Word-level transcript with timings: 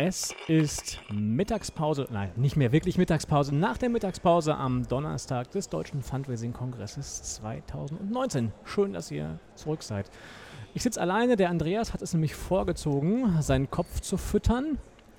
Es 0.00 0.32
ist 0.46 1.00
Mittagspause, 1.10 2.06
nein, 2.12 2.30
nicht 2.36 2.56
mehr 2.56 2.70
wirklich 2.70 2.98
Mittagspause, 2.98 3.52
nach 3.52 3.78
der 3.78 3.88
Mittagspause 3.88 4.54
am 4.54 4.86
Donnerstag 4.86 5.50
des 5.50 5.68
Deutschen 5.68 6.02
Fundraising-Kongresses 6.02 7.34
2019. 7.34 8.52
Schön, 8.64 8.92
dass 8.92 9.10
ihr 9.10 9.40
zurück 9.56 9.82
seid. 9.82 10.08
Ich 10.78 10.84
sitze 10.84 11.00
alleine, 11.00 11.34
der 11.34 11.50
Andreas 11.50 11.92
hat 11.92 12.02
es 12.02 12.12
nämlich 12.12 12.36
vorgezogen, 12.36 13.42
seinen 13.42 13.68
Kopf 13.68 13.98
zu 13.98 14.16
füttern 14.16 14.78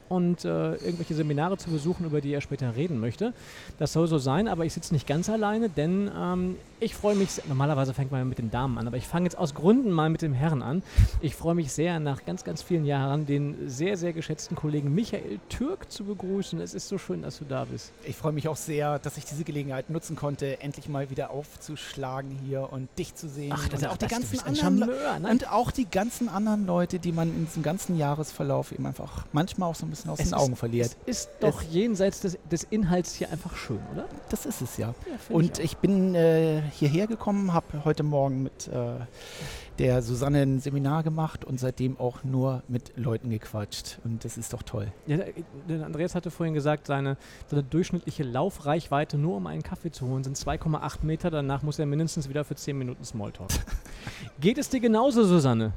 und 0.10 0.44
äh, 0.44 0.74
irgendwelche 0.76 1.14
Seminare 1.14 1.58
zu 1.58 1.70
besuchen, 1.70 2.06
über 2.06 2.20
die 2.22 2.34
er 2.34 2.42
später 2.42 2.76
reden 2.76 3.00
möchte. 3.00 3.34
Das 3.78 3.94
soll 3.94 4.08
so 4.08 4.18
sein, 4.18 4.48
aber 4.48 4.66
ich 4.66 4.74
sitze 4.74 4.94
nicht 4.94 5.08
ganz 5.08 5.30
alleine, 5.30 5.70
denn 5.70 6.12
ähm, 6.16 6.56
ich 6.80 6.96
freue 6.96 7.16
mich, 7.16 7.30
normalerweise 7.48 7.94
fängt 7.94 8.12
man 8.12 8.28
mit 8.28 8.38
den 8.38 8.52
Damen 8.52 8.78
an, 8.78 8.88
aber 8.88 8.98
ich 8.98 9.08
fange 9.08 9.26
jetzt 9.26 9.38
aus 9.38 9.54
Gründen 9.54 9.92
mal 9.92 10.10
mit 10.10 10.22
dem 10.22 10.34
Herren 10.34 10.62
an. 10.62 10.82
Ich 11.22 11.36
freue 11.36 11.56
mich 11.56 11.72
sehr, 11.72 12.00
nach 12.00 12.26
ganz, 12.26 12.44
ganz 12.44 12.62
vielen 12.62 12.86
Jahren 12.86 13.26
den 13.26 13.70
sehr, 13.70 13.98
sehr 13.98 14.14
geschätzten 14.14 14.56
Kollegen 14.56 14.94
Michael 14.94 15.40
Türk 15.50 15.92
zu 15.92 16.06
begrüßen. 16.06 16.60
Es 16.62 16.74
ist 16.74 16.88
so 16.88 16.98
schön, 16.98 17.22
dass 17.22 17.40
du 17.40 17.46
da 17.46 17.66
bist. 17.66 17.92
Ich 18.04 18.16
freue 18.16 18.32
mich 18.32 18.48
auch 18.48 18.56
sehr, 18.56 18.98
dass 19.00 19.18
ich 19.18 19.26
diese 19.26 19.44
Gelegenheit 19.44 19.90
nutzen 19.90 20.16
konnte, 20.16 20.62
endlich 20.62 20.90
mal 20.90 21.10
wieder 21.10 21.32
aufzuschlagen 21.32 22.32
hier 22.48 22.72
und 22.72 22.88
dich 22.98 23.14
zu 23.14 23.28
sehen. 23.28 23.54
Ach, 23.54 23.68
das 23.68 23.84
und 23.84 23.90
auch 23.90 23.98
die 23.98 24.08
ganzen 24.08 24.40
anderen 24.40 24.80
Charmeur, 24.80 25.20
ne? 25.20 25.30
und 25.30 25.52
auch 25.52 25.72
die 25.72 25.90
ganzen 25.90 26.30
anderen 26.30 26.66
Leute, 26.66 27.00
die 27.00 27.12
man 27.12 27.30
in 27.30 27.46
diesem 27.46 27.64
ganzen 27.64 27.98
Jahresverlauf 27.98 28.72
eben 28.72 28.86
einfach 28.86 29.26
manchmal 29.34 29.70
auch 29.70 29.76
so 29.76 29.86
ein 29.86 29.90
bisschen 29.90 29.99
bisschen 30.04 30.12
aus 30.12 30.20
es 30.20 30.30
den 30.30 30.34
Augen 30.34 30.56
verliert. 30.56 30.96
Es 31.06 31.26
ist 31.26 31.30
doch 31.40 31.62
es 31.62 31.74
jenseits 31.74 32.22
des, 32.22 32.38
des, 32.50 32.64
Inhalts 32.64 33.14
hier 33.14 33.32
einfach 33.32 33.56
schön, 33.56 33.80
oder? 33.94 34.06
Das 34.30 34.46
ist 34.46 34.62
es 34.62 34.78
ja. 34.78 34.94
ja 35.08 35.36
und 35.36 35.60
ich, 35.60 35.66
ich 35.66 35.78
bin 35.78 36.16
äh, 36.16 36.62
hierher 36.72 37.08
gekommen, 37.08 37.54
habe 37.54 37.86
heute 37.86 38.04
Morgen 38.04 38.44
mit 38.44 38.68
äh, 38.68 38.96
der 39.80 40.02
Susanne 40.02 40.42
ein 40.42 40.60
Seminar 40.60 41.04
gemacht 41.04 41.46
und 41.46 41.60
seitdem 41.60 41.98
auch 41.98 42.24
nur 42.26 42.64
mit 42.68 42.92
Leuten 42.98 43.30
gequatscht. 43.30 44.00
Und 44.04 44.26
das 44.26 44.38
ist 44.38 44.52
doch 44.52 44.62
toll. 44.62 44.92
Ja, 45.08 45.18
der 45.70 45.86
Andreas 45.86 46.16
hatte 46.16 46.32
vorhin 46.32 46.54
gesagt, 46.54 46.86
seine, 46.86 47.16
seine 47.48 47.64
durchschnittliche 47.64 48.24
Laufreichweite, 48.24 49.18
nur 49.18 49.38
um 49.38 49.48
einen 49.48 49.64
Kaffee 49.64 49.90
zu 49.90 50.06
holen, 50.08 50.24
sind 50.26 50.38
2,8 50.38 50.98
Meter. 51.04 51.32
Danach 51.32 51.64
muss 51.64 51.80
er 51.80 51.86
mindestens 51.86 52.28
wieder 52.28 52.44
für 52.44 52.56
10 52.56 52.78
Minuten 52.78 53.06
Smalltalk. 53.06 53.50
Geht 54.42 54.58
es 54.58 54.70
dir 54.70 54.82
genauso, 54.82 55.24
Susanne? 55.24 55.72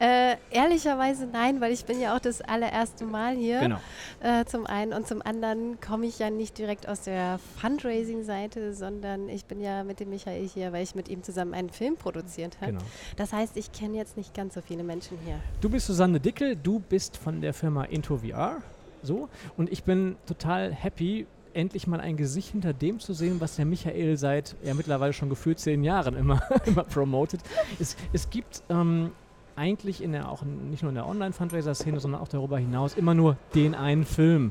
Äh, 0.00 0.36
ehrlicherweise 0.50 1.26
nein, 1.26 1.60
weil 1.60 1.72
ich 1.72 1.84
bin 1.84 2.00
ja 2.00 2.16
auch 2.16 2.20
das 2.20 2.40
allererste 2.40 3.04
Mal 3.04 3.36
hier. 3.36 3.60
Genau. 3.60 3.80
Äh, 4.20 4.44
zum 4.44 4.66
einen 4.66 4.92
und 4.92 5.06
zum 5.06 5.22
anderen 5.22 5.80
komme 5.80 6.06
ich 6.06 6.18
ja 6.18 6.30
nicht 6.30 6.58
direkt 6.58 6.88
aus 6.88 7.02
der 7.02 7.38
Fundraising-Seite, 7.60 8.74
sondern 8.74 9.28
ich 9.28 9.44
bin 9.44 9.60
ja 9.60 9.84
mit 9.84 10.00
dem 10.00 10.10
Michael 10.10 10.48
hier, 10.48 10.72
weil 10.72 10.82
ich 10.82 10.94
mit 10.94 11.08
ihm 11.08 11.22
zusammen 11.22 11.54
einen 11.54 11.70
Film 11.70 11.96
produziert 11.96 12.56
habe. 12.60 12.72
Genau. 12.72 12.84
Das 13.20 13.34
heißt, 13.34 13.58
ich 13.58 13.70
kenne 13.70 13.98
jetzt 13.98 14.16
nicht 14.16 14.32
ganz 14.32 14.54
so 14.54 14.62
viele 14.62 14.82
Menschen 14.82 15.18
hier. 15.26 15.38
Du 15.60 15.68
bist 15.68 15.86
Susanne 15.86 16.18
Dickel, 16.20 16.56
du 16.56 16.80
bist 16.80 17.18
von 17.18 17.42
der 17.42 17.52
Firma 17.52 17.84
Into 17.84 18.16
VR. 18.16 18.62
So, 19.02 19.28
und 19.58 19.70
ich 19.70 19.84
bin 19.84 20.16
total 20.24 20.72
happy, 20.72 21.26
endlich 21.52 21.86
mal 21.86 22.00
ein 22.00 22.16
Gesicht 22.16 22.52
hinter 22.52 22.72
dem 22.72 22.98
zu 22.98 23.12
sehen, 23.12 23.38
was 23.38 23.56
der 23.56 23.66
Michael 23.66 24.16
seit 24.16 24.56
ja 24.64 24.72
mittlerweile 24.72 25.12
schon 25.12 25.28
gefühlt 25.28 25.58
zehn 25.58 25.84
Jahren 25.84 26.16
immer, 26.16 26.40
immer 26.64 26.82
promotet. 26.82 27.42
Es, 27.78 27.94
es 28.14 28.30
gibt 28.30 28.62
ähm, 28.70 29.10
eigentlich 29.54 30.02
in 30.02 30.12
der 30.12 30.30
auch 30.30 30.40
nicht 30.40 30.82
nur 30.82 30.88
in 30.88 30.94
der 30.94 31.06
Online-Fundraiser-Szene, 31.06 32.00
sondern 32.00 32.22
auch 32.22 32.28
darüber 32.28 32.56
hinaus 32.56 32.94
immer 32.94 33.12
nur 33.12 33.36
den 33.54 33.74
einen 33.74 34.06
Film 34.06 34.50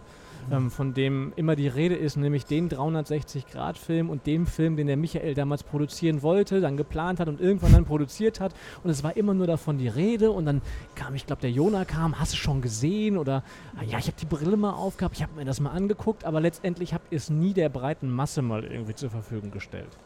ähm, 0.51 0.71
von 0.71 0.93
dem 0.93 1.33
immer 1.35 1.55
die 1.55 1.67
Rede 1.67 1.95
ist, 1.95 2.17
nämlich 2.17 2.45
den 2.45 2.69
360-Grad-Film 2.69 4.09
und 4.09 4.25
dem 4.25 4.45
Film, 4.45 4.75
den 4.75 4.87
der 4.87 4.97
Michael 4.97 5.33
damals 5.33 5.63
produzieren 5.63 6.21
wollte, 6.21 6.61
dann 6.61 6.77
geplant 6.77 7.19
hat 7.19 7.27
und 7.27 7.39
irgendwann 7.39 7.73
dann 7.73 7.85
produziert 7.85 8.39
hat. 8.39 8.53
Und 8.83 8.89
es 8.89 9.03
war 9.03 9.17
immer 9.17 9.33
nur 9.33 9.47
davon 9.47 9.77
die 9.77 9.87
Rede. 9.87 10.31
Und 10.31 10.45
dann 10.45 10.61
kam, 10.95 11.15
ich 11.15 11.25
glaube, 11.25 11.41
der 11.41 11.51
Jona 11.51 11.85
kam, 11.85 12.19
hast 12.19 12.33
du 12.33 12.37
schon 12.37 12.61
gesehen? 12.61 13.17
Oder 13.17 13.43
ah, 13.77 13.83
ja, 13.83 13.97
ich 13.97 14.07
habe 14.07 14.17
die 14.19 14.25
Brille 14.25 14.57
mal 14.57 14.71
aufgehabt, 14.71 15.15
ich 15.15 15.23
habe 15.23 15.35
mir 15.35 15.45
das 15.45 15.59
mal 15.59 15.71
angeguckt, 15.71 16.25
aber 16.25 16.39
letztendlich 16.41 16.93
habt 16.93 17.11
ihr 17.11 17.17
es 17.17 17.29
nie 17.29 17.53
der 17.53 17.69
breiten 17.69 18.09
Masse 18.09 18.41
mal 18.41 18.63
irgendwie 18.63 18.95
zur 18.95 19.09
Verfügung 19.09 19.51
gestellt. 19.51 19.97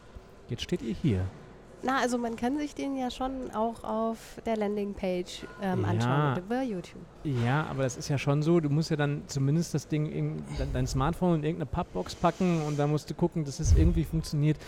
Jetzt 0.48 0.62
steht 0.62 0.82
ihr 0.82 0.94
hier. 0.94 1.26
Na, 1.84 1.98
also 1.98 2.16
man 2.18 2.36
kann 2.36 2.58
sich 2.58 2.74
den 2.74 2.96
ja 2.96 3.10
schon 3.10 3.50
auch 3.54 3.84
auf 3.84 4.18
der 4.46 4.56
Landingpage 4.56 5.46
ähm, 5.62 5.82
ja. 5.82 5.88
anschauen 5.88 6.38
über 6.38 6.62
YouTube. 6.62 7.02
Ja, 7.24 7.66
aber 7.66 7.82
das 7.82 7.96
ist 7.96 8.08
ja 8.08 8.18
schon 8.18 8.42
so, 8.42 8.60
du 8.60 8.68
musst 8.70 8.90
ja 8.90 8.96
dann 8.96 9.22
zumindest 9.26 9.74
das 9.74 9.88
Ding, 9.88 10.06
in, 10.06 10.42
dein 10.72 10.86
Smartphone 10.86 11.36
in 11.36 11.44
irgendeine 11.44 11.66
Pappbox 11.66 12.14
packen 12.14 12.62
und 12.62 12.78
dann 12.78 12.90
musst 12.90 13.10
du 13.10 13.14
gucken, 13.14 13.44
dass 13.44 13.60
es 13.60 13.76
irgendwie 13.76 14.04
funktioniert. 14.04 14.58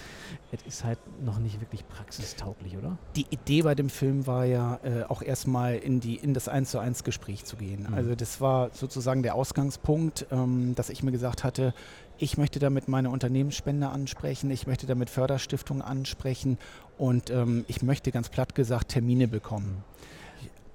Es 0.52 0.62
ist 0.66 0.84
halt 0.84 0.98
noch 1.22 1.38
nicht 1.38 1.60
wirklich 1.60 1.86
praxistauglich, 1.88 2.76
oder? 2.76 2.96
Die 3.14 3.26
Idee 3.30 3.62
bei 3.62 3.74
dem 3.74 3.90
Film 3.90 4.26
war 4.26 4.44
ja 4.44 4.78
äh, 4.82 5.04
auch 5.04 5.22
erstmal 5.22 5.76
in, 5.76 6.00
in 6.00 6.34
das 6.34 6.48
1 6.48 6.70
zu 6.70 6.78
1 6.78 7.04
Gespräch 7.04 7.44
zu 7.44 7.56
gehen. 7.56 7.86
Mhm. 7.88 7.94
Also 7.94 8.14
das 8.14 8.40
war 8.40 8.70
sozusagen 8.72 9.22
der 9.22 9.34
Ausgangspunkt, 9.34 10.26
ähm, 10.30 10.74
dass 10.74 10.90
ich 10.90 11.02
mir 11.02 11.12
gesagt 11.12 11.44
hatte, 11.44 11.74
ich 12.18 12.38
möchte 12.38 12.58
damit 12.58 12.88
meine 12.88 13.10
Unternehmensspende 13.10 13.88
ansprechen, 13.88 14.50
ich 14.50 14.66
möchte 14.66 14.86
damit 14.86 15.10
Förderstiftungen 15.10 15.82
ansprechen 15.82 16.58
und 16.98 17.30
ähm, 17.30 17.64
ich 17.68 17.82
möchte 17.82 18.12
ganz 18.12 18.28
platt 18.28 18.54
gesagt 18.54 18.88
Termine 18.88 19.28
bekommen. 19.28 19.84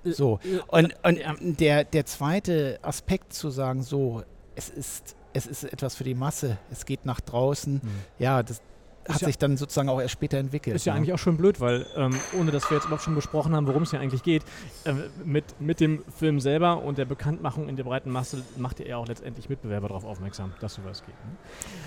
So, 0.04 0.40
und, 0.68 0.96
und 1.04 1.20
ähm, 1.20 1.58
der, 1.58 1.84
der 1.84 2.06
zweite 2.06 2.80
Aspekt 2.82 3.34
zu 3.34 3.50
sagen, 3.52 3.84
so, 3.84 4.24
es 4.56 4.70
ist, 4.70 5.16
es 5.34 5.46
ist 5.46 5.64
etwas 5.64 5.96
für 5.96 6.04
die 6.04 6.16
Masse, 6.16 6.58
es 6.72 6.86
geht 6.86 7.06
nach 7.06 7.22
draußen, 7.22 7.76
mhm. 7.76 7.90
ja, 8.18 8.42
das, 8.42 8.62
hat 9.08 9.22
ja 9.22 9.28
sich 9.28 9.38
dann 9.38 9.58
sozusagen 9.58 9.90
auch 9.90 10.00
erst 10.00 10.14
später 10.14 10.38
entwickelt. 10.38 10.76
Ist 10.76 10.86
ja. 10.86 10.94
Ne? 10.94 11.00
eigentlich 11.00 11.14
auch 11.14 11.20
schon 11.20 11.38
blöd, 11.38 11.60
weil 11.60 11.86
ähm, 11.96 12.20
ohne 12.40 12.52
dass 12.52 12.70
wir 12.70 12.78
jetzt 12.78 12.86
überhaupt 12.86 13.04
schon 13.04 13.16
besprochen 13.16 13.56
haben, 13.56 13.68
worum 13.68 13.84
es 13.84 13.92
hier 13.92 14.00
eigentlich 14.00 14.24
geht, 14.24 14.44
äh, 14.86 14.94
mit, 15.24 15.60
mit 15.60 15.80
dem 15.80 16.04
Film 16.18 16.40
selber 16.40 16.84
und 16.84 16.98
der 16.98 17.06
Bekanntmachung 17.06 17.70
in 17.70 17.76
der 17.76 17.84
breiten 17.84 18.12
Masse 18.12 18.44
macht 18.58 18.80
ihr 18.80 18.88
ja 18.88 18.98
auch 18.98 19.08
letztendlich 19.08 19.50
Mitbewerber 19.50 19.88
darauf 19.88 20.06
aufmerksam, 20.06 20.54
dass 20.60 20.76
sowas 20.76 21.04
geht. 21.06 21.16
Ne? 21.16 21.32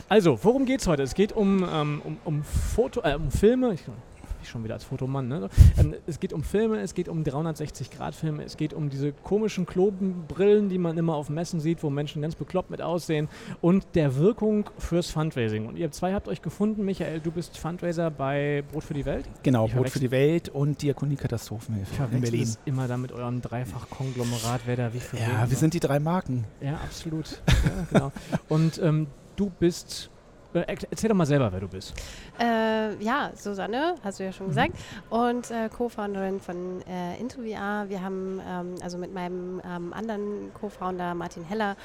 Also, 0.09 0.39
worum 0.43 0.67
geht 0.67 0.81
es 0.81 0.87
heute? 0.87 1.03
Es 1.03 1.15
geht 1.15 1.33
um, 1.33 1.67
ähm, 1.71 2.03
um, 2.05 2.19
um, 2.25 2.45
Foto, 2.45 3.01
äh, 3.03 3.15
um 3.15 3.31
Filme. 3.31 3.75
Ich, 3.75 3.83
ich 4.45 4.51
schon 4.51 4.65
wieder 4.65 4.75
als 4.75 4.85
Fotomann. 4.85 5.29
Ne? 5.29 5.49
Ähm, 5.79 5.95
es 6.07 6.21
geht 6.21 6.33
um 6.33 6.43
Filme, 6.43 6.81
es 6.81 6.95
geht 6.95 7.09
um 7.09 7.23
360-Grad-Filme, 7.23 8.45
es 8.45 8.57
geht 8.57 8.73
um 8.73 8.91
diese 8.91 9.13
komischen 9.13 9.67
Klobenbrillen, 9.67 10.69
die 10.69 10.79
man 10.79 10.97
immer 10.97 11.15
auf 11.15 11.29
Messen 11.29 11.61
sieht, 11.61 11.83
wo 11.83 11.91
Menschen 11.91 12.23
ganz 12.23 12.35
bekloppt 12.35 12.71
mit 12.71 12.81
aussehen 12.83 13.29
und 13.61 13.87
der 13.95 14.17
Wirkung 14.17 14.71
fürs 14.79 15.11
Fundraising. 15.11 15.67
Und 15.67 15.77
ihr 15.77 15.91
zwei 15.91 16.15
habt 16.15 16.29
euch 16.29 16.43
gefunden, 16.43 16.85
Michael, 16.85 17.21
du 17.21 17.31
bist 17.31 17.59
Fundraiser 17.59 18.11
bei 18.11 18.63
Brot 18.71 18.85
für 18.85 18.95
die 18.95 19.05
Welt. 19.05 19.27
Genau, 19.43 19.67
ich 19.67 19.75
Brot 19.75 19.91
für 19.91 20.01
die 20.01 20.11
Welt 20.11 20.49
und 20.49 20.83
Diakonie 20.83 21.17
Katastrophenhilfe 21.17 22.09
in 22.13 22.21
Berlin. 22.21 22.49
immer 22.65 22.89
da 22.89 22.97
mit 22.97 23.13
eurem 23.13 23.41
Dreifach-Konglomerat, 23.41 24.63
wer 24.67 24.77
da 24.77 24.95
wie 24.95 25.01
viel. 25.01 25.21
Ja, 25.21 25.49
wir 25.49 25.57
sind 25.57 25.75
die 25.75 25.81
drei 25.81 25.99
Marken. 25.99 26.45
Ja, 26.61 26.75
absolut. 26.75 27.43
ja, 27.49 27.87
genau. 27.91 28.13
Und 28.49 28.81
ähm, 28.83 29.07
du 29.37 29.51
bist 29.51 30.11
erzähl 30.55 31.09
doch 31.09 31.17
mal 31.17 31.27
selber, 31.27 31.51
wer 31.53 31.61
du 31.61 31.69
bist. 31.69 31.95
Äh, 32.39 33.03
ja, 33.03 33.31
Susanne, 33.35 33.97
hast 34.03 34.21
du 34.21 34.25
ja 34.25 34.33
schon 34.33 34.47
mhm. 34.47 34.51
gesagt, 34.51 34.73
und 35.11 35.51
äh, 35.51 35.69
Co-Founderin 35.69 36.41
von 36.41 36.83
äh, 36.89 37.21
IntoVR. 37.21 37.89
Wir 37.89 38.03
haben, 38.03 38.41
ähm, 38.49 38.75
also 38.83 38.99
mit 38.99 39.13
meinem 39.13 39.61
ähm, 39.65 39.93
anderen 39.93 40.53
Co-Founder 40.55 41.15
Martin 41.15 41.45
Heller, 41.45 41.77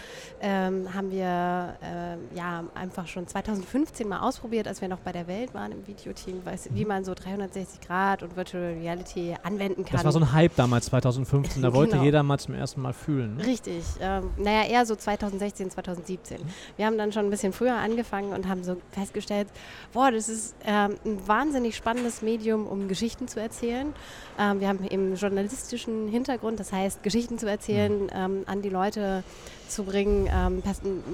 ähm, 0.41 0.93
haben 0.93 1.11
wir 1.11 1.75
äh, 1.81 2.35
ja 2.35 2.63
einfach 2.75 3.07
schon 3.07 3.27
2015 3.27 4.07
mal 4.07 4.19
ausprobiert, 4.19 4.67
als 4.67 4.81
wir 4.81 4.87
noch 4.87 4.99
bei 4.99 5.11
der 5.11 5.27
Welt 5.27 5.53
waren 5.53 5.71
im 5.71 5.87
Videoteam, 5.87 6.45
weiß, 6.45 6.69
mhm. 6.69 6.75
wie 6.75 6.85
man 6.85 7.05
so 7.05 7.13
360 7.13 7.81
Grad 7.81 8.23
und 8.23 8.35
Virtual 8.35 8.73
Reality 8.79 9.35
anwenden 9.43 9.85
kann. 9.85 9.97
Das 9.97 10.05
war 10.05 10.11
so 10.11 10.19
ein 10.19 10.31
Hype 10.33 10.55
damals, 10.55 10.85
2015. 10.87 11.61
Da 11.61 11.73
wollte 11.73 11.93
genau. 11.93 12.03
jeder 12.03 12.23
mal 12.23 12.39
zum 12.39 12.53
ersten 12.53 12.81
Mal 12.81 12.93
fühlen. 12.93 13.37
Ne? 13.37 13.45
Richtig. 13.45 13.83
Ähm, 13.99 14.29
naja, 14.37 14.67
eher 14.69 14.85
so 14.85 14.95
2016, 14.95 15.71
2017. 15.71 16.41
Mhm. 16.41 16.45
Wir 16.77 16.85
haben 16.85 16.97
dann 16.97 17.11
schon 17.11 17.25
ein 17.25 17.29
bisschen 17.29 17.53
früher 17.53 17.75
angefangen 17.75 18.33
und 18.33 18.47
haben 18.47 18.58
haben 18.59 18.63
so 18.63 18.81
festgestellt, 18.91 19.47
boah, 19.93 20.11
das 20.11 20.29
ist 20.29 20.55
ähm, 20.65 20.95
ein 21.05 21.27
wahnsinnig 21.27 21.75
spannendes 21.75 22.21
Medium, 22.21 22.67
um 22.67 22.87
Geschichten 22.87 23.27
zu 23.27 23.39
erzählen. 23.39 23.93
Ähm, 24.37 24.59
wir 24.59 24.67
haben 24.67 24.85
eben 24.87 25.15
journalistischen 25.15 26.07
Hintergrund, 26.07 26.59
das 26.59 26.71
heißt, 26.71 27.03
Geschichten 27.03 27.37
zu 27.37 27.49
erzählen, 27.49 28.03
mhm. 28.03 28.09
ähm, 28.13 28.43
an 28.45 28.61
die 28.61 28.69
Leute 28.69 29.23
zu 29.67 29.83
bringen, 29.83 30.27
ähm, 30.33 30.63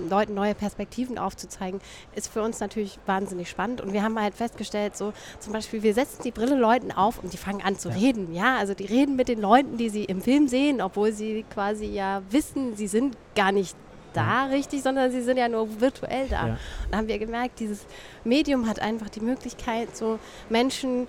Leuten 0.10 0.34
neue 0.34 0.56
Perspektiven 0.56 1.18
aufzuzeigen, 1.18 1.82
ist 2.16 2.32
für 2.32 2.42
uns 2.42 2.60
natürlich 2.62 3.00
wahnsinnig 3.06 3.50
spannend. 3.50 3.82
Und 3.82 3.92
wir 3.92 4.02
haben 4.02 4.20
halt 4.20 4.34
festgestellt, 4.34 4.96
so 4.96 5.12
zum 5.40 5.52
Beispiel, 5.52 5.84
wir 5.84 5.94
setzen 5.94 6.24
die 6.24 6.32
Brille 6.32 6.56
Leuten 6.56 6.92
auf 6.92 7.22
und 7.22 7.34
die 7.34 7.38
fangen 7.38 7.62
an 7.62 7.78
zu 7.78 7.90
ja. 7.90 7.96
reden. 7.96 8.34
Ja, 8.34 8.58
also 8.58 8.74
die 8.74 8.86
reden 8.86 9.16
mit 9.18 9.28
den 9.28 9.42
Leuten, 9.42 9.78
die 9.78 9.90
sie 9.90 10.06
im 10.06 10.22
Film 10.22 10.48
sehen, 10.48 10.82
obwohl 10.82 11.12
sie 11.12 11.44
quasi 11.54 11.86
ja 11.86 12.22
wissen, 12.30 12.76
sie 12.76 12.88
sind 12.88 13.18
gar 13.36 13.52
nicht 13.52 13.76
da 14.16 14.46
richtig, 14.46 14.84
sondern 14.84 15.12
sie 15.12 15.22
sind 15.22 15.38
ja 15.38 15.48
nur 15.48 15.80
virtuell 15.80 16.28
da. 16.28 16.48
Ja. 16.48 16.54
Und 16.54 16.60
da 16.92 16.98
haben 16.98 17.08
wir 17.08 17.20
gemerkt, 17.20 17.60
dieses 17.60 17.86
Medium 18.24 18.68
hat 18.68 18.80
einfach 18.80 19.10
die 19.10 19.22
Möglichkeit, 19.22 19.96
so 19.96 20.20
Menschen 20.50 21.08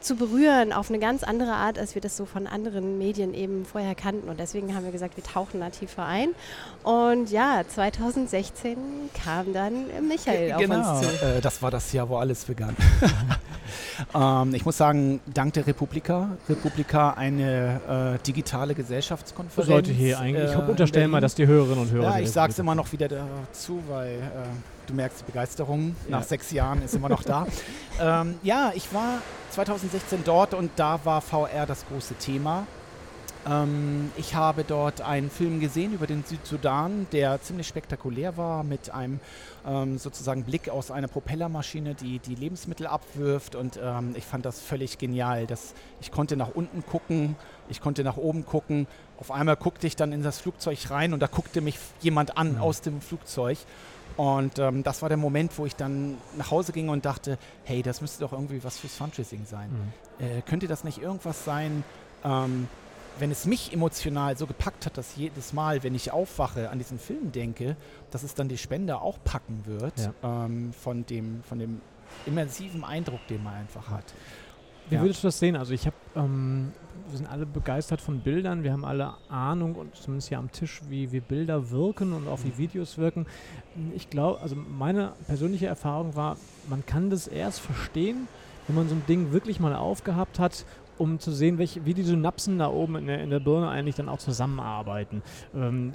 zu 0.00 0.16
berühren 0.16 0.72
auf 0.72 0.90
eine 0.90 0.98
ganz 0.98 1.22
andere 1.22 1.52
Art, 1.52 1.78
als 1.78 1.94
wir 1.94 2.02
das 2.02 2.16
so 2.16 2.24
von 2.24 2.46
anderen 2.46 2.98
Medien 2.98 3.34
eben 3.34 3.64
vorher 3.64 3.94
kannten. 3.94 4.28
Und 4.28 4.40
deswegen 4.40 4.74
haben 4.74 4.84
wir 4.84 4.92
gesagt, 4.92 5.16
wir 5.16 5.24
tauchen 5.24 5.60
da 5.60 5.70
tiefer 5.70 6.04
ein. 6.04 6.30
Und 6.82 7.30
ja, 7.30 7.62
2016 7.66 8.76
kam 9.24 9.52
dann 9.52 9.86
Michael 10.06 10.52
auf 10.52 10.60
genau. 10.60 10.98
uns 10.98 11.00
zu. 11.00 11.26
Äh, 11.26 11.40
das 11.40 11.62
war 11.62 11.70
das 11.70 11.92
Jahr, 11.92 12.08
wo 12.08 12.16
alles 12.16 12.44
begann. 12.44 12.76
ähm, 14.14 14.54
ich 14.54 14.64
muss 14.64 14.76
sagen, 14.76 15.20
dank 15.26 15.52
der 15.54 15.66
Republika, 15.66 16.30
Republika 16.48 17.10
eine 17.10 18.18
äh, 18.20 18.26
digitale 18.26 18.74
Gesellschaftskonferenz. 18.74 19.68
Sollte 19.68 19.90
hier 19.92 20.18
eigentlich, 20.18 20.50
ich 20.50 20.56
unterstellen 20.56 21.10
mal, 21.10 21.20
dass 21.20 21.34
die 21.34 21.46
Hörerinnen 21.46 21.78
und 21.78 21.90
Hörer... 21.90 22.18
Ja, 22.18 22.18
ich 22.20 22.30
sage 22.30 22.52
es 22.52 22.58
immer 22.58 22.74
noch 22.74 22.92
wieder 22.92 23.08
dazu, 23.08 23.82
weil... 23.88 24.20
Du 24.88 24.94
merkst 24.94 25.20
die 25.20 25.24
Begeisterung 25.24 25.94
nach 26.08 26.20
ja. 26.20 26.26
sechs 26.26 26.50
Jahren 26.50 26.82
ist 26.82 26.94
immer 26.94 27.10
noch 27.10 27.22
da. 27.22 27.46
ähm, 28.00 28.38
ja, 28.42 28.72
ich 28.74 28.92
war 28.94 29.20
2016 29.50 30.20
dort 30.24 30.54
und 30.54 30.70
da 30.76 30.98
war 31.04 31.20
VR 31.20 31.66
das 31.66 31.86
große 31.86 32.14
Thema. 32.14 32.66
Ähm, 33.46 34.10
ich 34.16 34.34
habe 34.34 34.64
dort 34.64 35.02
einen 35.02 35.30
Film 35.30 35.60
gesehen 35.60 35.92
über 35.92 36.06
den 36.06 36.24
Südsudan, 36.24 37.06
der 37.12 37.40
ziemlich 37.42 37.68
spektakulär 37.68 38.36
war, 38.38 38.64
mit 38.64 38.90
einem 38.90 39.20
ähm, 39.66 39.98
sozusagen 39.98 40.44
Blick 40.44 40.70
aus 40.70 40.90
einer 40.90 41.08
Propellermaschine, 41.08 41.94
die 41.94 42.18
die 42.18 42.34
Lebensmittel 42.34 42.86
abwirft. 42.86 43.54
Und 43.54 43.78
ähm, 43.82 44.14
ich 44.16 44.24
fand 44.24 44.44
das 44.44 44.60
völlig 44.60 44.96
genial. 44.96 45.46
Dass 45.46 45.74
ich 46.00 46.10
konnte 46.10 46.36
nach 46.36 46.54
unten 46.54 46.84
gucken, 46.84 47.36
ich 47.68 47.80
konnte 47.80 48.04
nach 48.04 48.16
oben 48.16 48.44
gucken. 48.46 48.86
Auf 49.18 49.30
einmal 49.30 49.56
guckte 49.56 49.86
ich 49.86 49.96
dann 49.96 50.12
in 50.12 50.22
das 50.22 50.40
Flugzeug 50.40 50.78
rein 50.90 51.12
und 51.12 51.20
da 51.20 51.26
guckte 51.26 51.60
mich 51.60 51.78
jemand 52.00 52.38
an 52.38 52.54
mhm. 52.54 52.62
aus 52.62 52.80
dem 52.80 53.00
Flugzeug. 53.00 53.58
Und 54.18 54.58
ähm, 54.58 54.82
das 54.82 55.00
war 55.00 55.08
der 55.08 55.16
Moment, 55.16 55.56
wo 55.58 55.64
ich 55.64 55.76
dann 55.76 56.18
nach 56.36 56.50
Hause 56.50 56.72
ging 56.72 56.88
und 56.88 57.04
dachte, 57.04 57.38
hey, 57.62 57.82
das 57.82 58.00
müsste 58.00 58.20
doch 58.20 58.32
irgendwie 58.32 58.62
was 58.64 58.76
fürs 58.76 58.96
Fundraising 58.96 59.46
sein. 59.46 59.70
Mhm. 59.70 60.26
Äh, 60.26 60.42
könnte 60.42 60.66
das 60.66 60.82
nicht 60.82 60.98
irgendwas 60.98 61.44
sein, 61.44 61.84
ähm, 62.24 62.66
wenn 63.20 63.30
es 63.30 63.46
mich 63.46 63.72
emotional 63.72 64.36
so 64.36 64.48
gepackt 64.48 64.86
hat, 64.86 64.98
dass 64.98 65.14
jedes 65.14 65.52
Mal, 65.52 65.84
wenn 65.84 65.94
ich 65.94 66.10
aufwache, 66.10 66.70
an 66.70 66.78
diesen 66.78 66.98
Film 66.98 67.30
denke, 67.30 67.76
dass 68.10 68.24
es 68.24 68.34
dann 68.34 68.48
die 68.48 68.58
Spender 68.58 69.02
auch 69.02 69.18
packen 69.22 69.62
wird 69.66 69.94
ja. 69.98 70.12
ähm, 70.44 70.72
von, 70.72 71.06
dem, 71.06 71.44
von 71.44 71.60
dem 71.60 71.80
immersiven 72.26 72.82
Eindruck, 72.82 73.24
den 73.28 73.44
man 73.44 73.54
einfach 73.54 73.88
hat. 73.88 74.04
Wie 74.88 74.96
ja. 74.96 75.02
würdest 75.02 75.22
du 75.22 75.28
das 75.28 75.38
sehen? 75.38 75.56
Also 75.56 75.72
ich 75.72 75.86
habe, 75.86 75.96
ähm, 76.16 76.72
wir 77.08 77.18
sind 77.18 77.30
alle 77.30 77.46
begeistert 77.46 78.00
von 78.00 78.20
Bildern, 78.20 78.62
wir 78.62 78.72
haben 78.72 78.84
alle 78.84 79.14
Ahnung 79.28 79.74
und 79.74 79.94
zumindest 79.96 80.28
hier 80.28 80.38
am 80.38 80.52
Tisch, 80.52 80.82
wie, 80.88 81.12
wie 81.12 81.20
Bilder 81.20 81.70
wirken 81.70 82.12
und 82.12 82.28
auch 82.28 82.40
wie 82.44 82.48
mhm. 82.48 82.58
Videos 82.58 82.98
wirken. 82.98 83.26
Ich 83.94 84.10
glaube, 84.10 84.40
also 84.40 84.56
meine 84.56 85.12
persönliche 85.26 85.66
Erfahrung 85.66 86.16
war, 86.16 86.36
man 86.68 86.84
kann 86.84 87.10
das 87.10 87.26
erst 87.26 87.60
verstehen, 87.60 88.28
wenn 88.66 88.76
man 88.76 88.88
so 88.88 88.94
ein 88.94 89.02
Ding 89.08 89.32
wirklich 89.32 89.60
mal 89.60 89.74
aufgehabt 89.74 90.38
hat 90.38 90.64
um 90.98 91.18
zu 91.18 91.30
sehen, 91.30 91.58
welche, 91.58 91.84
wie 91.86 91.94
die 91.94 92.02
Synapsen 92.02 92.58
da 92.58 92.68
oben 92.68 92.96
in 92.96 93.06
der, 93.06 93.20
in 93.22 93.30
der 93.30 93.40
Birne 93.40 93.68
eigentlich 93.68 93.94
dann 93.94 94.08
auch 94.08 94.18
zusammenarbeiten. 94.18 95.22
Ähm, 95.54 95.92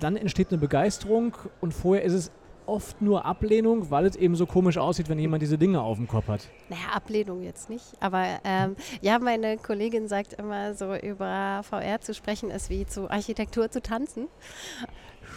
dann 0.00 0.16
entsteht 0.16 0.50
eine 0.50 0.58
Begeisterung 0.58 1.34
und 1.60 1.72
vorher 1.72 2.04
ist 2.04 2.12
es 2.12 2.30
oft 2.66 3.00
nur 3.00 3.24
Ablehnung, 3.24 3.90
weil 3.90 4.06
es 4.06 4.16
eben 4.16 4.36
so 4.36 4.46
komisch 4.46 4.78
aussieht, 4.78 5.08
wenn 5.08 5.18
jemand 5.18 5.42
diese 5.42 5.58
Dinge 5.58 5.80
auf 5.80 5.96
dem 5.96 6.08
Kopf 6.08 6.28
hat. 6.28 6.48
Naja, 6.68 6.82
Ablehnung 6.92 7.42
jetzt 7.42 7.70
nicht. 7.70 7.84
Aber 8.00 8.24
ähm, 8.44 8.76
ja, 9.00 9.18
meine 9.18 9.56
Kollegin 9.56 10.08
sagt 10.08 10.34
immer 10.34 10.74
so, 10.74 10.94
über 10.94 11.62
VR 11.62 12.00
zu 12.00 12.14
sprechen 12.14 12.50
ist 12.50 12.70
wie 12.70 12.86
zu 12.86 13.10
Architektur 13.10 13.70
zu 13.70 13.80
tanzen. 13.80 14.28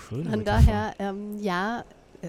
Schön. 0.08 0.30
Von 0.30 0.44
daher, 0.44 0.94
ähm, 1.00 1.38
ja, 1.40 1.84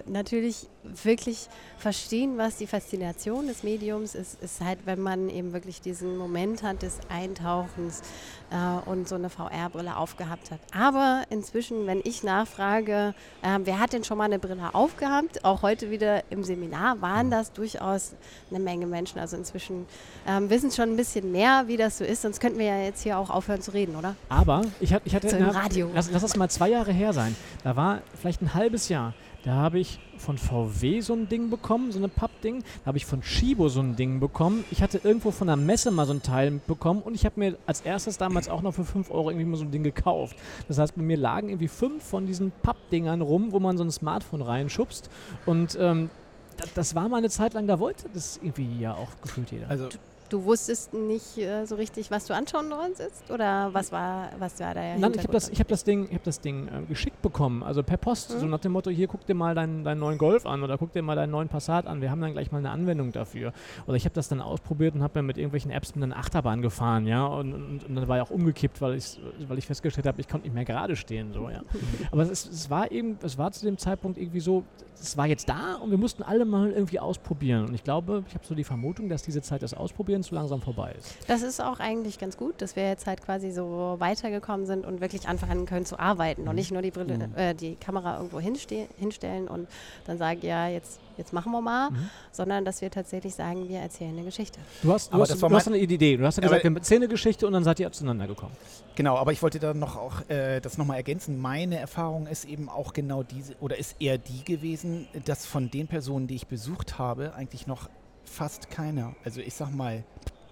natürlich 0.06 0.68
wirklich 0.82 1.48
verstehen, 1.78 2.38
was 2.38 2.56
die 2.56 2.66
Faszination 2.66 3.46
des 3.46 3.62
Mediums 3.62 4.14
ist, 4.14 4.42
ist 4.42 4.60
halt, 4.60 4.78
wenn 4.84 5.00
man 5.00 5.28
eben 5.28 5.52
wirklich 5.52 5.80
diesen 5.80 6.16
Moment 6.16 6.62
hat 6.62 6.82
des 6.82 6.98
Eintauchens 7.08 8.02
äh, 8.50 8.88
und 8.88 9.08
so 9.08 9.14
eine 9.14 9.30
VR-Brille 9.30 9.96
aufgehabt 9.96 10.50
hat. 10.50 10.60
Aber 10.76 11.24
inzwischen, 11.30 11.86
wenn 11.86 12.00
ich 12.04 12.22
nachfrage, 12.22 13.14
äh, 13.42 13.58
wer 13.64 13.78
hat 13.78 13.92
denn 13.92 14.04
schon 14.04 14.18
mal 14.18 14.24
eine 14.24 14.38
Brille 14.38 14.74
aufgehabt, 14.74 15.44
auch 15.44 15.62
heute 15.62 15.90
wieder 15.90 16.22
im 16.30 16.44
Seminar, 16.44 17.00
waren 17.00 17.30
das 17.30 17.52
durchaus 17.52 18.14
eine 18.50 18.60
Menge 18.60 18.86
Menschen. 18.86 19.18
Also 19.18 19.36
inzwischen 19.36 19.86
äh, 20.26 20.40
wissen 20.48 20.70
schon 20.70 20.90
ein 20.90 20.96
bisschen 20.96 21.32
mehr, 21.32 21.64
wie 21.66 21.76
das 21.76 21.98
so 21.98 22.04
ist, 22.04 22.22
sonst 22.22 22.40
könnten 22.40 22.58
wir 22.58 22.66
ja 22.66 22.82
jetzt 22.82 23.02
hier 23.02 23.18
auch 23.18 23.30
aufhören 23.30 23.62
zu 23.62 23.72
reden, 23.72 23.96
oder? 23.96 24.16
Aber 24.28 24.62
ich, 24.80 24.94
ich 25.04 25.14
hatte... 25.14 25.28
So 25.30 25.36
im 25.36 25.48
Radio. 25.48 25.90
Lass, 25.94 26.10
lass 26.10 26.22
das 26.22 26.36
mal 26.36 26.48
zwei 26.48 26.70
Jahre 26.70 26.92
her 26.92 27.12
sein. 27.12 27.36
Da 27.64 27.76
war 27.76 28.02
vielleicht 28.20 28.42
ein 28.42 28.54
halbes 28.54 28.88
Jahr 28.88 29.14
da 29.42 29.54
habe 29.54 29.78
ich 29.78 29.98
von 30.18 30.36
VW 30.36 31.00
so 31.00 31.14
ein 31.14 31.28
Ding 31.28 31.48
bekommen, 31.48 31.92
so 31.92 31.98
eine 31.98 32.08
Pappding. 32.08 32.62
Da 32.84 32.86
habe 32.86 32.98
ich 32.98 33.06
von 33.06 33.22
Shibo 33.22 33.68
so 33.68 33.80
ein 33.80 33.96
Ding 33.96 34.20
bekommen. 34.20 34.64
Ich 34.70 34.82
hatte 34.82 35.00
irgendwo 35.02 35.30
von 35.30 35.46
der 35.46 35.56
Messe 35.56 35.90
mal 35.90 36.06
so 36.06 36.12
ein 36.12 36.22
Teil 36.22 36.60
bekommen 36.66 37.00
und 37.00 37.14
ich 37.14 37.24
habe 37.24 37.40
mir 37.40 37.56
als 37.66 37.80
erstes 37.80 38.18
damals 38.18 38.48
auch 38.48 38.60
noch 38.60 38.74
für 38.74 38.84
5 38.84 39.10
Euro 39.10 39.30
irgendwie 39.30 39.46
mal 39.46 39.56
so 39.56 39.64
ein 39.64 39.70
Ding 39.70 39.82
gekauft. 39.82 40.36
Das 40.68 40.78
heißt, 40.78 40.94
bei 40.94 41.02
mir 41.02 41.16
lagen 41.16 41.48
irgendwie 41.48 41.68
fünf 41.68 42.04
von 42.04 42.26
diesen 42.26 42.52
Pappdingern 42.62 43.22
rum, 43.22 43.52
wo 43.52 43.60
man 43.60 43.78
so 43.78 43.84
ein 43.84 43.90
Smartphone 43.90 44.42
reinschubst. 44.42 45.08
Und 45.46 45.76
ähm, 45.80 46.10
das, 46.58 46.74
das 46.74 46.94
war 46.94 47.08
mal 47.08 47.18
eine 47.18 47.30
Zeit 47.30 47.54
lang, 47.54 47.66
da 47.66 47.78
wollte 47.78 48.08
das 48.12 48.38
irgendwie 48.42 48.78
ja 48.78 48.92
auch 48.94 49.08
gefühlt 49.22 49.50
jeder. 49.50 49.70
Also 49.70 49.88
Du 50.30 50.44
wusstest 50.44 50.94
nicht 50.94 51.38
äh, 51.38 51.66
so 51.66 51.74
richtig, 51.74 52.08
was 52.12 52.26
du 52.26 52.34
anschauen 52.34 52.72
sollst? 52.94 53.28
Oder 53.32 53.74
was 53.74 53.90
war, 53.90 54.30
was 54.38 54.60
war 54.60 54.74
da 54.74 54.96
Nein, 54.96 55.12
ich 55.12 55.24
habe 55.24 55.32
das, 55.32 55.50
hab 55.50 55.66
das 55.66 55.82
Ding, 55.82 56.06
ich 56.08 56.14
hab 56.14 56.22
das 56.22 56.40
Ding 56.40 56.68
äh, 56.68 56.82
geschickt 56.88 57.20
bekommen, 57.20 57.64
also 57.64 57.82
per 57.82 57.96
Post, 57.96 58.32
mhm. 58.32 58.38
so 58.38 58.46
nach 58.46 58.60
dem 58.60 58.70
Motto, 58.70 58.90
hier 58.90 59.08
guck 59.08 59.26
dir 59.26 59.34
mal 59.34 59.56
deinen, 59.56 59.82
deinen 59.82 59.98
neuen 59.98 60.18
Golf 60.18 60.46
an 60.46 60.62
oder 60.62 60.78
guck 60.78 60.92
dir 60.92 61.02
mal 61.02 61.16
deinen 61.16 61.32
neuen 61.32 61.48
Passat 61.48 61.88
an, 61.88 62.00
wir 62.00 62.12
haben 62.12 62.20
dann 62.20 62.32
gleich 62.32 62.52
mal 62.52 62.58
eine 62.58 62.70
Anwendung 62.70 63.10
dafür. 63.10 63.52
Oder 63.88 63.96
ich 63.96 64.04
habe 64.04 64.14
das 64.14 64.28
dann 64.28 64.40
ausprobiert 64.40 64.94
und 64.94 65.02
habe 65.02 65.20
mir 65.20 65.26
mit 65.26 65.36
irgendwelchen 65.36 65.72
Apps 65.72 65.96
mit 65.96 66.04
einer 66.04 66.16
Achterbahn 66.16 66.62
gefahren, 66.62 67.08
ja, 67.08 67.26
und, 67.26 67.52
und, 67.52 67.84
und 67.88 67.96
dann 67.96 68.06
war 68.06 68.18
ich 68.18 68.22
auch 68.22 68.30
umgekippt, 68.30 68.80
weil, 68.80 69.00
weil 69.48 69.58
ich 69.58 69.66
festgestellt 69.66 70.06
habe, 70.06 70.20
ich 70.20 70.28
konnte 70.28 70.46
nicht 70.46 70.54
mehr 70.54 70.64
gerade 70.64 70.94
stehen, 70.94 71.32
so, 71.32 71.50
ja. 71.50 71.62
Aber 72.12 72.22
es, 72.22 72.46
es 72.46 72.70
war 72.70 72.92
eben, 72.92 73.18
es 73.22 73.36
war 73.36 73.50
zu 73.50 73.64
dem 73.66 73.78
Zeitpunkt 73.78 74.16
irgendwie 74.16 74.40
so, 74.40 74.62
es 74.94 75.16
war 75.16 75.26
jetzt 75.26 75.48
da 75.48 75.76
und 75.76 75.90
wir 75.90 75.98
mussten 75.98 76.22
alle 76.22 76.44
mal 76.44 76.70
irgendwie 76.70 77.00
ausprobieren. 77.00 77.66
Und 77.66 77.74
ich 77.74 77.82
glaube, 77.82 78.22
ich 78.28 78.34
habe 78.34 78.44
so 78.44 78.54
die 78.54 78.64
Vermutung, 78.64 79.08
dass 79.08 79.22
diese 79.22 79.42
Zeit 79.42 79.62
des 79.62 79.74
Ausprobierens 80.20 80.26
so 80.28 80.34
langsam 80.34 80.60
vorbei 80.60 80.94
ist. 80.98 81.16
Das 81.26 81.42
ist 81.42 81.60
auch 81.60 81.80
eigentlich 81.80 82.18
ganz 82.18 82.36
gut, 82.36 82.60
dass 82.62 82.76
wir 82.76 82.88
jetzt 82.88 83.06
halt 83.06 83.22
quasi 83.22 83.50
so 83.50 83.96
weitergekommen 83.98 84.66
sind 84.66 84.86
und 84.86 85.00
wirklich 85.00 85.28
anfangen 85.28 85.66
können 85.66 85.86
zu 85.86 85.98
arbeiten 85.98 86.42
mhm. 86.42 86.48
und 86.48 86.54
nicht 86.56 86.70
nur 86.70 86.82
die 86.82 86.90
Brille, 86.90 87.18
mhm. 87.18 87.36
äh, 87.36 87.54
die 87.54 87.76
Kamera 87.76 88.16
irgendwo 88.16 88.40
hinste 88.40 88.86
hinstellen 88.98 89.48
und 89.48 89.68
dann 90.06 90.18
sagen, 90.18 90.40
ja, 90.42 90.68
jetzt, 90.68 91.00
jetzt 91.16 91.32
machen 91.32 91.52
wir 91.52 91.60
mal, 91.60 91.90
mhm. 91.90 92.10
sondern 92.32 92.64
dass 92.64 92.80
wir 92.80 92.90
tatsächlich 92.90 93.34
sagen, 93.34 93.68
wir 93.68 93.80
erzählen 93.80 94.12
eine 94.12 94.24
Geschichte. 94.24 94.58
Du 94.82 94.92
hast, 94.92 95.12
du 95.12 95.20
hast, 95.20 95.42
du 95.42 95.50
hast 95.50 95.68
eine 95.68 95.78
Idee. 95.78 96.16
Du 96.16 96.24
hast 96.24 96.36
ja 96.36 96.42
gesagt, 96.42 96.64
wir 96.64 96.74
erzählen 96.74 97.02
eine 97.02 97.08
Geschichte 97.08 97.46
und 97.46 97.52
dann 97.52 97.64
seid 97.64 97.80
ihr 97.80 97.90
zueinander 97.90 98.26
gekommen. 98.26 98.52
Genau, 98.96 99.16
aber 99.16 99.32
ich 99.32 99.42
wollte 99.42 99.58
da 99.58 99.72
noch 99.72 99.96
auch 99.96 100.28
äh, 100.28 100.60
das 100.60 100.76
nochmal 100.76 100.98
ergänzen. 100.98 101.38
Meine 101.38 101.78
Erfahrung 101.78 102.26
ist 102.26 102.44
eben 102.44 102.68
auch 102.68 102.92
genau 102.92 103.22
diese, 103.22 103.54
oder 103.60 103.78
ist 103.78 103.96
eher 104.00 104.18
die 104.18 104.44
gewesen, 104.44 105.08
dass 105.24 105.46
von 105.46 105.70
den 105.70 105.86
Personen, 105.86 106.26
die 106.26 106.34
ich 106.34 106.46
besucht 106.46 106.98
habe, 106.98 107.34
eigentlich 107.34 107.66
noch 107.66 107.88
fast 108.30 108.70
keiner, 108.70 109.14
also 109.24 109.40
ich 109.40 109.54
sag 109.54 109.74
mal 109.74 110.04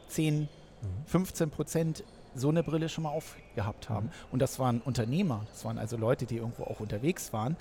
10, 0.09 0.49
15 1.07 1.47
mhm. 1.47 1.51
Prozent 1.51 2.05
so 2.35 2.49
eine 2.49 2.63
Brille 2.63 2.89
schon 2.89 3.05
mal 3.05 3.11
aufgehabt 3.11 3.89
haben. 3.89 4.07
Mhm. 4.07 4.13
Und 4.33 4.43
das 4.43 4.59
waren 4.59 4.81
Unternehmer, 4.81 5.47
das 5.51 5.65
waren 5.65 5.79
also 5.79 5.97
Leute, 5.97 6.27
die 6.27 6.37
irgendwo 6.37 6.65
auch 6.65 6.81
unterwegs 6.81 7.33
waren. 7.33 7.53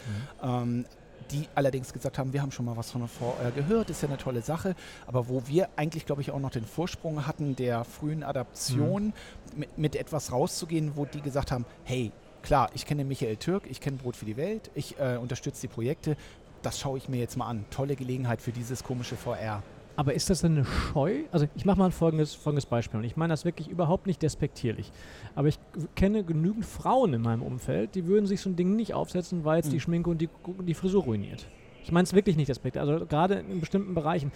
Mhm. 0.42 0.50
Ähm, 0.50 0.86
die 1.32 1.48
allerdings 1.56 1.92
gesagt 1.92 2.20
haben, 2.20 2.32
wir 2.32 2.42
haben 2.42 2.52
schon 2.52 2.66
mal 2.66 2.78
was 2.78 2.92
von 2.92 3.02
der 3.02 3.10
VR 3.10 3.52
gehört, 3.52 3.90
ist 3.90 4.02
ja 4.02 4.08
eine 4.08 4.18
tolle 4.18 4.42
Sache, 4.42 4.76
aber 5.08 5.28
wo 5.28 5.46
wir 5.48 5.68
eigentlich, 5.76 6.06
glaube 6.06 6.22
ich, 6.22 6.32
auch 6.32 6.40
noch 6.40 6.52
den 6.52 6.64
Vorsprung 6.64 7.28
hatten 7.28 7.56
der 7.56 7.84
frühen 7.84 8.24
Adaption, 8.24 9.08
mhm. 9.08 9.14
mit, 9.56 9.78
mit, 9.78 9.96
etwas 9.96 10.32
rauszugehen, 10.32 10.96
wo 10.96 11.06
die 11.06 11.22
gesagt 11.22 11.52
haben, 11.52 11.66
hey, 11.84 12.12
klar, 12.44 12.70
ich 12.76 12.86
kenne 12.86 13.04
Michael 13.04 13.36
Türk, 13.38 13.64
ich 13.70 13.82
kenne 13.82 13.98
Brot 13.98 14.16
für 14.16 14.26
die 14.26 14.38
Welt, 14.38 14.72
ich 14.74 14.98
äh, 15.00 15.18
unterstütze 15.18 15.62
die 15.62 15.68
Projekte, 15.68 16.16
das 16.62 16.80
schaue 16.80 16.98
ich 16.98 17.10
mir 17.10 17.18
jetzt 17.18 17.36
mal 17.36 17.48
an. 17.48 17.66
Tolle 17.72 17.96
Gelegenheit 17.96 18.42
für 18.42 18.52
dieses 18.52 18.84
komische 18.84 19.18
VR. 19.18 19.64
Aber 19.98 20.14
ist 20.14 20.30
das 20.30 20.42
denn 20.42 20.58
eine 20.58 20.66
Scheu? 20.66 21.24
Also 21.32 21.48
ich 21.56 21.66
mache 21.66 21.80
mal 21.80 21.86
ein 21.86 21.92
folgendes, 21.92 22.36
folgendes 22.36 22.68
Beispiel 22.68 23.00
und 23.00 23.04
ich 23.04 23.18
meine 23.18 23.34
das 23.34 23.46
wirklich 23.46 23.68
überhaupt 23.68 24.06
nicht 24.06 24.22
despektierlich. 24.22 24.92
Aber 25.34 25.48
ich 25.48 25.58
kenne 25.96 26.24
genügend 26.24 26.66
Frauen 26.66 27.14
in 27.14 27.22
meinem 27.22 27.42
Umfeld, 27.42 27.96
die 27.96 28.06
würden 28.06 28.28
sich 28.28 28.40
so 28.40 28.50
ein 28.50 28.56
Ding 28.56 28.76
nicht 28.76 28.94
aufsetzen, 28.94 29.44
weil 29.44 29.60
es 29.60 29.68
mhm. 29.68 29.72
die 29.72 29.80
Schminke 29.80 30.10
und 30.12 30.22
die, 30.22 30.30
die 30.68 30.76
Frisur 30.76 31.04
ruiniert. 31.04 31.48
Ich 31.84 31.92
meine 31.92 32.04
es 32.04 32.14
wirklich 32.14 32.36
nicht 32.36 32.50
despektierlich. 32.50 32.92
Also 32.92 33.06
gerade 33.08 33.36
in 33.36 33.60
bestimmten 33.60 33.96
Bereichen. 33.96 34.32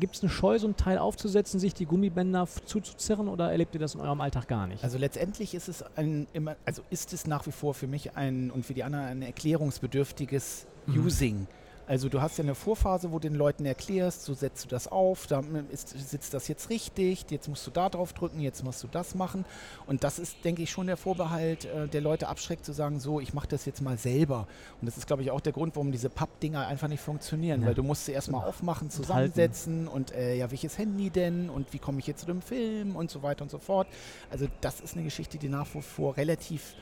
Gibt 0.00 0.16
es 0.16 0.22
eine 0.22 0.30
Scheu, 0.30 0.58
so 0.58 0.66
ein 0.66 0.76
Teil 0.76 0.98
aufzusetzen, 0.98 1.60
sich 1.60 1.74
die 1.74 1.84
Gummibänder 1.86 2.48
zuzuzirren 2.64 3.28
oder 3.28 3.52
erlebt 3.52 3.74
ihr 3.74 3.80
das 3.80 3.94
in 3.94 4.00
eurem 4.00 4.20
Alltag 4.20 4.48
gar 4.48 4.66
nicht? 4.66 4.82
Also 4.82 4.98
letztendlich 4.98 5.54
ist 5.54 5.68
es 5.68 5.84
ein 5.96 6.26
immer, 6.32 6.56
also 6.64 6.82
ist 6.90 7.12
es 7.12 7.26
nach 7.26 7.46
wie 7.46 7.52
vor 7.52 7.74
für 7.74 7.86
mich 7.86 8.16
ein 8.16 8.50
und 8.50 8.66
für 8.66 8.74
die 8.74 8.82
anderen 8.82 9.04
ein 9.04 9.22
erklärungsbedürftiges 9.22 10.66
mhm. 10.86 11.06
Using 11.06 11.46
Also 11.88 12.10
du 12.10 12.20
hast 12.20 12.36
ja 12.36 12.44
eine 12.44 12.54
Vorphase, 12.54 13.12
wo 13.12 13.18
du 13.18 13.30
den 13.30 13.34
Leuten 13.34 13.64
erklärst, 13.64 14.22
so 14.22 14.34
setzt 14.34 14.66
du 14.66 14.68
das 14.68 14.88
auf, 14.88 15.26
da 15.26 15.42
ist, 15.70 15.88
sitzt 15.88 16.34
das 16.34 16.46
jetzt 16.46 16.68
richtig, 16.68 17.24
jetzt 17.30 17.48
musst 17.48 17.66
du 17.66 17.70
da 17.70 17.88
drauf 17.88 18.12
drücken, 18.12 18.40
jetzt 18.40 18.62
musst 18.62 18.82
du 18.82 18.88
das 18.88 19.14
machen. 19.14 19.46
Und 19.86 20.04
das 20.04 20.18
ist, 20.18 20.44
denke 20.44 20.62
ich, 20.62 20.70
schon 20.70 20.86
der 20.86 20.98
Vorbehalt, 20.98 21.64
äh, 21.64 21.88
der 21.88 22.02
Leute 22.02 22.28
abschreckt 22.28 22.66
zu 22.66 22.74
sagen, 22.74 23.00
so, 23.00 23.20
ich 23.20 23.32
mache 23.32 23.48
das 23.48 23.64
jetzt 23.64 23.80
mal 23.80 23.96
selber. 23.96 24.46
Und 24.82 24.86
das 24.86 24.98
ist, 24.98 25.06
glaube 25.06 25.22
ich, 25.22 25.30
auch 25.30 25.40
der 25.40 25.54
Grund, 25.54 25.76
warum 25.76 25.90
diese 25.90 26.10
Pappdinger 26.10 26.66
einfach 26.66 26.88
nicht 26.88 27.00
funktionieren, 27.00 27.62
ja. 27.62 27.68
weil 27.68 27.74
du 27.74 27.82
musst 27.82 28.04
sie 28.04 28.12
erstmal 28.12 28.44
aufmachen, 28.44 28.90
zusammensetzen 28.90 29.88
und, 29.88 30.10
und 30.10 30.14
äh, 30.14 30.36
ja, 30.36 30.50
welches 30.50 30.76
Handy 30.76 31.08
denn 31.08 31.48
und 31.48 31.72
wie 31.72 31.78
komme 31.78 32.00
ich 32.00 32.06
jetzt 32.06 32.20
zu 32.20 32.26
dem 32.26 32.42
Film 32.42 32.96
und 32.96 33.10
so 33.10 33.22
weiter 33.22 33.42
und 33.42 33.50
so 33.50 33.58
fort. 33.58 33.88
Also 34.30 34.46
das 34.60 34.80
ist 34.80 34.94
eine 34.94 35.04
Geschichte, 35.04 35.38
die 35.38 35.48
nach 35.48 35.66
wie 35.72 35.80
vor 35.80 36.18
relativ 36.18 36.74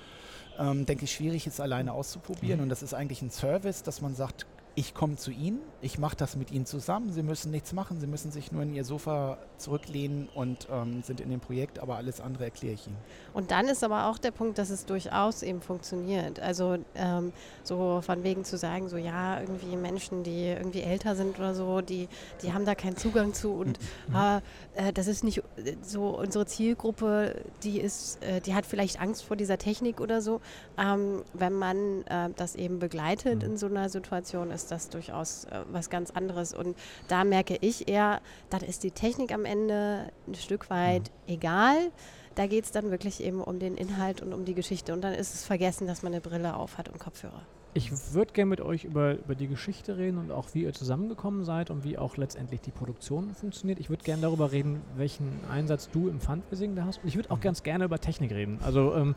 ähm, 0.59 0.87
denke 0.87 1.05
ich, 1.05 1.13
schwierig 1.13 1.47
ist, 1.47 1.61
alleine 1.61 1.93
auszuprobieren. 1.93 2.61
Und 2.61 2.71
das 2.71 2.83
ist 2.83 2.95
eigentlich 2.95 3.23
ein 3.23 3.31
Service, 3.31 3.83
dass 3.83 4.01
man 4.01 4.15
sagt, 4.15 4.47
ich 4.79 4.93
komme 4.93 5.17
zu 5.17 5.31
Ihnen, 5.31 5.61
ich 5.81 5.99
mache 5.99 6.17
das 6.17 6.37
mit 6.37 6.53
Ihnen 6.53 6.67
zusammen, 6.67 7.11
Sie 7.11 7.23
müssen 7.23 7.51
nichts 7.51 7.73
machen, 7.73 7.99
Sie 7.99 8.07
müssen 8.07 8.31
sich 8.31 8.53
nur 8.53 8.63
in 8.63 8.75
Ihr 8.75 8.85
Sofa 8.85 9.39
zurücklehnen 9.57 10.29
und 10.35 10.69
ähm, 10.71 11.03
sind 11.03 11.19
in 11.19 11.31
dem 11.31 11.41
Projekt, 11.41 11.79
aber 11.79 11.97
alles 11.97 12.21
andere 12.21 12.45
erkläre 12.45 12.75
ich 12.75 12.87
Ihnen. 12.87 12.99
Und 13.33 13.51
dann 13.51 13.69
ist 13.69 13.83
aber 13.83 14.07
auch 14.07 14.19
der 14.19 14.33
Punkt, 14.33 14.59
dass 14.59 14.69
es 14.69 14.85
durchaus 14.85 15.43
eben 15.43 15.63
funktioniert. 15.63 16.41
Also 16.41 16.77
ähm, 16.95 17.33
so 17.63 18.03
von 18.03 18.23
wegen 18.23 18.45
zu 18.45 18.59
sagen, 18.59 18.91
so 18.91 18.99
ja, 18.99 19.41
irgendwie 19.41 19.77
Menschen, 19.77 20.25
die 20.25 20.45
irgendwie 20.45 20.83
älter 20.83 21.17
sind 21.17 21.39
oder 21.39 21.55
so, 21.55 21.81
die, 21.81 22.09
die 22.43 22.53
haben 22.53 22.67
da 22.67 22.75
keinen 22.75 22.99
Zugang 22.99 23.33
zu 23.33 23.53
und 23.53 23.79
mhm. 24.09 24.15
äh, 24.75 24.93
das 24.93 25.07
ist 25.07 25.25
nicht 25.25 25.43
so 25.81 26.19
unsere 26.19 26.45
Zielgruppe, 26.45 27.37
die 27.63 27.81
ist, 27.81 28.23
äh, 28.23 28.43
die 28.43 28.55
hat 28.55 28.67
vielleicht 28.67 29.01
Angst 29.01 29.25
vor 29.25 29.37
dieser 29.37 29.57
Technik 29.57 30.03
oder 30.03 30.21
so. 30.21 30.43
Ähm, 30.77 31.23
wenn 31.33 31.55
man 31.55 32.03
äh, 32.09 32.29
das 32.37 32.57
eben 32.57 32.79
begleitet 32.79 33.43
mhm. 33.43 33.53
in 33.53 33.57
so 33.57 33.69
einer 33.69 33.89
Situation, 33.89 34.51
ist 34.51 34.66
ist 34.67 34.73
das 34.73 34.89
durchaus 34.89 35.45
äh, 35.45 35.65
was 35.71 35.91
ganz 35.91 36.11
anderes. 36.11 36.53
Und 36.53 36.77
da 37.09 37.25
merke 37.25 37.57
ich 37.61 37.89
eher, 37.89 38.21
dann 38.51 38.63
ist 38.63 38.83
die 38.83 38.91
Technik 38.91 39.33
am 39.33 39.45
Ende 39.45 40.11
ein 40.27 40.35
Stück 40.35 40.71
weit 40.71 41.11
mhm. 41.11 41.16
Egal. 41.27 41.91
Da 42.35 42.47
geht 42.47 42.65
es 42.65 42.71
dann 42.71 42.91
wirklich 42.91 43.23
eben 43.23 43.41
um 43.41 43.59
den 43.59 43.77
Inhalt 43.77 44.21
und 44.21 44.35
um 44.35 44.45
die 44.45 44.55
Geschichte. 44.55 44.93
Und 44.93 45.03
dann 45.03 45.15
ist 45.15 45.35
es 45.35 45.45
vergessen, 45.45 45.87
dass 45.87 46.03
man 46.03 46.13
eine 46.13 46.21
Brille 46.21 46.57
auf 46.57 46.77
hat 46.79 46.89
und 46.89 46.99
Kopfhörer. 46.99 47.43
Ich 47.77 47.93
würde 48.15 48.33
gerne 48.33 48.49
mit 48.49 48.63
euch 48.63 48.85
über, 48.85 49.19
über 49.19 49.35
die 49.35 49.49
Geschichte 49.49 49.99
reden 49.99 50.17
und 50.17 50.33
auch 50.33 50.55
wie 50.55 50.63
ihr 50.63 50.73
zusammengekommen 50.73 51.45
seid 51.45 51.71
und 51.71 51.85
wie 51.85 51.99
auch 51.99 52.17
letztendlich 52.17 52.63
die 52.63 52.71
Produktion 52.71 53.35
funktioniert. 53.35 53.79
Ich 53.81 53.91
würde 53.91 54.03
gerne 54.03 54.23
darüber 54.23 54.51
reden, 54.51 54.81
welchen 54.97 55.41
Einsatz 55.51 55.91
du 55.91 56.09
im 56.09 56.19
Fundraising 56.19 56.75
da 56.75 56.87
hast. 56.87 57.03
Und 57.03 57.09
ich 57.09 57.17
würde 57.17 57.31
auch 57.31 57.37
mhm. 57.37 57.43
ganz 57.43 57.63
gerne 57.63 57.85
über 57.85 57.99
Technik 57.99 58.33
reden, 58.33 58.59
also 58.65 58.95
ähm, 58.95 59.15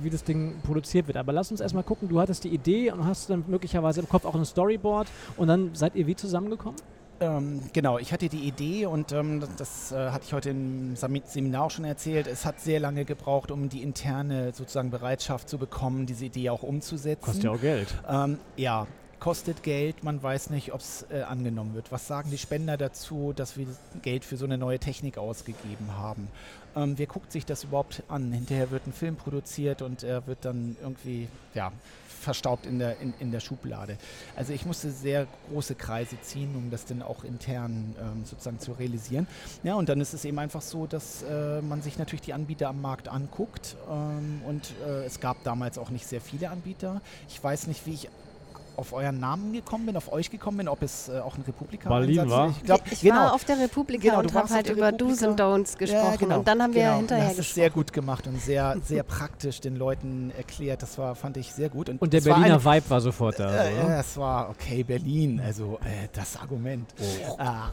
wie 0.00 0.10
das 0.10 0.24
Ding 0.24 0.54
produziert 0.64 1.06
wird. 1.06 1.16
Aber 1.16 1.32
lass 1.32 1.52
uns 1.52 1.60
erstmal 1.60 1.84
gucken, 1.84 2.08
du 2.08 2.18
hattest 2.18 2.42
die 2.42 2.48
Idee 2.48 2.90
und 2.90 3.06
hast 3.06 3.30
dann 3.30 3.44
möglicherweise 3.46 4.00
im 4.00 4.08
Kopf 4.08 4.24
auch 4.24 4.34
ein 4.34 4.44
Storyboard 4.44 5.06
und 5.36 5.46
dann 5.46 5.72
seid 5.76 5.94
ihr 5.94 6.08
wie 6.08 6.16
zusammengekommen? 6.16 6.80
Ähm, 7.22 7.60
genau, 7.72 7.98
ich 7.98 8.12
hatte 8.12 8.28
die 8.28 8.48
Idee 8.48 8.86
und 8.86 9.12
ähm, 9.12 9.44
das 9.56 9.92
äh, 9.92 10.10
hatte 10.10 10.24
ich 10.26 10.32
heute 10.32 10.50
im 10.50 10.96
Seminar 10.96 11.66
auch 11.66 11.70
schon 11.70 11.84
erzählt. 11.84 12.26
Es 12.26 12.44
hat 12.44 12.60
sehr 12.60 12.80
lange 12.80 13.04
gebraucht, 13.04 13.52
um 13.52 13.68
die 13.68 13.82
interne 13.82 14.52
sozusagen 14.52 14.90
Bereitschaft 14.90 15.48
zu 15.48 15.56
bekommen, 15.56 16.06
diese 16.06 16.24
Idee 16.24 16.50
auch 16.50 16.64
umzusetzen. 16.64 17.24
Kostet 17.24 17.44
ja 17.44 17.50
auch 17.52 17.60
Geld. 17.60 17.94
Ähm, 18.08 18.38
ja, 18.56 18.88
kostet 19.20 19.62
Geld, 19.62 20.02
man 20.02 20.20
weiß 20.20 20.50
nicht, 20.50 20.72
ob 20.72 20.80
es 20.80 21.06
äh, 21.12 21.22
angenommen 21.22 21.74
wird. 21.74 21.92
Was 21.92 22.08
sagen 22.08 22.30
die 22.32 22.38
Spender 22.38 22.76
dazu, 22.76 23.32
dass 23.32 23.56
wir 23.56 23.68
Geld 24.02 24.24
für 24.24 24.36
so 24.36 24.44
eine 24.44 24.58
neue 24.58 24.80
Technik 24.80 25.16
ausgegeben 25.16 25.96
haben? 25.96 26.26
Ähm, 26.74 26.94
wer 26.96 27.06
guckt 27.06 27.30
sich 27.30 27.46
das 27.46 27.62
überhaupt 27.62 28.02
an? 28.08 28.32
Hinterher 28.32 28.72
wird 28.72 28.84
ein 28.88 28.92
Film 28.92 29.14
produziert 29.14 29.80
und 29.80 30.02
er 30.02 30.26
wird 30.26 30.38
dann 30.44 30.76
irgendwie, 30.82 31.28
ja, 31.54 31.70
verstaubt 32.22 32.66
in 32.66 32.78
der, 32.78 32.98
in, 33.00 33.12
in 33.18 33.32
der 33.32 33.40
Schublade. 33.40 33.98
Also 34.36 34.52
ich 34.52 34.64
musste 34.64 34.90
sehr 34.90 35.26
große 35.50 35.74
Kreise 35.74 36.20
ziehen, 36.22 36.54
um 36.56 36.70
das 36.70 36.84
dann 36.86 37.02
auch 37.02 37.24
intern 37.24 37.94
ähm, 38.00 38.24
sozusagen 38.24 38.58
zu 38.58 38.72
realisieren. 38.72 39.26
Ja, 39.62 39.74
und 39.74 39.88
dann 39.88 40.00
ist 40.00 40.14
es 40.14 40.24
eben 40.24 40.38
einfach 40.38 40.62
so, 40.62 40.86
dass 40.86 41.22
äh, 41.22 41.60
man 41.62 41.82
sich 41.82 41.98
natürlich 41.98 42.22
die 42.22 42.32
Anbieter 42.32 42.68
am 42.68 42.80
Markt 42.80 43.08
anguckt 43.08 43.76
ähm, 43.90 44.42
und 44.46 44.72
äh, 44.86 45.04
es 45.04 45.20
gab 45.20 45.42
damals 45.44 45.78
auch 45.78 45.90
nicht 45.90 46.06
sehr 46.06 46.20
viele 46.20 46.50
Anbieter. 46.50 47.00
Ich 47.28 47.42
weiß 47.42 47.66
nicht, 47.66 47.86
wie 47.86 47.94
ich 47.94 48.08
auf 48.82 48.92
euren 48.92 49.18
Namen 49.18 49.52
gekommen 49.52 49.86
bin, 49.86 49.96
auf 49.96 50.12
euch 50.12 50.30
gekommen 50.30 50.58
bin, 50.58 50.68
ob 50.68 50.82
es 50.82 51.08
äh, 51.08 51.18
auch 51.20 51.36
ein 51.36 51.42
Republika 51.42 51.88
Berlin 51.88 52.28
war. 52.28 52.50
Ich, 52.50 52.62
glaub, 52.62 52.82
ich 52.90 53.00
genau. 53.00 53.16
war 53.16 53.34
auf 53.34 53.44
der 53.44 53.58
Republika 53.58 54.02
genau, 54.02 54.20
und 54.20 54.34
habe 54.34 54.48
halt 54.50 54.68
über. 54.68 54.92
Do's 54.92 55.22
und 55.22 55.40
Don'ts 55.40 55.78
gesprochen 55.78 56.12
ja, 56.12 56.16
genau, 56.16 56.38
und 56.40 56.48
dann 56.48 56.62
haben 56.62 56.74
wir 56.74 56.82
genau. 56.82 56.96
hinterher 56.96 57.32
das 57.36 57.38
ist 57.38 57.54
sehr 57.54 57.70
gut 57.70 57.92
gemacht 57.92 58.26
und 58.26 58.40
sehr, 58.40 58.76
sehr 58.84 59.02
praktisch 59.02 59.60
den 59.60 59.76
Leuten 59.76 60.32
erklärt. 60.36 60.82
Das 60.82 60.98
war, 60.98 61.14
fand 61.14 61.36
ich 61.36 61.52
sehr 61.52 61.68
gut. 61.68 61.88
Und, 61.88 62.00
und 62.00 62.12
der 62.12 62.20
Berliner 62.20 62.64
war 62.64 62.72
ein, 62.72 62.80
Vibe 62.80 62.90
war 62.90 63.00
sofort 63.00 63.38
da. 63.38 63.64
Äh, 63.64 63.74
äh, 63.74 64.00
es 64.00 64.16
war, 64.16 64.50
okay, 64.50 64.82
Berlin, 64.82 65.40
also 65.40 65.78
äh, 65.84 66.08
das 66.12 66.36
Argument. 66.36 66.92
Oh. 67.00 67.36
Ah. 67.38 67.70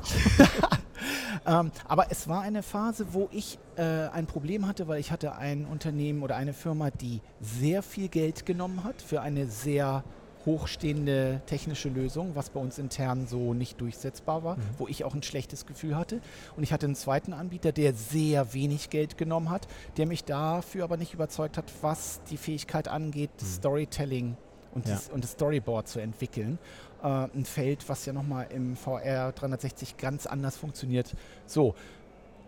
ähm, 1.60 1.72
aber 1.88 2.08
es 2.10 2.28
war 2.28 2.42
eine 2.42 2.64
Phase, 2.64 3.08
wo 3.12 3.30
ich 3.32 3.58
äh, 3.76 3.82
ein 3.82 4.26
Problem 4.26 4.68
hatte, 4.68 4.88
weil 4.88 5.00
ich 5.00 5.12
hatte 5.12 5.36
ein 5.36 5.66
Unternehmen 5.66 6.24
oder 6.24 6.36
eine 6.36 6.54
Firma, 6.54 6.90
die 6.92 7.22
sehr 7.42 7.84
viel 7.84 8.08
Geld 8.10 8.46
genommen 8.46 8.84
hat 8.84 9.02
für 9.02 9.22
eine 9.22 9.48
sehr 9.48 10.04
hochstehende 10.50 11.42
technische 11.46 11.90
Lösung, 11.90 12.32
was 12.34 12.50
bei 12.50 12.60
uns 12.60 12.80
intern 12.80 13.28
so 13.28 13.54
nicht 13.54 13.80
durchsetzbar 13.80 14.44
war, 14.44 14.58
mhm. 14.58 14.62
wo 14.80 14.88
ich 14.88 15.04
auch 15.04 15.14
ein 15.14 15.22
schlechtes 15.22 15.68
Gefühl 15.68 15.96
hatte. 15.96 16.22
Und 16.58 16.64
ich 16.64 16.74
hatte 16.74 16.88
einen 16.88 16.96
zweiten 16.96 17.34
Anbieter, 17.34 17.72
der 17.72 17.94
sehr 17.94 18.54
wenig 18.54 18.90
Geld 18.90 19.18
genommen 19.18 19.52
hat, 19.52 19.68
der 19.98 20.08
mich 20.08 20.24
dafür 20.24 20.84
aber 20.84 20.98
nicht 20.98 21.14
überzeugt 21.14 21.58
hat, 21.58 21.72
was 21.82 22.22
die 22.32 22.38
Fähigkeit 22.38 22.88
angeht, 22.88 23.30
mhm. 23.40 23.46
Storytelling 23.46 24.38
und, 24.74 24.88
ja. 24.88 24.96
das, 24.96 25.10
und 25.10 25.24
das 25.24 25.32
Storyboard 25.34 25.88
zu 25.88 26.00
entwickeln. 26.00 26.58
Äh, 27.04 27.08
ein 27.08 27.46
Feld, 27.46 27.88
was 27.88 28.06
ja 28.06 28.14
nochmal 28.14 28.48
im 28.52 28.76
VR 28.76 29.32
360 29.32 29.98
ganz 29.98 30.26
anders 30.26 30.58
funktioniert. 30.58 31.16
So, 31.46 31.76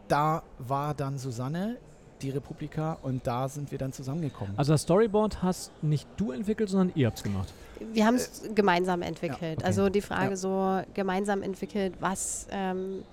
da 0.08 0.44
war 0.58 0.96
dann 0.96 1.20
Susanne 1.20 1.78
die 2.22 2.30
Republika 2.30 2.98
und 3.02 3.26
da 3.26 3.50
sind 3.50 3.72
wir 3.72 3.78
dann 3.78 3.94
zusammengekommen. 3.94 4.54
Also 4.58 4.74
das 4.74 4.82
Storyboard 4.84 5.42
hast 5.44 5.72
nicht 5.84 6.08
du 6.18 6.32
entwickelt, 6.32 6.70
sondern 6.70 6.92
ihr 6.96 7.08
habt 7.08 7.18
es 7.18 7.24
gemacht? 7.24 7.54
Wir 7.94 8.06
haben 8.06 8.16
es 8.16 8.44
äh, 8.46 8.54
gemeinsam 8.54 9.02
entwickelt. 9.02 9.42
Ja, 9.42 9.58
okay. 9.58 9.66
Also 9.66 9.90
die 9.90 10.02
Frage 10.02 10.32
ja. 10.32 10.36
so 10.36 10.82
gemeinsam 10.94 11.42
entwickelt, 11.42 11.94
was 12.00 12.48
ähm, 12.52 13.04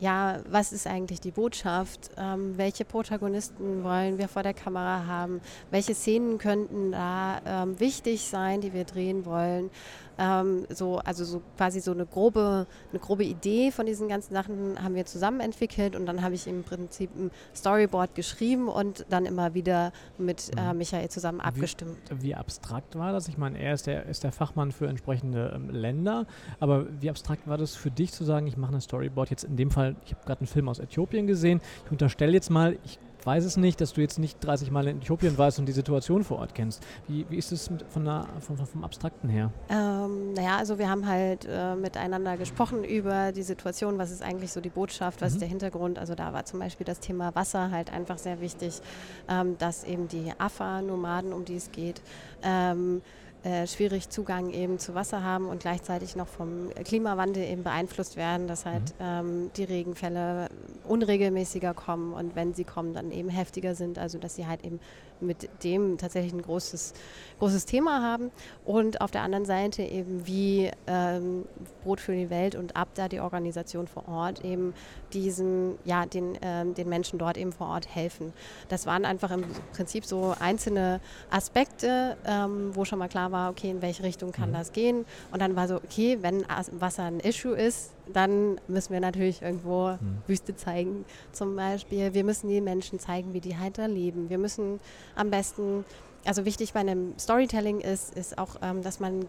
ja, 0.00 0.38
was 0.48 0.72
ist 0.72 0.86
eigentlich 0.86 1.20
die 1.20 1.32
Botschaft? 1.32 2.10
Ähm, 2.16 2.56
welche 2.56 2.84
Protagonisten 2.84 3.82
wollen 3.82 4.18
wir 4.18 4.28
vor 4.28 4.42
der 4.44 4.54
Kamera 4.54 5.06
haben? 5.06 5.40
Welche 5.70 5.94
Szenen 5.94 6.38
könnten 6.38 6.92
da 6.92 7.40
ähm, 7.44 7.80
wichtig 7.80 8.22
sein, 8.22 8.60
die 8.60 8.72
wir 8.72 8.84
drehen 8.84 9.24
wollen? 9.24 9.70
Ähm, 10.18 10.66
so, 10.68 10.98
also 10.98 11.24
so 11.24 11.42
quasi 11.56 11.80
so 11.80 11.92
eine 11.92 12.06
grobe, 12.06 12.66
eine 12.90 12.98
grobe 13.00 13.24
Idee 13.24 13.70
von 13.70 13.86
diesen 13.86 14.08
ganzen 14.08 14.34
Sachen 14.34 14.82
haben 14.82 14.94
wir 14.94 15.06
zusammen 15.06 15.40
entwickelt 15.40 15.96
und 15.96 16.06
dann 16.06 16.22
habe 16.22 16.34
ich 16.34 16.46
im 16.46 16.64
Prinzip 16.64 17.10
ein 17.16 17.30
Storyboard 17.54 18.14
geschrieben 18.14 18.68
und 18.68 19.06
dann 19.10 19.26
immer 19.26 19.54
wieder 19.54 19.92
mit 20.18 20.50
äh, 20.56 20.72
mhm. 20.72 20.78
Michael 20.78 21.08
zusammen 21.08 21.40
abgestimmt. 21.40 21.98
Wie, 22.10 22.28
wie, 22.28 22.34
abstrakt 22.34 22.98
war 22.98 23.12
das? 23.12 23.28
Ich 23.28 23.38
meine, 23.38 23.58
er 23.58 23.74
ist 23.74 23.86
der, 23.86 24.06
ist 24.06 24.24
der 24.24 24.32
Fachmann 24.32 24.72
für 24.72 24.88
entsprechende 24.88 25.52
ähm, 25.54 25.70
Länder, 25.70 26.26
aber 26.60 26.86
wie 27.00 27.10
abstrakt 27.10 27.46
war 27.46 27.58
das 27.58 27.76
für 27.76 27.90
dich 27.90 28.12
zu 28.12 28.24
sagen, 28.24 28.46
ich 28.46 28.56
mache 28.56 28.74
ein 28.74 28.80
Storyboard 28.80 29.30
jetzt 29.30 29.44
in 29.44 29.56
dem 29.56 29.70
Fall, 29.70 29.96
ich 30.04 30.12
habe 30.14 30.24
gerade 30.24 30.40
einen 30.40 30.48
Film 30.48 30.68
aus 30.68 30.78
Äthiopien 30.78 31.26
gesehen, 31.26 31.60
ich 31.86 31.92
unterstelle 31.92 32.32
jetzt 32.32 32.50
mal, 32.50 32.76
ich 32.84 32.98
weiß 33.28 33.44
es 33.44 33.58
nicht, 33.58 33.78
dass 33.82 33.92
du 33.92 34.00
jetzt 34.00 34.18
nicht 34.18 34.42
30 34.42 34.70
Mal 34.70 34.88
in 34.88 35.02
Äthiopien 35.02 35.36
warst 35.36 35.58
und 35.58 35.66
die 35.66 35.72
Situation 35.72 36.24
vor 36.24 36.38
Ort 36.38 36.54
kennst. 36.54 36.82
Wie, 37.08 37.26
wie 37.28 37.36
ist 37.36 37.52
es 37.52 37.70
von 37.90 38.06
der, 38.06 38.26
von, 38.40 38.56
vom 38.56 38.84
Abstrakten 38.84 39.28
her? 39.28 39.52
Ähm, 39.68 40.32
naja, 40.32 40.56
also 40.56 40.78
wir 40.78 40.88
haben 40.88 41.06
halt 41.06 41.46
äh, 41.46 41.74
miteinander 41.74 42.38
gesprochen 42.38 42.84
über 42.84 43.32
die 43.32 43.42
Situation, 43.42 43.98
was 43.98 44.10
ist 44.10 44.22
eigentlich 44.22 44.50
so 44.50 44.62
die 44.62 44.70
Botschaft, 44.70 45.20
was 45.20 45.32
mhm. 45.32 45.34
ist 45.34 45.40
der 45.42 45.48
Hintergrund. 45.48 45.98
Also 45.98 46.14
da 46.14 46.32
war 46.32 46.46
zum 46.46 46.58
Beispiel 46.58 46.86
das 46.86 47.00
Thema 47.00 47.34
Wasser 47.34 47.70
halt 47.70 47.92
einfach 47.92 48.16
sehr 48.16 48.40
wichtig, 48.40 48.80
ähm, 49.28 49.58
dass 49.58 49.84
eben 49.84 50.08
die 50.08 50.32
Afa-Nomaden, 50.38 51.34
um 51.34 51.44
die 51.44 51.56
es 51.56 51.70
geht, 51.70 52.00
ähm, 52.42 53.02
äh, 53.44 53.66
schwierig 53.66 54.10
Zugang 54.10 54.50
eben 54.50 54.78
zu 54.78 54.94
Wasser 54.94 55.22
haben 55.22 55.46
und 55.46 55.60
gleichzeitig 55.60 56.16
noch 56.16 56.26
vom 56.26 56.70
Klimawandel 56.84 57.44
eben 57.44 57.62
beeinflusst 57.62 58.16
werden, 58.16 58.48
dass 58.48 58.66
halt 58.66 58.94
mhm. 58.98 59.04
ähm, 59.04 59.50
die 59.56 59.64
Regenfälle 59.64 60.48
unregelmäßiger 60.84 61.72
kommen 61.74 62.12
und 62.12 62.34
wenn 62.34 62.54
sie 62.54 62.64
kommen, 62.64 62.94
dann 62.94 63.12
eben 63.12 63.28
heftiger 63.28 63.74
sind, 63.74 63.98
also 63.98 64.18
dass 64.18 64.34
sie 64.34 64.46
halt 64.46 64.64
eben 64.64 64.80
mit 65.20 65.48
dem 65.64 65.98
tatsächlich 65.98 66.32
ein 66.32 66.42
großes, 66.42 66.94
großes 67.38 67.66
Thema 67.66 68.02
haben. 68.02 68.30
Und 68.64 69.00
auf 69.00 69.10
der 69.10 69.22
anderen 69.22 69.44
Seite 69.44 69.82
eben 69.82 70.26
wie 70.26 70.70
ähm, 70.86 71.44
Brot 71.84 72.00
für 72.00 72.14
die 72.14 72.30
Welt 72.30 72.54
und 72.54 72.76
Abda, 72.76 73.08
die 73.08 73.20
Organisation 73.20 73.86
vor 73.86 74.08
Ort, 74.08 74.44
eben 74.44 74.74
diesen, 75.12 75.78
ja, 75.84 76.06
den, 76.06 76.38
ähm, 76.42 76.74
den 76.74 76.88
Menschen 76.88 77.18
dort 77.18 77.36
eben 77.36 77.52
vor 77.52 77.68
Ort 77.68 77.94
helfen. 77.94 78.32
Das 78.68 78.86
waren 78.86 79.04
einfach 79.04 79.30
im 79.30 79.44
Prinzip 79.72 80.04
so 80.04 80.34
einzelne 80.38 81.00
Aspekte, 81.30 82.16
ähm, 82.26 82.70
wo 82.74 82.84
schon 82.84 82.98
mal 82.98 83.08
klar 83.08 83.32
war, 83.32 83.50
okay, 83.50 83.70
in 83.70 83.82
welche 83.82 84.02
Richtung 84.02 84.32
kann 84.32 84.50
mhm. 84.50 84.54
das 84.54 84.72
gehen. 84.72 85.04
Und 85.32 85.40
dann 85.40 85.56
war 85.56 85.68
so, 85.68 85.76
okay, 85.76 86.18
wenn 86.20 86.44
Wasser 86.78 87.04
ein 87.04 87.20
Issue 87.20 87.54
ist, 87.54 87.92
dann 88.12 88.60
müssen 88.68 88.92
wir 88.92 89.00
natürlich 89.00 89.42
irgendwo 89.42 89.90
mhm. 89.90 90.18
Wüste 90.26 90.56
zeigen 90.56 91.04
zum 91.32 91.56
Beispiel. 91.56 92.14
Wir 92.14 92.24
müssen 92.24 92.48
den 92.48 92.64
Menschen 92.64 92.98
zeigen, 92.98 93.34
wie 93.34 93.40
die 93.40 93.56
da 93.72 93.86
leben. 93.86 94.30
Wir 94.30 94.38
müssen 94.38 94.80
am 95.14 95.30
besten 95.30 95.84
also 96.24 96.44
wichtig 96.44 96.72
bei 96.72 96.80
einem 96.80 97.18
Storytelling 97.18 97.80
ist, 97.80 98.14
ist 98.14 98.38
auch, 98.38 98.56
ähm, 98.60 98.82
dass 98.82 99.00
man 99.00 99.24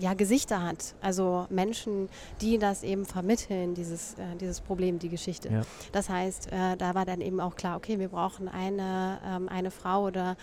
ja, 0.00 0.14
Gesichter 0.14 0.62
hat. 0.62 0.94
Also 1.02 1.46
Menschen, 1.50 2.08
die 2.40 2.58
das 2.58 2.82
eben 2.82 3.04
vermitteln, 3.04 3.74
dieses, 3.74 4.14
äh, 4.14 4.36
dieses 4.40 4.60
Problem, 4.60 4.98
die 4.98 5.08
Geschichte. 5.08 5.50
Ja. 5.50 5.62
Das 5.92 6.08
heißt, 6.08 6.50
äh, 6.52 6.76
da 6.78 6.94
war 6.94 7.04
dann 7.04 7.20
eben 7.20 7.40
auch 7.40 7.54
klar, 7.54 7.76
okay, 7.76 7.98
wir 7.98 8.08
brauchen 8.08 8.48
eine, 8.48 9.18
ähm, 9.26 9.48
eine 9.48 9.70
Frau 9.70 10.04
oder 10.04 10.36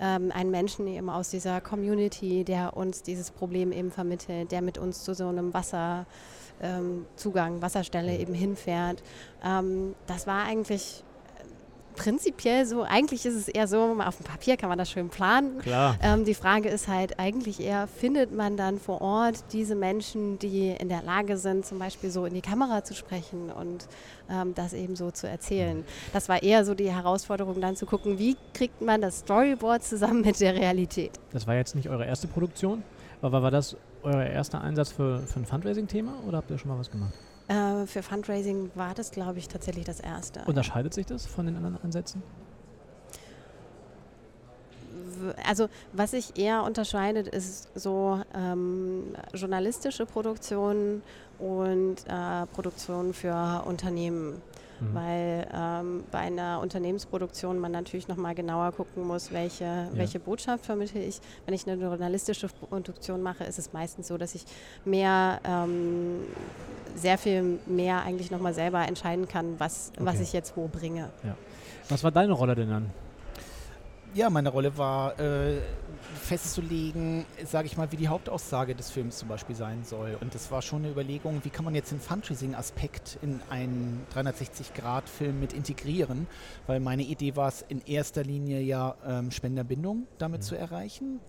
ähm, 0.00 0.32
einen 0.32 0.50
Menschen 0.50 0.86
eben 0.86 1.10
aus 1.10 1.28
dieser 1.30 1.60
Community, 1.60 2.44
der 2.44 2.76
uns 2.76 3.02
dieses 3.02 3.30
Problem 3.30 3.70
eben 3.70 3.90
vermittelt, 3.90 4.50
der 4.52 4.62
mit 4.62 4.78
uns 4.78 5.04
zu 5.04 5.14
so 5.14 5.28
einem 5.28 5.52
Wasser 5.52 6.06
ähm, 6.62 7.06
Wasserstelle 7.60 8.16
eben 8.16 8.34
hinfährt. 8.34 9.02
Ähm, 9.44 9.94
das 10.06 10.26
war 10.26 10.44
eigentlich 10.44 11.04
prinzipiell 12.00 12.64
so, 12.64 12.82
eigentlich 12.82 13.26
ist 13.26 13.34
es 13.34 13.46
eher 13.46 13.68
so, 13.68 13.94
auf 14.00 14.16
dem 14.16 14.24
Papier 14.24 14.56
kann 14.56 14.70
man 14.70 14.78
das 14.78 14.90
schön 14.90 15.10
planen. 15.10 15.58
Klar. 15.58 15.96
Ähm, 16.02 16.24
die 16.24 16.32
Frage 16.32 16.70
ist 16.70 16.88
halt 16.88 17.18
eigentlich 17.18 17.60
eher, 17.60 17.86
findet 17.86 18.34
man 18.34 18.56
dann 18.56 18.78
vor 18.78 19.02
Ort 19.02 19.44
diese 19.52 19.74
Menschen, 19.74 20.38
die 20.38 20.70
in 20.70 20.88
der 20.88 21.02
Lage 21.02 21.36
sind, 21.36 21.66
zum 21.66 21.78
Beispiel 21.78 22.10
so 22.10 22.24
in 22.24 22.32
die 22.32 22.40
Kamera 22.40 22.84
zu 22.84 22.94
sprechen 22.94 23.50
und 23.50 23.86
ähm, 24.30 24.54
das 24.54 24.72
eben 24.72 24.96
so 24.96 25.10
zu 25.10 25.28
erzählen. 25.28 25.84
Das 26.14 26.30
war 26.30 26.42
eher 26.42 26.64
so 26.64 26.74
die 26.74 26.90
Herausforderung, 26.90 27.60
dann 27.60 27.76
zu 27.76 27.84
gucken, 27.84 28.18
wie 28.18 28.34
kriegt 28.54 28.80
man 28.80 29.02
das 29.02 29.18
Storyboard 29.18 29.82
zusammen 29.82 30.22
mit 30.22 30.40
der 30.40 30.54
Realität. 30.54 31.12
Das 31.32 31.46
war 31.46 31.54
jetzt 31.54 31.74
nicht 31.74 31.90
eure 31.90 32.06
erste 32.06 32.28
Produktion, 32.28 32.82
aber 33.20 33.42
war 33.42 33.50
das 33.50 33.76
euer 34.02 34.22
erster 34.22 34.62
Einsatz 34.62 34.90
für, 34.90 35.18
für 35.18 35.40
ein 35.40 35.44
Fundraising-Thema 35.44 36.14
oder 36.26 36.38
habt 36.38 36.50
ihr 36.50 36.56
schon 36.56 36.70
mal 36.70 36.78
was 36.78 36.90
gemacht? 36.90 37.12
Äh, 37.50 37.86
für 37.86 38.02
Fundraising 38.02 38.70
war 38.76 38.94
das, 38.94 39.10
glaube 39.10 39.38
ich, 39.40 39.48
tatsächlich 39.48 39.84
das 39.84 39.98
erste. 39.98 40.42
Unterscheidet 40.46 40.94
sich 40.94 41.06
das 41.06 41.26
von 41.26 41.46
den 41.46 41.56
anderen 41.56 41.78
Ansätzen? 41.82 42.22
also 45.46 45.68
was 45.92 46.12
sich 46.12 46.38
eher 46.38 46.62
unterscheidet, 46.64 47.28
ist 47.28 47.68
so 47.74 48.22
ähm, 48.34 49.14
journalistische 49.34 50.06
Produktionen 50.06 51.02
und 51.38 51.96
äh, 52.08 52.46
Produktionen 52.46 53.12
für 53.12 53.64
Unternehmen. 53.66 54.40
Mhm. 54.80 54.94
Weil 54.94 55.46
ähm, 55.52 56.04
bei 56.10 56.18
einer 56.18 56.60
Unternehmensproduktion 56.60 57.58
man 57.58 57.72
natürlich 57.72 58.08
nochmal 58.08 58.34
genauer 58.34 58.72
gucken 58.72 59.06
muss, 59.06 59.32
welche, 59.32 59.64
ja. 59.64 59.88
welche 59.92 60.18
Botschaft 60.18 60.66
vermittle 60.66 61.02
ich. 61.02 61.20
Wenn 61.46 61.54
ich 61.54 61.66
eine 61.66 61.80
journalistische 61.80 62.48
Produktion 62.48 63.22
mache, 63.22 63.44
ist 63.44 63.58
es 63.58 63.72
meistens 63.72 64.08
so, 64.08 64.16
dass 64.16 64.34
ich 64.34 64.44
mehr, 64.84 65.40
ähm, 65.44 66.20
sehr 66.96 67.18
viel 67.18 67.58
mehr 67.66 68.02
eigentlich 68.02 68.30
nochmal 68.30 68.54
selber 68.54 68.86
entscheiden 68.86 69.28
kann, 69.28 69.54
was, 69.58 69.92
okay. 69.94 70.06
was 70.06 70.20
ich 70.20 70.32
jetzt 70.32 70.56
wo 70.56 70.68
bringe. 70.68 71.10
Ja. 71.22 71.36
Was 71.88 72.04
war 72.04 72.10
deine 72.10 72.32
Rolle 72.32 72.54
denn 72.54 72.70
dann? 72.70 72.90
Ja, 74.12 74.28
meine 74.28 74.48
Rolle 74.48 74.76
war 74.76 75.18
äh, 75.20 75.58
festzulegen, 76.20 77.24
sage 77.44 77.66
ich 77.66 77.76
mal, 77.76 77.92
wie 77.92 77.96
die 77.96 78.08
Hauptaussage 78.08 78.74
des 78.74 78.90
Films 78.90 79.18
zum 79.18 79.28
Beispiel 79.28 79.54
sein 79.54 79.84
soll. 79.84 80.18
Und 80.20 80.34
das 80.34 80.50
war 80.50 80.62
schon 80.62 80.80
eine 80.80 80.90
Überlegung, 80.90 81.42
wie 81.44 81.50
kann 81.50 81.64
man 81.64 81.76
jetzt 81.76 81.92
den 81.92 82.00
Fundraising-Aspekt 82.00 83.18
in 83.22 83.40
einen 83.50 84.04
360-Grad-Film 84.12 85.38
mit 85.38 85.52
integrieren, 85.52 86.26
weil 86.66 86.80
meine 86.80 87.04
Idee 87.04 87.36
war 87.36 87.46
es 87.46 87.64
in 87.68 87.82
erster 87.82 88.24
Linie 88.24 88.60
ja 88.60 88.96
ähm, 89.06 89.30
Spenderbindung 89.30 90.08
damit 90.18 90.40
mhm. 90.40 90.44
zu 90.44 90.56
erreichen 90.56 91.20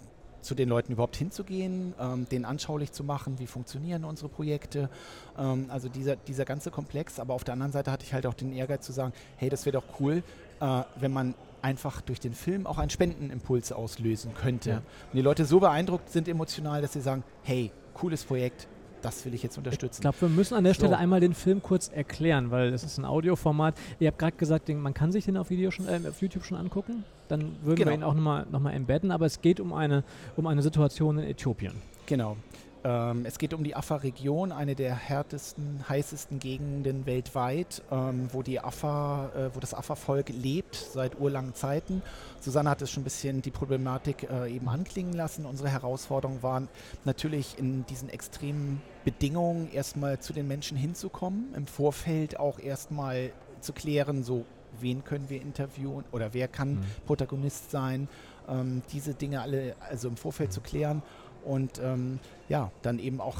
zu 0.41 0.55
den 0.55 0.69
Leuten 0.69 0.93
überhaupt 0.93 1.15
hinzugehen, 1.17 1.93
ähm, 1.99 2.27
denen 2.31 2.45
anschaulich 2.45 2.91
zu 2.91 3.03
machen, 3.03 3.37
wie 3.37 3.45
funktionieren 3.45 4.03
unsere 4.03 4.27
Projekte. 4.27 4.89
Ähm, 5.37 5.67
also 5.69 5.87
dieser, 5.87 6.15
dieser 6.15 6.45
ganze 6.45 6.71
Komplex. 6.71 7.19
Aber 7.19 7.35
auf 7.35 7.43
der 7.43 7.53
anderen 7.53 7.71
Seite 7.71 7.91
hatte 7.91 8.05
ich 8.05 8.13
halt 8.13 8.25
auch 8.25 8.33
den 8.33 8.51
Ehrgeiz 8.51 8.83
zu 8.83 8.91
sagen, 8.91 9.13
hey, 9.37 9.49
das 9.49 9.67
wäre 9.67 9.73
doch 9.73 9.99
cool, 9.99 10.23
äh, 10.59 10.81
wenn 10.99 11.13
man 11.13 11.35
einfach 11.61 12.01
durch 12.01 12.19
den 12.19 12.33
Film 12.33 12.65
auch 12.65 12.77
einen 12.77 12.89
Spendenimpuls 12.89 13.71
auslösen 13.71 14.33
könnte. 14.33 14.69
Ja. 14.69 14.77
Und 14.77 15.13
die 15.13 15.21
Leute 15.21 15.45
so 15.45 15.59
beeindruckt 15.59 16.09
sind 16.09 16.27
emotional, 16.27 16.81
dass 16.81 16.93
sie 16.93 17.01
sagen, 17.01 17.23
hey, 17.43 17.71
cooles 17.93 18.23
Projekt, 18.23 18.67
das 19.01 19.25
will 19.25 19.33
ich 19.33 19.43
jetzt 19.43 19.57
unterstützen. 19.57 19.97
Ich 19.97 20.01
glaube, 20.01 20.21
wir 20.21 20.29
müssen 20.29 20.55
an 20.55 20.63
der 20.63 20.73
Stelle 20.73 20.91
so. 20.91 20.97
einmal 20.97 21.19
den 21.19 21.33
Film 21.33 21.61
kurz 21.61 21.89
erklären, 21.89 22.51
weil 22.51 22.73
es 22.73 22.83
ist 22.83 22.97
ein 22.97 23.05
Audioformat. 23.05 23.75
Ihr 23.99 24.07
habt 24.07 24.19
gerade 24.19 24.37
gesagt, 24.37 24.69
man 24.69 24.93
kann 24.93 25.11
sich 25.11 25.25
den 25.25 25.37
auf, 25.37 25.49
Video 25.49 25.71
schon, 25.71 25.87
äh, 25.87 25.99
auf 26.07 26.21
YouTube 26.21 26.45
schon 26.45 26.57
angucken. 26.57 27.03
Dann 27.27 27.55
würden 27.63 27.77
genau. 27.77 27.91
wir 27.91 27.97
ihn 27.97 28.03
auch 28.03 28.13
nochmal 28.13 28.45
noch 28.51 28.59
mal 28.59 28.71
embedden, 28.71 29.11
aber 29.11 29.25
es 29.25 29.41
geht 29.41 29.59
um 29.59 29.73
eine, 29.73 30.03
um 30.35 30.47
eine 30.47 30.61
Situation 30.61 31.17
in 31.17 31.25
Äthiopien. 31.25 31.73
Genau. 32.05 32.37
Ähm, 32.83 33.25
es 33.25 33.37
geht 33.37 33.53
um 33.53 33.63
die 33.63 33.75
Afar-Region, 33.75 34.51
eine 34.51 34.75
der 34.75 34.95
härtesten, 34.95 35.87
heißesten 35.87 36.39
Gegenden 36.39 37.05
weltweit, 37.05 37.83
ähm, 37.91 38.29
wo, 38.31 38.41
die 38.41 38.59
Afar, 38.59 39.35
äh, 39.35 39.55
wo 39.55 39.59
das 39.59 39.73
Afar-Volk 39.73 40.29
lebt 40.29 40.75
seit 40.75 41.19
urlangen 41.19 41.53
Zeiten. 41.53 42.01
Susanne 42.39 42.69
hat 42.69 42.81
es 42.81 42.91
schon 42.91 43.01
ein 43.01 43.03
bisschen 43.03 43.41
die 43.41 43.51
Problematik 43.51 44.27
äh, 44.29 44.53
eben 44.53 44.67
anklingen 44.67 45.13
lassen. 45.13 45.45
Unsere 45.45 45.69
Herausforderung 45.69 46.41
war 46.41 46.63
natürlich 47.05 47.59
in 47.59 47.85
diesen 47.85 48.09
extremen 48.09 48.81
Bedingungen 49.05 49.71
erstmal 49.71 50.19
zu 50.19 50.33
den 50.33 50.47
Menschen 50.47 50.77
hinzukommen, 50.77 51.53
im 51.55 51.67
Vorfeld 51.67 52.39
auch 52.39 52.57
erstmal 52.59 53.31
zu 53.59 53.73
klären, 53.73 54.23
so 54.23 54.45
wen 54.79 55.03
können 55.03 55.29
wir 55.29 55.41
interviewen 55.41 56.03
oder 56.11 56.33
wer 56.33 56.47
kann 56.47 56.75
mhm. 56.75 56.85
Protagonist 57.05 57.69
sein, 57.69 58.07
ähm, 58.49 58.81
diese 58.91 59.13
Dinge 59.13 59.41
alle 59.41 59.75
also 59.79 60.07
im 60.07 60.17
Vorfeld 60.17 60.51
zu 60.51 60.61
klären 60.61 61.03
und 61.45 61.79
ähm, 61.83 62.19
ja, 62.49 62.71
dann 62.81 62.99
eben 62.99 63.21
auch 63.21 63.37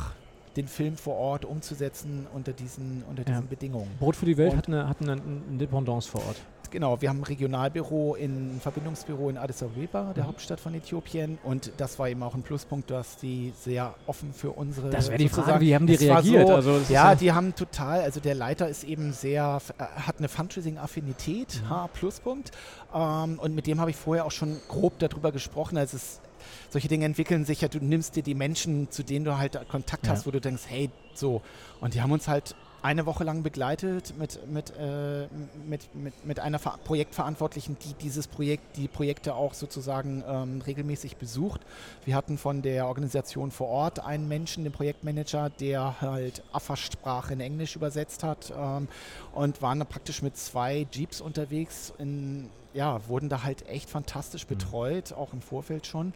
den 0.55 0.67
Film 0.67 0.97
vor 0.97 1.15
Ort 1.15 1.45
umzusetzen 1.45 2.27
unter 2.33 2.53
diesen, 2.53 3.03
unter 3.09 3.23
diesen 3.23 3.41
ja. 3.41 3.47
Bedingungen. 3.49 3.89
Brot 3.99 4.15
für 4.15 4.25
die 4.25 4.37
Welt 4.37 4.55
hat 4.55 4.67
eine, 4.67 4.87
hat 4.87 5.01
eine, 5.01 5.13
eine 5.13 5.57
Dependance 5.57 6.09
vor 6.09 6.21
Ort. 6.27 6.37
Genau, 6.71 7.01
wir 7.01 7.09
haben 7.09 7.19
ein 7.19 7.23
Regionalbüro, 7.23 8.15
in, 8.15 8.55
ein 8.55 8.61
Verbindungsbüro 8.61 9.29
in 9.29 9.37
Addis 9.37 9.61
Abeba, 9.61 10.13
der 10.13 10.23
mhm. 10.23 10.29
Hauptstadt 10.29 10.61
von 10.61 10.73
Äthiopien. 10.73 11.37
Und 11.43 11.73
das 11.75 11.99
war 11.99 12.07
eben 12.07 12.23
auch 12.23 12.33
ein 12.33 12.43
Pluspunkt, 12.43 12.89
dass 12.89 13.17
die 13.17 13.51
sehr 13.59 13.93
offen 14.07 14.33
für 14.33 14.51
unsere. 14.51 14.89
Das 14.89 15.09
wäre 15.09 15.17
die 15.17 15.27
Frage, 15.27 15.59
wie 15.59 15.75
haben 15.75 15.85
die 15.85 15.95
reagiert? 15.95 16.47
So, 16.47 16.53
also 16.53 16.81
ja, 16.87 17.13
die 17.13 17.33
haben 17.33 17.53
total, 17.55 18.01
also 18.01 18.21
der 18.21 18.35
Leiter 18.35 18.69
ist 18.69 18.85
eben 18.85 19.11
sehr, 19.11 19.61
äh, 19.77 19.83
hat 19.83 20.19
eine 20.19 20.29
Fundraising-Affinität, 20.29 21.61
mhm. 21.61 21.89
Pluspunkt. 21.93 22.51
Ähm, 22.95 23.37
und 23.39 23.53
mit 23.53 23.67
dem 23.67 23.81
habe 23.81 23.89
ich 23.91 23.97
vorher 23.97 24.23
auch 24.23 24.31
schon 24.31 24.57
grob 24.69 24.97
darüber 24.99 25.33
gesprochen. 25.33 25.77
Also 25.77 25.97
es 25.97 26.21
solche 26.69 26.87
Dinge 26.87 27.05
entwickeln 27.05 27.45
sich 27.45 27.61
ja, 27.61 27.67
du 27.67 27.79
nimmst 27.79 28.15
dir 28.15 28.23
die 28.23 28.35
Menschen, 28.35 28.89
zu 28.91 29.03
denen 29.03 29.25
du 29.25 29.37
halt 29.37 29.59
Kontakt 29.69 30.05
ja. 30.05 30.13
hast, 30.13 30.25
wo 30.25 30.31
du 30.31 30.41
denkst, 30.41 30.63
hey, 30.67 30.89
so. 31.13 31.41
Und 31.79 31.93
die 31.93 32.01
haben 32.01 32.11
uns 32.11 32.27
halt 32.27 32.55
eine 32.81 33.05
Woche 33.05 33.23
lang 33.23 33.43
begleitet 33.43 34.13
mit, 34.17 34.39
mit, 34.47 34.73
äh, 34.77 35.27
mit, 35.67 35.93
mit, 35.93 36.25
mit 36.25 36.39
einer 36.39 36.59
Ver 36.59 36.79
Projektverantwortlichen, 36.83 37.77
die 37.79 37.93
dieses 37.93 38.27
Projekt, 38.27 38.77
die 38.77 38.87
Projekte 38.87 39.35
auch 39.35 39.53
sozusagen 39.53 40.23
ähm, 40.27 40.61
regelmäßig 40.61 41.17
besucht. 41.17 41.61
Wir 42.05 42.15
hatten 42.15 42.37
von 42.37 42.61
der 42.61 42.87
Organisation 42.87 43.51
vor 43.51 43.67
Ort 43.67 43.99
einen 43.99 44.27
Menschen, 44.27 44.63
den 44.63 44.73
Projektmanager, 44.73 45.49
der 45.49 46.01
halt 46.01 46.43
Affa-Sprache 46.53 47.33
in 47.33 47.39
Englisch 47.39 47.75
übersetzt 47.75 48.23
hat 48.23 48.51
ähm, 48.57 48.87
und 49.33 49.61
waren 49.61 49.79
da 49.79 49.85
praktisch 49.85 50.21
mit 50.21 50.37
zwei 50.37 50.87
Jeeps 50.91 51.21
unterwegs. 51.21 51.93
In, 51.99 52.49
ja, 52.73 53.07
wurden 53.07 53.29
da 53.29 53.43
halt 53.43 53.67
echt 53.67 53.89
fantastisch 53.89 54.45
mhm. 54.45 54.55
betreut, 54.55 55.13
auch 55.13 55.33
im 55.33 55.41
Vorfeld 55.41 55.87
schon. 55.87 56.13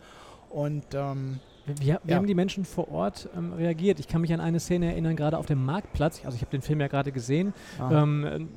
Und 0.49 0.85
ähm, 0.93 1.39
wie, 1.65 1.79
wie 1.79 1.87
ja. 1.87 2.15
haben 2.15 2.27
die 2.27 2.35
Menschen 2.35 2.65
vor 2.65 2.91
Ort 2.91 3.27
ähm, 3.35 3.53
reagiert? 3.53 3.99
Ich 3.99 4.07
kann 4.07 4.21
mich 4.21 4.33
an 4.33 4.39
eine 4.39 4.59
Szene 4.59 4.91
erinnern, 4.91 5.15
gerade 5.15 5.37
auf 5.37 5.47
dem 5.47 5.65
Marktplatz. 5.65 6.21
Also 6.23 6.35
ich 6.35 6.41
habe 6.41 6.51
den 6.51 6.61
Film 6.61 6.79
ja 6.79 6.87
gerade 6.87 7.11
gesehen. 7.11 7.53
Ähm, 7.79 8.49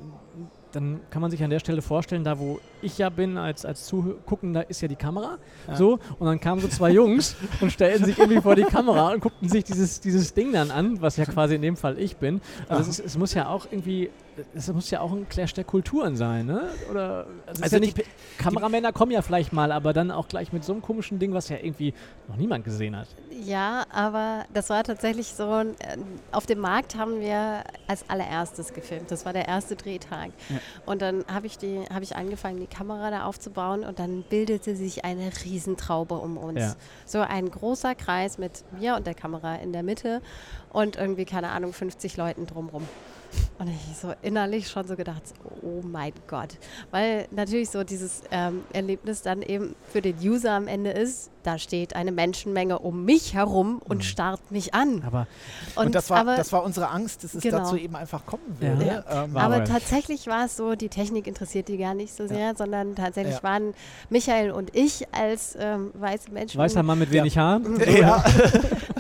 dann 0.73 1.01
kann 1.11 1.23
man 1.23 1.31
sich 1.31 1.43
an 1.43 1.51
der 1.51 1.61
Stelle 1.61 1.83
vorstellen, 1.83 2.25
da 2.25 2.39
wo 2.39 2.61
ich 2.83 2.99
ja 2.99 3.09
bin 3.09 3.37
als, 3.39 3.65
als 3.65 3.87
Zuguckender, 3.87 4.69
ist 4.69 4.81
ja 4.81 4.89
die 4.89 4.97
Kamera. 4.97 5.39
Ja. 5.67 5.77
So, 5.77 5.99
und 6.19 6.27
dann 6.27 6.41
kamen 6.41 6.61
so 6.61 6.69
zwei 6.69 6.91
Jungs 6.91 7.37
und 7.61 7.73
stellten 7.73 8.05
sich 8.05 8.19
irgendwie 8.19 8.41
vor 8.41 8.55
die 8.55 8.65
Kamera 8.65 9.13
und 9.13 9.21
guckten 9.21 9.49
sich 9.49 9.65
dieses, 9.65 10.01
dieses 10.01 10.35
Ding 10.35 10.53
dann 10.53 10.71
an, 10.71 11.01
was 11.01 11.17
ja 11.17 11.25
quasi 11.25 11.55
in 11.55 11.63
dem 11.63 11.77
Fall 11.77 11.99
ich 11.99 12.17
bin. 12.17 12.41
Also 12.69 12.91
es, 12.91 12.99
es, 12.99 13.17
muss 13.17 13.35
ja 13.35 13.49
auch 13.49 13.67
irgendwie, 13.71 14.11
es 14.55 14.73
muss 14.73 14.91
ja 14.91 15.01
auch 15.01 15.13
ein 15.13 15.29
Clash 15.29 15.55
der 15.55 15.65
Kulturen 15.65 16.17
sein, 16.17 16.47
ne? 16.47 16.69
Oder 16.91 17.27
also, 17.47 17.63
also 17.63 17.77
ja 17.77 17.81
nicht, 17.81 18.03
Kameramänner 18.39 18.93
kommen 18.93 19.13
ja 19.13 19.23
vielleicht 19.23 19.53
mal, 19.53 19.73
aber 19.73 19.93
dann 19.93 20.11
auch 20.11 20.29
gleich 20.29 20.53
mit 20.53 20.65
so 20.65 20.73
einem 20.73 20.83
komischen 20.83 21.19
Ding, 21.19 21.33
was 21.33 21.49
ja 21.49 21.57
irgendwie 21.57 21.95
noch 22.29 22.37
niemand 22.37 22.65
gesehen 22.65 22.97
hat. 22.97 23.09
Ja, 23.31 23.85
aber 23.91 24.45
das 24.53 24.71
war 24.71 24.83
tatsächlich 24.85 25.29
so, 25.29 25.61
äh, 25.61 25.75
auf 26.33 26.47
dem 26.47 26.59
Markt 26.59 26.97
haben 26.97 27.21
wir 27.21 27.65
als 27.87 28.09
allererstes 28.09 28.73
gefilmt. 28.73 29.11
Das 29.11 29.25
war 29.25 29.33
der 29.33 29.49
erste 29.49 29.77
Drehtag. 29.77 30.31
Ja. 30.49 30.57
Und 30.87 31.03
dann 31.03 31.25
habe 31.33 31.47
ich, 31.47 31.59
hab 31.93 32.03
ich 32.03 32.17
angefangen, 32.17 32.61
die 32.61 32.67
Kamera 32.67 33.11
da 33.11 33.25
aufzubauen 33.25 33.85
und 33.85 33.99
dann 33.99 34.23
bildete 34.23 34.77
sich 34.77 35.05
eine 35.05 35.31
Riesentraube 35.45 36.15
um 36.15 36.37
uns. 36.37 36.61
Ja. 36.61 36.75
So 37.07 37.21
ein 37.21 37.51
großer 37.51 37.95
Kreis 37.95 38.39
mit 38.39 38.65
mir 38.79 38.97
und 38.97 39.07
der 39.07 39.15
Kamera 39.15 39.57
in 39.57 39.73
der 39.73 39.83
Mitte 39.83 40.21
und 40.71 40.97
irgendwie, 40.97 41.25
keine 41.25 41.51
Ahnung, 41.51 41.73
50 41.73 42.17
Leuten 42.17 42.47
drumrum. 42.47 42.87
Und 43.59 43.69
ich 43.69 43.97
so 43.97 44.15
innerlich 44.23 44.69
schon 44.69 44.87
so 44.87 44.97
gedacht, 44.97 45.23
oh 45.63 45.83
mein 45.83 46.13
Gott. 46.27 46.59
Weil 46.91 47.27
natürlich 47.31 47.71
so 47.71 47.85
dieses 47.85 48.23
ähm, 48.31 48.63
Erlebnis 48.73 49.23
dann 49.23 49.43
eben 49.43 49.75
für 49.93 50.01
den 50.01 50.17
User 50.19 50.53
am 50.53 50.69
Ende 50.69 50.91
ist, 50.91 51.31
da 51.43 51.59
steht 51.59 51.95
eine 51.97 52.13
Menschenmenge 52.13 52.79
um 52.79 53.05
mich 53.05 53.35
herum 53.35 53.81
und 53.89 53.99
Mhm. 53.99 54.03
starrt 54.03 54.51
mich 54.51 54.75
an. 54.75 55.03
Aber 55.07 55.27
Und, 55.77 55.95
das, 55.95 56.11
war, 56.11 56.19
aber, 56.19 56.37
das 56.37 56.53
war 56.53 56.63
unsere 56.65 56.89
Angst, 56.91 57.25
dass 57.25 57.35
es 57.35 57.43
Genau. 57.43 57.59
dazu 57.59 57.77
eben 57.77 57.97
einfach 57.97 58.27
kommen 58.27 58.57
Ja. 58.61 58.69
würde. 58.69 58.87
Ja. 58.87 59.25
Ähm, 59.25 59.35
War 59.35 59.43
aber 59.45 59.55
aber- 59.57 59.65
tatsächlich 59.65 60.27
war 60.27 60.45
es 60.47 60.57
so, 60.57 60.75
die 60.75 60.89
Technik 60.89 61.27
interessiert 61.27 61.69
die 61.69 61.79
gar 61.79 61.95
nicht 61.95 62.15
so 62.15 62.27
sehr, 62.27 62.55
sondern 62.57 62.95
tatsächlich 62.97 63.37
Ja. 63.37 63.43
waren 63.43 63.75
Michael 64.11 64.51
und 64.51 64.75
ich 64.77 65.07
als 65.15 65.57
ähm, 65.59 65.91
weiße 65.95 66.31
Menschen 66.31 66.59
weißer 66.59 66.83
Mann 66.83 66.99
mit 66.99 67.11
wenig 67.11 67.39
Haar? 67.39 67.61
ja. 67.87 68.25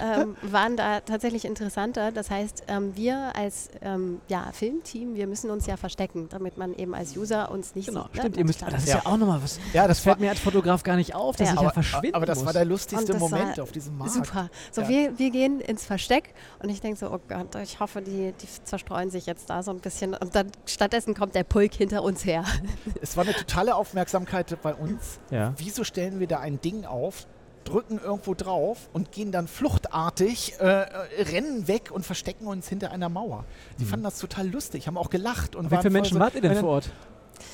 ähm, 0.01 0.37
waren 0.42 0.77
da 0.77 1.01
tatsächlich 1.01 1.44
interessanter. 1.44 2.12
Das 2.12 2.31
heißt, 2.31 2.64
ähm, 2.68 2.94
wir 2.96 3.33
als 3.37 3.68
ähm, 3.83 4.20
ja, 4.29 4.48
Filmteam, 4.53 5.14
wir 5.14 5.27
müssen 5.27 5.51
uns 5.51 5.66
ja 5.66 5.77
verstecken, 5.77 6.29
damit 6.31 6.57
man 6.59 6.74
eben 6.74 6.94
als 6.94 7.16
User 7.16 7.51
uns 7.51 7.74
nicht 7.74 7.88
Genau, 7.88 8.03
sieht. 8.05 8.14
ne? 8.14 8.20
stimmt. 8.20 8.37
Ihr 8.37 8.44
müsst, 8.44 8.62
das 8.62 8.85
ist 8.85 8.88
ja, 8.88 9.03
auch 9.05 9.16
nochmal 9.16 9.42
was. 9.42 9.59
ja, 9.72 9.87
Das 9.88 10.01
fällt 10.01 10.20
mir 10.20 10.31
als 10.31 10.38
Fotograf 10.40 10.83
gar 10.83 10.96
nicht 10.96 11.14
auf, 11.14 11.37
dass 11.37 11.48
Ja. 11.48 11.55
ich 11.55 11.61
ja 11.61 12.14
aber 12.14 12.27
das 12.29 12.38
muss. 12.38 12.47
war 12.47 12.53
der 12.53 12.64
lustigste 12.64 13.14
Moment 13.14 13.59
auf 13.61 13.73
diesem 13.73 13.97
Markt. 13.99 14.12
Super. 14.14 14.51
So, 14.71 14.83
Ja. 14.83 14.88
wir, 14.88 15.19
wir 15.19 15.31
gehen 15.31 15.61
ins 15.61 15.85
Versteck 15.85 16.35
und 16.62 16.69
ich 16.69 16.81
denke 16.81 16.99
so, 16.99 17.11
oh 17.11 17.19
Gott, 17.29 17.55
ich 17.62 17.81
hoffe, 17.81 18.01
die, 18.03 18.33
die 18.41 18.47
zerstreuen 18.64 19.11
sich 19.11 19.27
jetzt 19.27 19.51
da 19.51 19.62
so 19.62 19.71
ein 19.71 19.81
bisschen. 19.81 20.14
Und 20.14 20.35
dann 20.35 20.51
stattdessen 20.67 21.14
kommt 21.14 21.35
der 21.35 21.45
Pulk 21.45 21.75
hinter 21.75 22.03
uns 22.03 22.25
her. 22.25 22.45
Es 23.03 23.17
war 23.17 23.25
eine 23.25 23.35
totale 23.35 23.75
Aufmerksamkeit 23.75 24.57
bei 24.62 24.75
uns. 24.75 25.19
Ja. 25.31 25.55
Wieso 25.57 25.85
stellen 25.85 26.21
wir 26.21 26.27
da 26.27 26.41
ein 26.41 26.61
Ding 26.61 26.85
auf, 26.85 27.27
drücken 27.64 28.01
irgendwo 28.03 28.35
drauf 28.35 28.88
und 28.93 29.12
gehen 29.12 29.31
dann 29.33 29.47
fluchtartig, 29.49 30.55
äh, 30.61 30.64
äh, 30.64 30.87
rennen 31.31 31.69
weg 31.69 31.91
und 31.93 32.05
verstecken 32.07 32.47
uns 32.47 32.69
hinter 32.69 32.91
einer 32.93 33.09
Mauer? 33.09 33.45
Die 33.79 33.85
Mhm. 33.85 33.88
fanden 33.88 34.05
das 34.05 34.19
total 34.19 34.49
lustig, 34.49 34.87
haben 34.87 34.97
auch 34.99 35.11
gelacht. 35.11 35.55
Und 35.57 35.67
Wie 35.67 35.71
waren 35.73 35.83
viele 35.83 35.93
Menschen 35.93 36.14
so- 36.14 36.21
wart 36.21 36.35
ihr 36.35 36.41
denn 36.41 36.57
vor 36.57 36.71
Ort? 36.71 36.91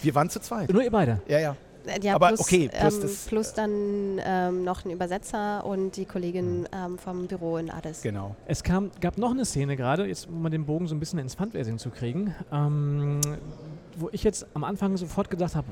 Wir 0.03 0.15
waren 0.15 0.31
zu 0.31 0.41
zweit. 0.41 0.71
Nur 0.73 0.83
ihr 0.83 0.91
beide. 0.91 1.21
Ja, 1.29 1.39
ja. 1.39 1.57
Ja, 2.03 2.15
Aber 2.15 2.29
plus, 2.29 2.41
okay, 2.41 2.71
plus 2.73 2.99
ähm, 2.99 3.11
plus 3.29 3.53
dann 3.53 4.21
ähm, 4.25 4.65
noch 4.65 4.85
ein 4.85 4.91
Übersetzer 4.91 5.65
und 5.65 5.97
die 5.97 6.05
Kollegin 6.05 6.69
ähm, 6.73 6.99
vom 6.99 7.27
Büro 7.27 7.59
in 7.59 7.71
Addis. 7.71 8.03
Genau. 8.03 8.35
Es 8.47 8.63
kam, 8.63 8.91
gab 9.01 9.19
noch 9.19 9.33
eine 9.33 9.45
Szene 9.45 9.77
gerade, 9.77 10.07
jetzt 10.07 10.29
um 10.29 10.43
mal 10.43 10.51
den 10.51 10.65
Bogen 10.65 10.87
so 10.87 10.95
ein 10.95 11.01
bisschen 11.01 11.19
ins 11.19 11.35
Fundraising 11.35 11.79
zu 11.79 11.91
kriegen, 11.91 12.35
ähm, 12.53 13.21
wo 13.97 14.09
ich 14.13 14.25
jetzt 14.25 14.47
am 14.55 14.65
Anfang 14.65 14.97
sofort 14.97 15.31
gedacht 15.31 15.55
habe, 15.55 15.67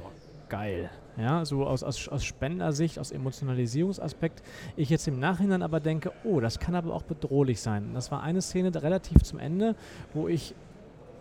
geil. 0.48 0.90
Ja, 1.16 1.44
so 1.44 1.66
aus, 1.66 1.83
aus, 1.83 2.09
aus 2.09 2.25
Spendersicht, 2.25 2.98
aus 2.98 3.11
Emotionalisierungsaspekt. 3.11 4.42
Ich 4.77 4.88
jetzt 4.88 5.07
im 5.09 5.18
Nachhinein 5.18 5.62
aber 5.62 5.81
denke, 5.81 6.12
oh, 6.25 6.40
das 6.40 6.59
kann 6.59 6.75
aber 6.75 6.94
auch 6.94 7.03
bedrohlich 7.03 7.61
sein. 7.61 7.90
Das 7.92 8.11
war 8.11 8.22
eine 8.22 8.40
Szene 8.40 8.70
relativ 8.83 9.22
zum 9.22 9.38
Ende, 9.38 9.77
wo 10.14 10.29
ich 10.29 10.55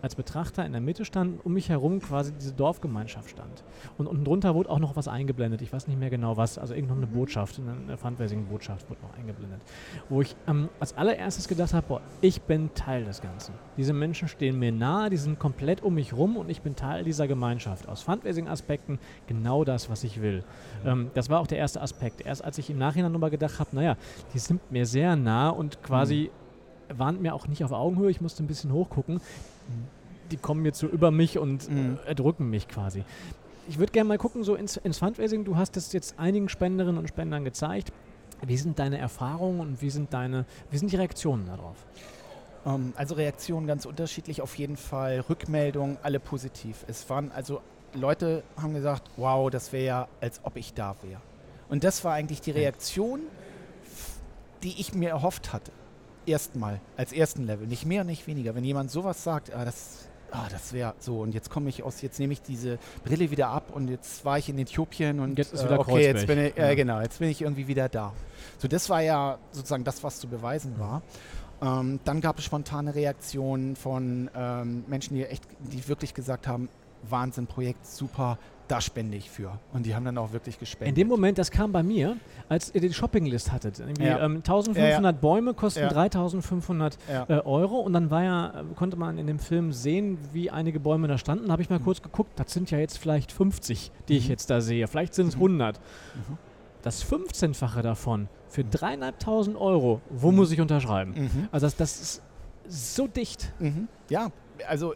als 0.02 0.16
Betrachter 0.16 0.66
in 0.66 0.72
der 0.72 0.80
Mitte 0.80 1.04
stand 1.04 1.44
um 1.46 1.52
mich 1.52 1.68
herum 1.68 2.00
quasi 2.00 2.32
diese 2.32 2.52
Dorfgemeinschaft 2.52 3.30
stand. 3.30 3.62
Und 3.96 4.08
unten 4.08 4.24
drunter 4.24 4.54
wurde 4.54 4.68
auch 4.68 4.80
noch 4.80 4.96
was 4.96 5.06
eingeblendet. 5.06 5.62
Ich 5.62 5.72
weiß 5.72 5.86
nicht 5.86 5.98
mehr 5.98 6.10
genau 6.10 6.36
was. 6.36 6.58
Also 6.58 6.74
irgendeine 6.74 7.06
Botschaft, 7.06 7.60
eine 7.60 7.96
Fundraising-Botschaft 7.96 8.90
wurde 8.90 9.00
noch 9.02 9.16
eingeblendet. 9.16 9.60
Wo 10.08 10.20
ich 10.20 10.34
ähm, 10.48 10.68
als 10.80 10.96
allererstes 10.96 11.46
gedacht 11.46 11.72
habe, 11.72 11.86
boah, 11.86 12.00
ich 12.20 12.42
bin 12.42 12.74
Teil 12.74 13.04
des 13.04 13.20
Ganzen. 13.20 13.54
Diese 13.76 13.92
Menschen 13.92 14.26
stehen 14.26 14.58
mir 14.58 14.72
nahe, 14.72 15.08
die 15.08 15.16
sind 15.16 15.38
komplett 15.38 15.82
um 15.82 15.94
mich 15.94 16.12
rum 16.12 16.36
und 16.36 16.50
ich 16.50 16.62
bin 16.62 16.74
Teil 16.74 17.04
dieser 17.04 17.28
Gemeinschaft. 17.28 17.88
Aus 17.88 18.02
Fundraising-Aspekten 18.02 18.98
genau 19.28 19.64
das, 19.64 19.88
was 19.88 20.02
ich 20.02 20.20
will. 20.20 20.44
Ähm, 20.84 21.12
das 21.14 21.30
war 21.30 21.38
auch 21.38 21.46
der 21.46 21.58
erste 21.58 21.80
Aspekt. 21.80 22.22
Erst 22.22 22.44
als 22.44 22.58
ich 22.58 22.70
im 22.70 22.78
Nachhinein 22.78 23.12
nochmal 23.12 23.30
gedacht 23.30 23.60
habe, 23.60 23.70
naja, 23.76 23.96
die 24.34 24.40
sind 24.40 24.72
mir 24.72 24.84
sehr 24.84 25.14
nah 25.14 25.50
und 25.50 25.80
quasi 25.82 26.30
waren 26.98 27.20
mir 27.22 27.34
auch 27.34 27.46
nicht 27.48 27.64
auf 27.64 27.72
Augenhöhe. 27.72 28.10
Ich 28.10 28.20
musste 28.20 28.42
ein 28.42 28.46
bisschen 28.46 28.72
hochgucken. 28.72 29.20
Die 30.30 30.36
kommen 30.36 30.64
jetzt 30.64 30.78
so 30.78 30.86
über 30.86 31.10
mich 31.10 31.38
und 31.38 31.68
Mhm. 31.70 31.98
äh, 32.04 32.08
erdrücken 32.08 32.48
mich 32.50 32.68
quasi. 32.68 33.04
Ich 33.68 33.78
würde 33.78 33.92
gerne 33.92 34.08
mal 34.08 34.18
gucken, 34.18 34.42
so 34.44 34.54
ins, 34.54 34.76
ins 34.76 34.98
Fundraising. 34.98 35.44
Du 35.44 35.56
hast 35.56 35.76
es 35.76 35.92
jetzt 35.92 36.18
einigen 36.18 36.48
Spenderinnen 36.48 36.98
und 36.98 37.08
Spendern 37.08 37.44
gezeigt. 37.44 37.92
Wie 38.44 38.56
sind 38.56 38.78
deine 38.78 38.98
Erfahrungen 38.98 39.60
und 39.60 39.82
wie 39.82 39.90
sind 39.90 40.12
deine, 40.12 40.46
wie 40.70 40.78
sind 40.78 40.90
die 40.90 40.96
Reaktionen 40.96 41.46
darauf? 41.46 41.76
Ähm, 42.66 42.92
also 42.96 43.14
Reaktionen 43.14 43.66
ganz 43.66 43.86
unterschiedlich, 43.86 44.42
auf 44.42 44.56
jeden 44.56 44.76
Fall. 44.76 45.20
Rückmeldungen, 45.20 45.96
alle 46.02 46.18
positiv. 46.18 46.84
Es 46.88 47.08
waren 47.08 47.30
also 47.30 47.60
Leute 47.94 48.42
haben 48.56 48.72
gesagt, 48.74 49.10
wow, 49.16 49.50
das 49.50 49.72
wäre 49.72 49.84
ja, 49.84 50.08
als 50.20 50.40
ob 50.44 50.56
ich 50.56 50.72
da 50.74 50.96
wäre. 51.02 51.20
Und 51.68 51.84
das 51.84 52.04
war 52.04 52.14
eigentlich 52.14 52.40
die 52.40 52.50
Reaktion, 52.50 53.20
die 54.62 54.80
ich 54.80 54.94
mir 54.94 55.10
erhofft 55.10 55.52
hatte. 55.52 55.70
Erstmal, 56.26 56.80
als 56.96 57.12
ersten 57.12 57.46
Level. 57.46 57.66
Nicht 57.66 57.86
mehr, 57.86 58.04
nicht 58.04 58.26
weniger. 58.26 58.54
Wenn 58.54 58.64
jemand 58.64 58.90
sowas 58.90 59.24
sagt, 59.24 59.52
ah, 59.54 59.64
das, 59.64 60.08
ah, 60.30 60.46
das 60.50 60.72
wäre 60.72 60.94
so 60.98 61.20
und 61.20 61.34
jetzt 61.34 61.50
komme 61.50 61.68
ich 61.68 61.82
aus, 61.82 62.00
jetzt 62.02 62.18
nehme 62.20 62.32
ich 62.32 62.42
diese 62.42 62.78
Brille 63.04 63.30
wieder 63.30 63.48
ab 63.48 63.70
und 63.74 63.88
jetzt 63.88 64.24
war 64.24 64.38
ich 64.38 64.48
in 64.48 64.58
Äthiopien 64.58 65.20
und 65.20 65.36
Jetzt 65.38 65.52
ist 65.52 65.62
äh, 65.62 65.64
wieder 65.64 65.80
okay, 65.80 66.02
jetzt 66.04 66.26
Kreuzberg. 66.26 66.26
bin 66.28 66.46
ich, 66.46 66.56
Ja. 66.56 66.68
äh, 66.70 66.76
genau, 66.76 67.00
jetzt 67.00 67.18
bin 67.18 67.28
ich 67.28 67.42
irgendwie 67.42 67.66
wieder 67.66 67.88
da. 67.88 68.12
So, 68.58 68.68
das 68.68 68.88
war 68.88 69.00
ja 69.02 69.38
sozusagen 69.50 69.84
das, 69.84 70.02
was 70.04 70.20
zu 70.20 70.28
beweisen 70.28 70.78
war. 70.78 71.02
Ähm, 71.60 72.00
dann 72.04 72.20
gab 72.20 72.38
es 72.38 72.44
spontane 72.44 72.94
Reaktionen 72.94 73.76
von 73.76 74.30
ähm, 74.34 74.84
Menschen, 74.88 75.14
die 75.14 75.24
echt, 75.24 75.44
die 75.60 75.86
wirklich 75.88 76.12
gesagt 76.14 76.46
haben, 76.46 76.68
Wahnsinn, 77.08 77.46
Projekt, 77.46 77.86
super, 77.86 78.38
da 78.68 78.80
spende 78.80 79.16
ich 79.16 79.30
für. 79.30 79.58
Und 79.72 79.84
die 79.86 79.94
haben 79.94 80.04
dann 80.04 80.16
auch 80.18 80.32
wirklich 80.32 80.58
gespendet. 80.58 80.88
In 80.90 80.94
dem 80.94 81.08
Moment, 81.08 81.36
das 81.36 81.50
kam 81.50 81.72
bei 81.72 81.82
mir, 81.82 82.16
als 82.48 82.74
ihr 82.74 82.80
die 82.80 82.92
Shoppinglist 82.92 83.52
hattet. 83.52 83.82
Ja. 83.98 84.24
ähm, 84.24 84.36
1500 84.36 85.20
Bäume 85.20 85.52
kosten 85.54 85.80
Ja. 85.80 85.88
3500 85.88 86.96
ja. 87.10 87.24
äh, 87.28 87.40
Euro 87.44 87.80
und 87.80 87.92
dann 87.92 88.10
war 88.10 88.22
ja, 88.24 88.64
konnte 88.76 88.96
man 88.96 89.18
in 89.18 89.26
dem 89.26 89.38
Film 89.38 89.72
sehen, 89.72 90.16
wie 90.32 90.50
einige 90.50 90.80
Bäume 90.80 91.08
da 91.08 91.18
standen. 91.18 91.46
Da 91.46 91.52
habe 91.52 91.62
ich 91.62 91.70
mal 91.70 91.80
Mhm. 91.80 91.84
kurz 91.84 92.00
geguckt, 92.02 92.30
das 92.36 92.52
sind 92.52 92.70
ja 92.70 92.78
jetzt 92.78 92.98
vielleicht 92.98 93.32
50, 93.32 93.90
die 94.08 94.16
ich 94.16 94.24
Mhm. 94.24 94.30
jetzt 94.30 94.48
da 94.50 94.60
sehe. 94.60 94.86
Vielleicht 94.88 95.14
sind 95.14 95.28
es 95.28 95.36
Mhm. 95.36 95.42
100. 95.42 95.80
Mhm. 96.14 96.38
Das 96.82 97.04
15-fache 97.04 97.82
davon 97.82 98.28
für 98.48 98.62
3.500 98.64 99.56
Euro, 99.56 100.00
wo 100.10 100.30
Mhm. 100.30 100.36
muss 100.36 100.50
ich 100.50 100.60
unterschreiben? 100.60 101.14
Mhm. 101.16 101.48
Also 101.52 101.66
das, 101.66 101.76
das 101.76 102.00
ist 102.00 102.22
so 102.68 103.06
dicht. 103.06 103.52
Mhm. 103.58 103.88
Ja, 104.08 104.30
also 104.68 104.94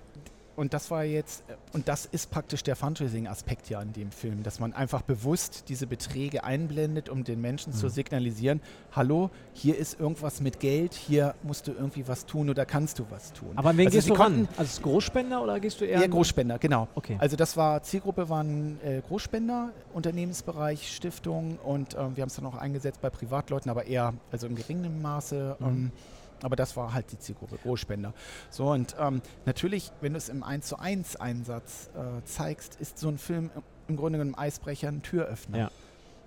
und 0.56 0.72
das 0.74 0.90
war 0.90 1.04
jetzt, 1.04 1.44
und 1.72 1.86
das 1.88 2.06
ist 2.06 2.30
praktisch 2.30 2.62
der 2.62 2.76
Fundraising-Aspekt 2.76 3.68
ja 3.68 3.80
in 3.82 3.92
dem 3.92 4.10
Film, 4.10 4.42
dass 4.42 4.58
man 4.58 4.72
einfach 4.72 5.02
bewusst 5.02 5.64
diese 5.68 5.86
Beträge 5.86 6.44
einblendet, 6.44 7.08
um 7.08 7.24
den 7.24 7.40
Menschen 7.40 7.72
zu 7.72 7.86
Mhm. 7.86 7.90
signalisieren, 7.90 8.60
hallo, 8.92 9.30
hier 9.52 9.76
ist 9.76 10.00
irgendwas 10.00 10.40
mit 10.40 10.58
Geld, 10.60 10.94
hier 10.94 11.34
musst 11.42 11.66
du 11.68 11.72
irgendwie 11.72 12.08
was 12.08 12.26
tun 12.26 12.48
oder 12.50 12.64
kannst 12.64 12.98
du 12.98 13.04
was 13.10 13.32
tun. 13.32 13.50
Aber 13.56 13.70
an 13.70 13.76
wen 13.76 13.86
Also 13.86 13.96
gehst 13.98 14.08
du 14.08 14.14
ran? 14.14 14.32
konnten- 14.32 14.48
Also 14.56 14.60
als 14.60 14.82
Großspender 14.82 15.42
oder 15.42 15.60
gehst 15.60 15.80
du 15.80 15.84
eher... 15.84 16.00
Eher 16.00 16.08
Großspender, 16.08 16.58
genau. 16.58 16.88
Okay. 16.94 17.16
Also 17.20 17.36
das 17.36 17.56
war, 17.56 17.82
Zielgruppe 17.82 18.28
waren 18.28 18.78
äh, 18.82 19.00
Großspender, 19.06 19.70
Unternehmensbereich, 19.92 20.90
Stiftung 20.94 21.58
und 21.58 21.94
ähm, 21.94 22.16
wir 22.16 22.22
haben 22.22 22.28
es 22.28 22.36
dann 22.36 22.46
auch 22.46 22.56
eingesetzt 22.56 23.00
bei 23.00 23.10
Privatleuten, 23.10 23.70
aber 23.70 23.86
eher, 23.86 24.14
also 24.32 24.46
im 24.46 24.54
geringen 24.56 25.02
Maße. 25.02 25.56
Mhm. 25.60 25.66
Ähm, 25.66 25.92
aber 26.46 26.54
das 26.54 26.76
war 26.76 26.94
halt 26.94 27.11
die 27.11 27.18
Zielgruppe, 27.18 27.59
Großspender. 27.61 28.14
So 28.50 28.70
und 28.70 28.94
ähm, 29.00 29.20
natürlich, 29.46 29.90
wenn 30.00 30.12
du 30.12 30.18
es 30.18 30.28
im 30.28 30.44
1 30.44 30.68
zu 30.68 30.78
1 30.78 31.16
Einsatz 31.16 31.90
äh, 31.96 32.24
zeigst, 32.24 32.76
ist 32.80 33.00
so 33.00 33.09
ein 33.09 33.18
Film 33.18 33.50
im 33.88 33.96
Grunde 33.96 34.20
genommen 34.20 34.37
ein 34.37 34.38
Eisbrecher, 34.38 34.87
ein 34.87 35.02
Türöffner. 35.02 35.59
Ja. 35.59 35.70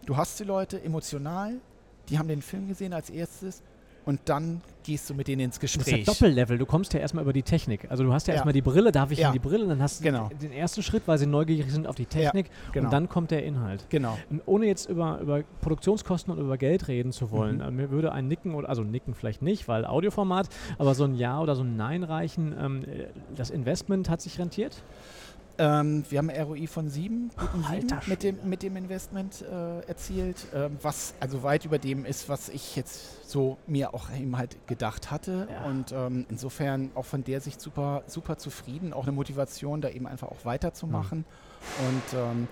Du 0.05 0.17
hast 0.17 0.37
die 0.37 0.43
Leute 0.43 0.83
emotional, 0.83 1.61
die 2.09 2.19
haben 2.19 2.27
den 2.27 2.41
Film 2.41 2.67
gesehen 2.67 2.91
als 2.91 3.09
erstes 3.09 3.63
und 4.09 4.19
dann 4.25 4.61
gehst 4.83 5.07
du 5.09 5.13
mit 5.13 5.27
denen 5.27 5.41
ins 5.41 5.59
Das 5.59 5.65
ist 5.65 5.75
ja 5.75 5.83
Gespräch. 5.97 6.05
Doppellevel. 6.05 6.57
Du 6.57 6.65
kommst 6.65 6.93
ja 6.95 6.99
erstmal 6.99 7.23
über 7.23 7.31
die 7.33 7.43
Technik. 7.43 7.85
Also 7.91 8.03
du 8.03 8.11
hast 8.11 8.27
ja, 8.27 8.31
Ja. 8.33 8.37
erstmal 8.37 8.53
die 8.53 8.61
Brille, 8.63 8.91
darf 8.91 9.11
ich 9.11 9.19
Ja. 9.19 9.27
in 9.27 9.33
die 9.33 9.39
Brille? 9.39 9.67
Dann 9.67 9.81
hast 9.83 9.99
du 9.99 10.03
Genau. 10.03 10.29
den 10.41 10.51
ersten 10.51 10.81
Schritt, 10.81 11.03
weil 11.05 11.19
sie 11.19 11.27
neugierig 11.27 11.71
sind 11.71 11.85
auf 11.85 11.93
die 11.95 12.07
Technik. 12.07 12.49
genau. 12.71 12.85
Und 12.87 12.93
dann 12.93 13.07
kommt 13.07 13.29
der 13.29 13.43
Inhalt. 13.45 13.85
genau. 13.89 14.17
Und 14.31 14.41
ohne 14.47 14.65
jetzt 14.65 14.89
über, 14.89 15.19
über 15.19 15.43
Produktionskosten 15.61 16.33
und 16.33 16.39
über 16.39 16.57
Geld 16.57 16.87
reden 16.87 17.11
zu 17.11 17.29
wollen, 17.29 17.57
Mhm. 17.57 17.61
äh, 17.61 17.71
mir 17.71 17.91
würde 17.91 18.11
ein 18.13 18.27
Nicken 18.27 18.55
oder 18.55 18.67
also 18.67 18.83
Nicken 18.83 19.13
vielleicht 19.13 19.41
nicht, 19.43 19.67
weil 19.67 19.85
Audioformat, 19.85 20.49
aber 20.79 20.95
so 20.95 21.03
ein 21.03 21.13
Ja 21.13 21.39
oder 21.39 21.55
so 21.55 21.61
ein 21.63 21.77
Nein 21.77 22.03
reichen. 22.03 22.55
Ähm, 22.59 22.83
äh, 22.83 23.07
das 23.35 23.51
Investment 23.51 24.09
hat 24.09 24.21
sich 24.21 24.39
rentiert. 24.39 24.81
Ähm, 25.59 26.05
wir 26.09 26.19
haben 26.19 26.29
ein 26.29 26.41
ROI 26.41 26.67
von 26.67 26.89
sieben, 26.89 27.31
guten 27.37 27.63
sieben 27.63 27.91
Alter 27.91 28.01
mit, 28.07 28.23
dem, 28.23 28.37
mit 28.45 28.63
dem 28.63 28.77
Investment 28.77 29.41
äh, 29.41 29.81
erzielt, 29.87 30.47
ähm, 30.55 30.77
was 30.81 31.13
also 31.19 31.43
weit 31.43 31.65
über 31.65 31.77
dem 31.77 32.05
ist, 32.05 32.29
was 32.29 32.47
ich 32.47 32.77
jetzt 32.77 33.29
so 33.29 33.57
mir 33.67 33.93
auch 33.93 34.09
eben 34.11 34.37
halt 34.37 34.55
gedacht 34.67 35.11
hatte. 35.11 35.49
Ja. 35.51 35.65
Und 35.65 35.91
ähm, 35.91 36.25
insofern 36.29 36.91
auch 36.95 37.03
von 37.03 37.25
der 37.25 37.41
Sicht 37.41 37.59
super, 37.59 38.03
super 38.07 38.37
zufrieden, 38.37 38.93
auch 38.93 39.03
eine 39.03 39.11
Motivation, 39.11 39.81
da 39.81 39.89
eben 39.89 40.07
einfach 40.07 40.29
auch 40.29 40.45
weiterzumachen 40.45 41.25
und 41.87 42.17
ähm, 42.17 42.47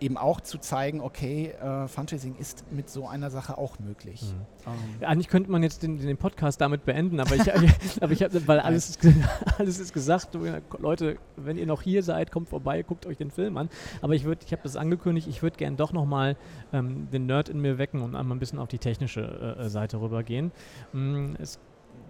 eben 0.00 0.16
auch 0.16 0.40
zu 0.40 0.58
zeigen, 0.58 1.00
okay, 1.00 1.54
äh, 1.60 1.88
Fundraising 1.88 2.36
ist 2.36 2.64
mit 2.70 2.88
so 2.88 3.06
einer 3.06 3.30
Sache 3.30 3.58
auch 3.58 3.78
möglich. 3.78 4.22
Ähm, 4.66 4.72
Ja, 5.00 5.08
eigentlich 5.08 5.28
könnte 5.28 5.50
man 5.50 5.62
jetzt 5.62 5.82
den, 5.82 5.98
den 5.98 6.16
Podcast 6.16 6.60
damit 6.60 6.84
beenden, 6.84 7.20
aber 7.20 7.34
ich, 7.36 7.52
aber 8.00 8.12
ich 8.12 8.22
habe, 8.22 8.46
weil 8.46 8.60
alles 8.60 8.90
ist, 8.90 9.00
alles 9.58 9.78
ist 9.78 9.92
gesagt. 9.92 10.36
Leute, 10.78 11.18
wenn 11.36 11.56
ihr 11.58 11.66
noch 11.66 11.82
hier 11.82 12.02
seid, 12.02 12.30
kommt 12.30 12.48
vorbei, 12.48 12.82
guckt 12.82 13.06
euch 13.06 13.16
den 13.16 13.30
Film 13.30 13.56
an. 13.56 13.68
Aber 14.00 14.14
ich 14.14 14.24
würde, 14.24 14.44
ich 14.44 14.52
habe 14.52 14.62
das 14.62 14.76
angekündigt, 14.76 15.26
ich 15.28 15.42
würde 15.42 15.56
gern 15.56 15.76
doch 15.76 15.92
nochmal 15.92 16.36
ähm, 16.72 17.10
den 17.10 17.26
Nerd 17.26 17.48
in 17.48 17.60
mir 17.60 17.78
wecken 17.78 18.02
und 18.02 18.14
einmal 18.14 18.36
ein 18.36 18.40
bisschen 18.40 18.58
auf 18.58 18.68
die 18.68 18.78
technische 18.78 19.56
äh, 19.58 19.68
Seite 19.68 20.00
rübergehen. 20.00 20.52
Mm, 20.92 21.34
es, 21.38 21.58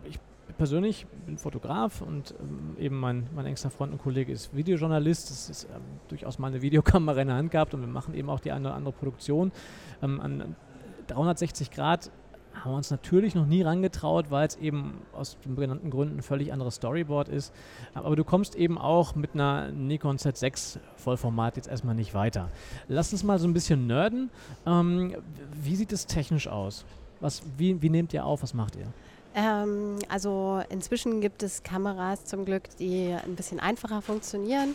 ich 0.04 0.18
persönlich 0.56 1.06
bin 1.26 1.38
Fotograf 1.38 2.00
und 2.00 2.34
ähm, 2.40 2.76
eben 2.78 2.98
mein, 2.98 3.28
mein 3.34 3.46
engster 3.46 3.70
Freund 3.70 3.92
und 3.92 3.98
Kollege 3.98 4.32
ist 4.32 4.54
Videojournalist. 4.54 5.30
Das 5.30 5.50
ist 5.50 5.64
ähm, 5.64 5.82
durchaus 6.08 6.38
mal 6.38 6.48
eine 6.48 6.62
Videokamera 6.62 7.20
in 7.20 7.28
der 7.28 7.36
Hand 7.36 7.50
gehabt 7.50 7.74
und 7.74 7.80
wir 7.80 7.88
machen 7.88 8.14
eben 8.14 8.30
auch 8.30 8.40
die 8.40 8.52
eine 8.52 8.68
oder 8.68 8.76
andere 8.76 8.92
Produktion. 8.92 9.52
Ähm, 10.02 10.20
an, 10.20 10.56
360 11.08 11.70
Grad 11.70 12.10
haben 12.54 12.72
wir 12.72 12.76
uns 12.76 12.90
natürlich 12.90 13.34
noch 13.34 13.46
nie 13.46 13.62
rangetraut, 13.62 14.30
weil 14.30 14.46
es 14.46 14.56
eben 14.56 15.02
aus 15.12 15.38
den 15.44 15.54
benannten 15.54 15.90
Gründen 15.90 16.18
ein 16.18 16.22
völlig 16.22 16.52
anderes 16.52 16.76
Storyboard 16.76 17.28
ist. 17.28 17.52
Aber 17.94 18.16
du 18.16 18.24
kommst 18.24 18.56
eben 18.56 18.78
auch 18.78 19.14
mit 19.14 19.34
einer 19.34 19.70
Nikon 19.70 20.16
Z6 20.16 20.78
Vollformat 20.96 21.56
jetzt 21.56 21.68
erstmal 21.68 21.94
nicht 21.94 22.14
weiter. 22.14 22.48
Lass 22.88 23.12
uns 23.12 23.22
mal 23.22 23.38
so 23.38 23.46
ein 23.46 23.54
bisschen 23.54 23.86
nerden. 23.86 24.30
Ähm, 24.66 25.14
wie 25.52 25.76
sieht 25.76 25.92
es 25.92 26.06
technisch 26.06 26.48
aus? 26.48 26.84
Was, 27.20 27.42
wie, 27.56 27.80
wie 27.82 27.90
nehmt 27.90 28.12
ihr 28.12 28.24
auf? 28.24 28.42
Was 28.42 28.54
macht 28.54 28.76
ihr? 28.76 28.86
Ähm, 29.38 30.00
also 30.08 30.60
inzwischen 30.68 31.20
gibt 31.20 31.44
es 31.44 31.62
Kameras 31.62 32.24
zum 32.24 32.44
Glück, 32.44 32.64
die 32.80 33.14
ein 33.24 33.36
bisschen 33.36 33.60
einfacher 33.60 34.02
funktionieren. 34.02 34.74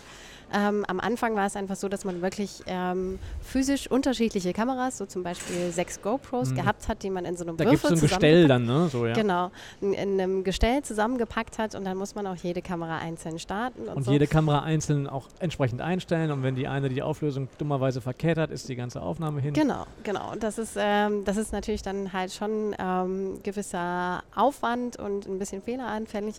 Ähm, 0.53 0.85
am 0.87 0.99
Anfang 0.99 1.35
war 1.35 1.47
es 1.47 1.55
einfach 1.55 1.75
so, 1.75 1.89
dass 1.89 2.05
man 2.05 2.21
wirklich 2.21 2.61
ähm, 2.67 3.19
physisch 3.41 3.89
unterschiedliche 3.89 4.53
Kameras, 4.53 4.97
so 4.97 5.05
zum 5.05 5.23
Beispiel 5.23 5.71
sechs 5.71 6.01
GoPros, 6.01 6.51
mhm. 6.51 6.55
gehabt 6.55 6.87
hat, 6.87 7.03
die 7.03 7.09
man 7.09 7.25
in 7.25 7.35
so 7.35 7.43
einem 7.43 7.57
da 7.57 7.65
Würfel 7.65 7.89
so 7.89 7.95
ein 7.95 8.01
Gestell 8.01 8.47
dann, 8.47 8.65
ne? 8.65 8.87
So, 8.89 9.05
ja. 9.05 9.13
Genau, 9.13 9.51
in, 9.81 9.93
in, 9.93 10.21
einem 10.21 10.43
Gestell 10.43 10.83
zusammengepackt 10.83 11.57
hat 11.57 11.73
und 11.75 11.85
dann 11.85 11.97
muss 11.97 12.13
man 12.13 12.27
auch 12.27 12.35
jede 12.35 12.61
Kamera 12.61 12.99
einzeln 12.99 13.39
starten. 13.39 13.83
Und, 13.83 13.95
und 13.95 14.03
so. 14.03 14.11
jede 14.11 14.27
Kamera 14.27 14.61
einzeln 14.61 15.07
auch 15.07 15.27
entsprechend 15.39 15.81
einstellen 15.81 16.31
und 16.31 16.43
wenn 16.43 16.55
die 16.55 16.67
eine 16.67 16.89
die 16.89 17.01
Auflösung 17.01 17.47
dummerweise 17.57 18.01
verkehrt 18.01 18.37
hat, 18.37 18.51
ist 18.51 18.69
die 18.69 18.75
ganze 18.75 19.01
Aufnahme 19.01 19.41
hin. 19.41 19.53
Genau, 19.53 19.85
genau. 20.03 20.31
Und 20.31 20.43
das 20.43 20.57
ist, 20.57 20.75
ähm, 20.77 21.25
das 21.25 21.37
ist 21.37 21.51
natürlich 21.51 21.81
dann 21.81 22.13
halt 22.13 22.31
schon 22.31 22.75
ähm, 22.77 23.39
gewisser 23.43 24.23
Aufwand 24.35 24.97
und 24.97 25.27
ein 25.27 25.39
bisschen 25.39 25.61
fehleranfällig. 25.61 26.35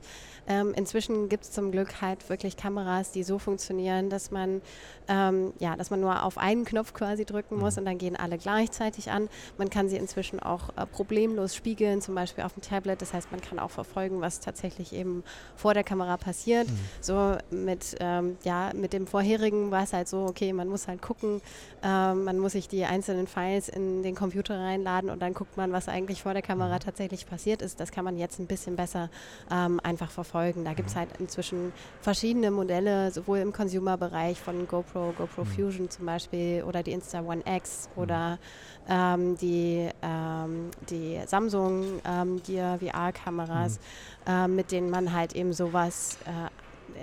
Ähm, 0.47 0.73
inzwischen 0.77 1.29
gibt 1.29 1.45
es 1.45 1.53
zum 1.53 1.73
Glück 1.73 2.01
halt 2.01 2.29
wirklich 2.29 2.57
Kameras, 2.57 3.11
die 3.11 3.23
so 3.23 3.39
funktionieren, 3.39 4.04
sein, 4.05 4.11
dass 4.11 4.31
man, 4.31 4.63
ähm, 5.09 5.53
ja, 5.59 5.77
dass 5.77 5.91
man 5.91 6.01
nur 6.01 6.23
auf 6.23 6.39
einen 6.39 6.65
Knopf 6.65 6.95
quasi 6.95 7.25
drücken 7.25 7.59
muss 7.59 7.75
mhm. 7.75 7.81
und 7.81 7.85
dann 7.87 7.99
gehen 7.99 8.17
alle 8.17 8.39
gleichzeitig 8.39 9.11
an. 9.11 9.29
Man 9.59 9.71
kann 9.71 9.89
sie 9.89 9.97
inzwischen 9.97 10.41
auch 10.41 10.71
äh, 10.77 10.87
problemlos 10.87 11.55
spiegeln, 11.55 12.01
zum 12.01 12.15
Beispiel 12.15 12.45
auf 12.45 12.55
dem 12.55 12.63
Tablet. 12.63 13.01
Das 13.01 13.13
heißt, 13.13 13.31
man 13.31 13.41
kann 13.41 13.59
auch 13.59 13.71
verfolgen, 13.71 14.21
was 14.21 14.41
tatsächlich 14.41 14.93
eben 14.93 15.25
vor 15.57 15.75
der 15.75 15.85
Kamera 15.85 16.17
passiert. 16.17 16.69
Mhm. 16.69 16.79
So 17.01 17.37
mit, 17.51 17.97
ähm, 18.01 18.37
ja, 18.45 18.71
mit 18.75 18.93
dem 18.93 19.07
vorherigen 19.07 19.71
war 19.71 19.85
es 19.85 19.93
halt 19.93 20.09
so, 20.09 20.25
okay, 20.25 20.53
man 20.53 20.69
muss 20.69 20.89
halt 20.89 21.03
gucken, 21.03 21.41
ähm, 21.83 22.25
man 22.25 22.39
muss 22.39 22.53
sich 22.53 22.69
die 22.69 22.85
einzelnen 22.85 23.27
Files 23.27 23.69
in 23.69 24.03
den 24.03 24.15
Computer 24.15 24.59
reinladen 24.59 25.11
und 25.11 25.21
dann 25.21 25.35
guckt 25.35 25.57
man, 25.57 25.73
was 25.73 25.89
eigentlich 25.89 26.23
vor 26.23 26.33
der 26.33 26.43
Kamera 26.43 26.77
mhm. 26.77 26.81
tatsächlich 26.81 27.27
passiert 27.27 27.63
ist. 27.63 27.81
Das 27.81 27.91
kann 27.91 28.05
man 28.05 28.17
jetzt 28.17 28.39
ein 28.39 28.47
bisschen 28.47 28.77
besser 28.77 29.11
ähm, 29.51 29.81
einfach 29.83 30.11
verfolgen. 30.11 30.65
Da 30.65 30.75
gibt 30.75 30.89
es 30.89 30.95
mhm. 30.95 31.01
halt 31.01 31.09
inzwischen 31.19 31.73
verschiedene 32.01 32.51
Modelle, 32.51 33.11
sowohl 33.11 33.39
im 33.39 33.53
Consumer 33.53 33.84
Bereich 33.85 34.41
von 34.41 34.67
GoPro, 34.67 35.15
GoPro 35.17 35.45
mhm. 35.45 35.47
Fusion 35.47 35.91
zum 35.91 36.07
Beispiel 36.07 36.65
oder 36.65 36.83
die 36.83 36.93
Insta 36.93 37.21
One 37.21 37.43
X 37.47 37.89
mhm. 37.95 38.03
oder 38.03 38.39
ähm, 38.89 39.37
die, 39.37 39.89
ähm, 40.03 40.71
die 40.91 41.21
Samsung 41.27 42.01
ähm, 42.05 42.43
Gear 42.43 42.79
VR-Kameras, 42.79 43.79
mhm. 44.27 44.33
äh, 44.33 44.49
mit 44.49 44.73
denen 44.73 44.91
man 44.91 45.13
halt 45.13 45.35
eben 45.35 45.53
sowas 45.53 46.19
äh, 46.27 46.51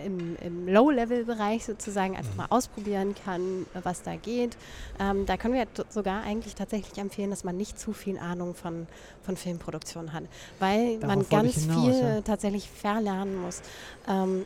im, 0.05 0.35
im 0.37 0.67
Low-Level-Bereich 0.67 1.65
sozusagen 1.65 2.15
einfach 2.15 2.35
mal 2.35 2.47
ausprobieren 2.49 3.15
kann, 3.15 3.65
was 3.81 4.03
da 4.03 4.15
geht. 4.15 4.57
Ähm, 4.99 5.25
da 5.25 5.37
können 5.37 5.53
wir 5.53 5.67
sogar 5.89 6.23
eigentlich 6.23 6.55
tatsächlich 6.55 6.97
empfehlen, 6.97 7.29
dass 7.29 7.43
man 7.43 7.57
nicht 7.57 7.79
zu 7.79 7.93
viel 7.93 8.17
Ahnung 8.17 8.55
von, 8.55 8.87
von 9.21 9.37
Filmproduktion 9.37 10.13
hat, 10.13 10.23
weil 10.59 10.99
Darauf 10.99 11.15
man 11.15 11.29
ganz 11.29 11.55
hinaus, 11.55 11.83
viel 11.83 11.99
ja. 11.99 12.21
tatsächlich 12.21 12.69
verlernen 12.69 13.41
muss. 13.41 13.61
Ähm, 14.07 14.45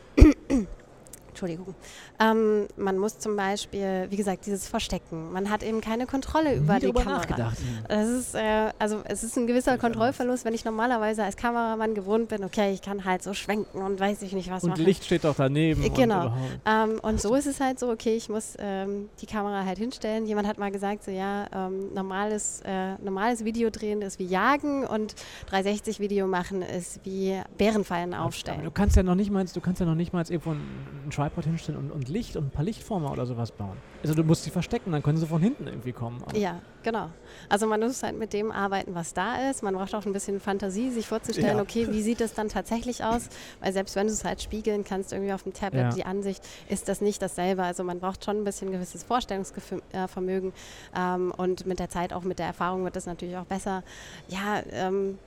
Entschuldigung. 1.36 1.74
Ähm, 2.18 2.66
man 2.78 2.96
muss 2.96 3.18
zum 3.18 3.36
Beispiel, 3.36 4.06
wie 4.08 4.16
gesagt, 4.16 4.46
dieses 4.46 4.66
Verstecken. 4.68 5.32
Man 5.32 5.50
hat 5.50 5.62
eben 5.62 5.82
keine 5.82 6.06
Kontrolle 6.06 6.52
Nie 6.52 6.56
über 6.56 6.80
die 6.80 6.90
Kamera. 6.90 7.18
Nachgedacht. 7.18 7.58
Das 7.88 8.08
ist, 8.08 8.34
äh, 8.34 8.72
also 8.78 9.02
es 9.04 9.22
ist 9.22 9.36
ein 9.36 9.46
gewisser 9.46 9.76
Kontrollverlust, 9.76 10.46
wenn 10.46 10.54
ich 10.54 10.64
normalerweise 10.64 11.24
als 11.24 11.36
Kameramann 11.36 11.94
gewohnt 11.94 12.30
bin, 12.30 12.42
okay, 12.42 12.72
ich 12.72 12.80
kann 12.80 13.04
halt 13.04 13.22
so 13.22 13.34
schwenken 13.34 13.82
und 13.82 14.00
weiß 14.00 14.22
ich 14.22 14.32
nicht 14.32 14.50
was 14.50 14.64
und 14.64 14.70
machen. 14.70 14.84
Licht 14.84 15.04
steht 15.04 15.24
doch 15.24 15.34
daneben. 15.36 15.92
Genau. 15.92 16.28
Und, 16.28 16.32
ähm, 16.64 17.00
und 17.02 17.20
so 17.20 17.34
ist 17.34 17.46
es 17.46 17.60
halt 17.60 17.78
so, 17.78 17.90
okay, 17.90 18.16
ich 18.16 18.30
muss 18.30 18.54
ähm, 18.58 19.10
die 19.20 19.26
Kamera 19.26 19.66
halt 19.66 19.76
hinstellen. 19.76 20.24
Jemand 20.24 20.48
hat 20.48 20.56
mal 20.56 20.70
gesagt, 20.70 21.04
so 21.04 21.10
ja, 21.10 21.46
ähm, 21.54 21.92
normales, 21.92 22.62
äh, 22.64 22.94
normales 23.04 23.44
Video 23.44 23.68
drehen 23.68 24.00
ist 24.00 24.18
wie 24.18 24.24
Jagen 24.24 24.86
und 24.86 25.14
360 25.50 26.00
Video 26.00 26.26
machen 26.26 26.62
ist 26.62 27.00
wie 27.04 27.38
Bärenfallen 27.58 28.14
aufstellen. 28.14 28.60
Aber 28.60 28.68
du 28.68 28.72
kannst 28.72 28.96
ja 28.96 29.02
noch 29.02 29.14
nicht 29.14 29.30
mal, 29.30 29.44
du 29.44 29.60
kannst 29.60 29.80
ja 29.80 29.86
noch 29.86 29.94
nicht 29.94 30.14
mal 30.14 30.24
irgendwo 30.26 30.52
einen 30.52 31.12
Tripod 31.28 31.44
hinstellen 31.44 31.78
und, 31.78 31.90
und 31.90 32.08
Licht 32.08 32.36
und 32.36 32.46
ein 32.46 32.50
paar 32.50 32.64
Lichtformer 32.64 33.12
oder 33.12 33.26
sowas 33.26 33.50
bauen. 33.52 33.76
Also 34.02 34.14
du 34.14 34.22
musst 34.22 34.44
sie 34.44 34.50
verstecken, 34.50 34.92
dann 34.92 35.02
können 35.02 35.18
sie 35.18 35.26
von 35.26 35.40
hinten 35.40 35.66
irgendwie 35.66 35.92
kommen. 35.92 36.22
Aber 36.22 36.36
ja, 36.36 36.60
genau. 36.82 37.10
Also 37.48 37.66
man 37.66 37.80
muss 37.80 38.02
halt 38.02 38.18
mit 38.18 38.32
dem 38.32 38.52
arbeiten, 38.52 38.94
was 38.94 39.14
da 39.14 39.50
ist. 39.50 39.62
Man 39.62 39.74
braucht 39.74 39.94
auch 39.94 40.06
ein 40.06 40.12
bisschen 40.12 40.40
Fantasie, 40.40 40.90
sich 40.90 41.06
vorzustellen, 41.06 41.56
ja. 41.56 41.62
okay, 41.62 41.88
wie 41.90 42.02
sieht 42.02 42.20
das 42.20 42.34
dann 42.34 42.48
tatsächlich 42.48 43.02
aus? 43.02 43.28
Weil 43.60 43.72
selbst 43.72 43.96
wenn 43.96 44.06
du 44.06 44.12
es 44.12 44.24
halt 44.24 44.40
spiegeln 44.42 44.84
kannst, 44.84 45.12
irgendwie 45.12 45.32
auf 45.32 45.42
dem 45.42 45.52
Tablet, 45.52 45.82
ja. 45.82 45.90
die 45.90 46.04
Ansicht, 46.04 46.42
ist 46.68 46.88
das 46.88 47.00
nicht 47.00 47.20
dasselbe. 47.20 47.62
Also 47.64 47.82
man 47.84 47.98
braucht 47.98 48.24
schon 48.24 48.38
ein 48.38 48.44
bisschen 48.44 48.70
gewisses 48.70 49.02
Vorstellungsvermögen. 49.02 50.52
Ähm, 50.96 51.32
und 51.36 51.66
mit 51.66 51.78
der 51.78 51.88
Zeit, 51.88 52.12
auch 52.12 52.22
mit 52.22 52.38
der 52.38 52.46
Erfahrung, 52.46 52.84
wird 52.84 52.96
das 52.96 53.06
natürlich 53.06 53.36
auch 53.36 53.46
besser. 53.46 53.82
Ja, 54.28 54.62
ähm, 54.70 55.18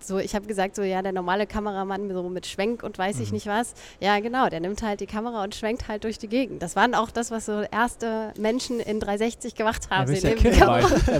so, 0.00 0.18
ich 0.18 0.34
habe 0.34 0.46
gesagt, 0.46 0.76
so 0.76 0.82
ja, 0.82 1.02
der 1.02 1.12
normale 1.12 1.46
Kameramann 1.46 2.10
so 2.12 2.22
mit 2.28 2.46
Schwenk 2.46 2.82
und 2.82 2.98
weiß 2.98 3.16
mhm. 3.16 3.22
ich 3.22 3.32
nicht 3.32 3.46
was. 3.46 3.74
Ja, 4.00 4.20
genau, 4.20 4.48
der 4.48 4.60
nimmt 4.60 4.82
halt 4.82 5.00
die 5.00 5.06
Kamera 5.06 5.42
und 5.42 5.54
schwenkt 5.54 5.88
halt 5.88 6.04
durch 6.04 6.18
die 6.18 6.28
Gegend. 6.28 6.62
Das 6.62 6.76
waren 6.76 6.94
auch 6.94 7.10
das, 7.10 7.30
was 7.30 7.46
so 7.46 7.62
erste 7.62 8.32
Menschen 8.38 8.80
in 8.80 9.00
360 9.00 9.54
gemacht 9.54 9.90
haben. 9.90 10.12
Ja, 10.12 10.20
Sie 10.20 10.26
nehmen 10.26 10.42
ja 10.44 10.50
die 10.50 10.58
Kamera 10.58 10.88
ja 10.88 11.18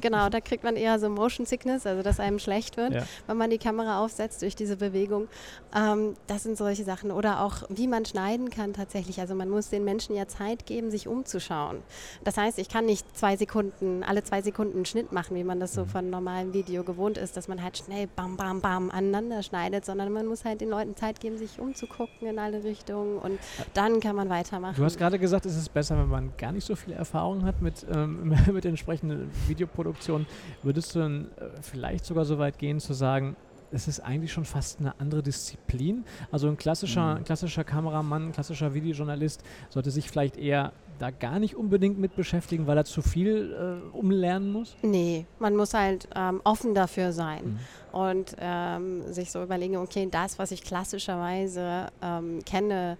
Genau, 0.00 0.28
da 0.28 0.40
kriegt 0.40 0.64
man 0.64 0.76
eher 0.76 0.98
so 0.98 1.08
Motion 1.08 1.46
Sickness, 1.46 1.86
also 1.86 2.02
dass 2.02 2.20
einem 2.20 2.38
schlecht 2.38 2.76
wird, 2.76 2.94
ja. 2.94 3.02
wenn 3.26 3.36
man 3.36 3.50
die 3.50 3.58
Kamera 3.58 4.02
aufsetzt 4.02 4.42
durch 4.42 4.56
diese 4.56 4.76
Bewegung. 4.76 5.28
Ähm, 5.74 6.16
das 6.26 6.42
sind 6.42 6.56
solche 6.56 6.84
Sachen. 6.84 7.10
Oder 7.10 7.42
auch, 7.42 7.62
wie 7.68 7.86
man 7.86 8.04
schneiden 8.04 8.50
kann 8.50 8.72
tatsächlich. 8.72 9.20
Also 9.20 9.34
man 9.34 9.48
muss 9.48 9.68
den 9.68 9.84
Menschen 9.84 10.16
ja 10.16 10.26
Zeit 10.26 10.66
geben, 10.66 10.90
sich 10.90 11.06
umzuschauen. 11.06 11.78
Das 12.24 12.36
heißt, 12.36 12.58
ich 12.58 12.68
kann 12.68 12.86
nicht 12.86 13.06
zwei 13.16 13.36
Sekunden, 13.36 14.02
alle 14.02 14.24
zwei 14.24 14.42
Sekunden 14.42 14.76
einen 14.76 14.86
Schnitt 14.86 15.12
machen, 15.12 15.36
wie 15.36 15.44
man 15.44 15.60
das 15.60 15.74
so 15.74 15.82
mhm. 15.82 15.88
von 15.88 16.10
normalem 16.10 16.52
Video 16.54 16.84
gewohnt 16.84 17.11
ist, 17.16 17.36
dass 17.36 17.48
man 17.48 17.62
halt 17.62 17.78
schnell 17.78 18.06
bam, 18.06 18.36
bam, 18.36 18.60
bam 18.60 18.90
aneinander 18.90 19.42
schneidet, 19.42 19.84
sondern 19.84 20.12
man 20.12 20.26
muss 20.26 20.44
halt 20.44 20.60
den 20.60 20.70
Leuten 20.70 20.96
Zeit 20.96 21.20
geben, 21.20 21.38
sich 21.38 21.58
umzugucken 21.58 22.28
in 22.28 22.38
alle 22.38 22.64
Richtungen 22.64 23.18
und 23.18 23.38
dann 23.74 24.00
kann 24.00 24.16
man 24.16 24.28
weitermachen. 24.28 24.76
Du 24.76 24.84
hast 24.84 24.98
gerade 24.98 25.18
gesagt, 25.18 25.46
es 25.46 25.56
ist 25.56 25.72
besser, 25.72 25.98
wenn 25.98 26.08
man 26.08 26.32
gar 26.36 26.52
nicht 26.52 26.66
so 26.66 26.76
viel 26.76 26.94
Erfahrung 26.94 27.44
hat 27.44 27.62
mit, 27.62 27.86
ähm, 27.92 28.34
mit 28.52 28.64
entsprechenden 28.64 29.30
Videoproduktionen. 29.46 30.26
Würdest 30.62 30.94
du 30.94 31.00
dann 31.00 31.30
äh, 31.36 31.48
vielleicht 31.60 32.04
sogar 32.04 32.24
so 32.24 32.38
weit 32.38 32.58
gehen 32.58 32.80
zu 32.80 32.92
sagen, 32.92 33.36
es 33.72 33.88
ist 33.88 34.00
eigentlich 34.00 34.32
schon 34.32 34.44
fast 34.44 34.80
eine 34.80 34.98
andere 35.00 35.22
Disziplin. 35.22 36.04
Also 36.30 36.48
ein 36.48 36.56
klassischer, 36.56 37.18
mhm. 37.18 37.24
klassischer 37.24 37.64
Kameramann, 37.64 38.28
ein 38.28 38.32
klassischer 38.32 38.74
Videojournalist 38.74 39.42
sollte 39.70 39.90
sich 39.90 40.10
vielleicht 40.10 40.36
eher 40.36 40.72
da 40.98 41.10
gar 41.10 41.38
nicht 41.38 41.56
unbedingt 41.56 41.98
mit 41.98 42.16
beschäftigen, 42.16 42.66
weil 42.66 42.76
er 42.76 42.84
zu 42.84 43.02
viel 43.02 43.80
äh, 43.92 43.96
umlernen 43.96 44.52
muss? 44.52 44.76
Nee, 44.82 45.26
man 45.38 45.56
muss 45.56 45.74
halt 45.74 46.08
ähm, 46.14 46.40
offen 46.44 46.74
dafür 46.74 47.12
sein 47.12 47.58
mhm. 47.92 47.98
und 47.98 48.36
ähm, 48.38 49.12
sich 49.12 49.30
so 49.30 49.42
überlegen, 49.42 49.76
okay, 49.76 50.08
das, 50.10 50.38
was 50.38 50.50
ich 50.50 50.62
klassischerweise 50.62 51.88
ähm, 52.02 52.44
kenne, 52.44 52.96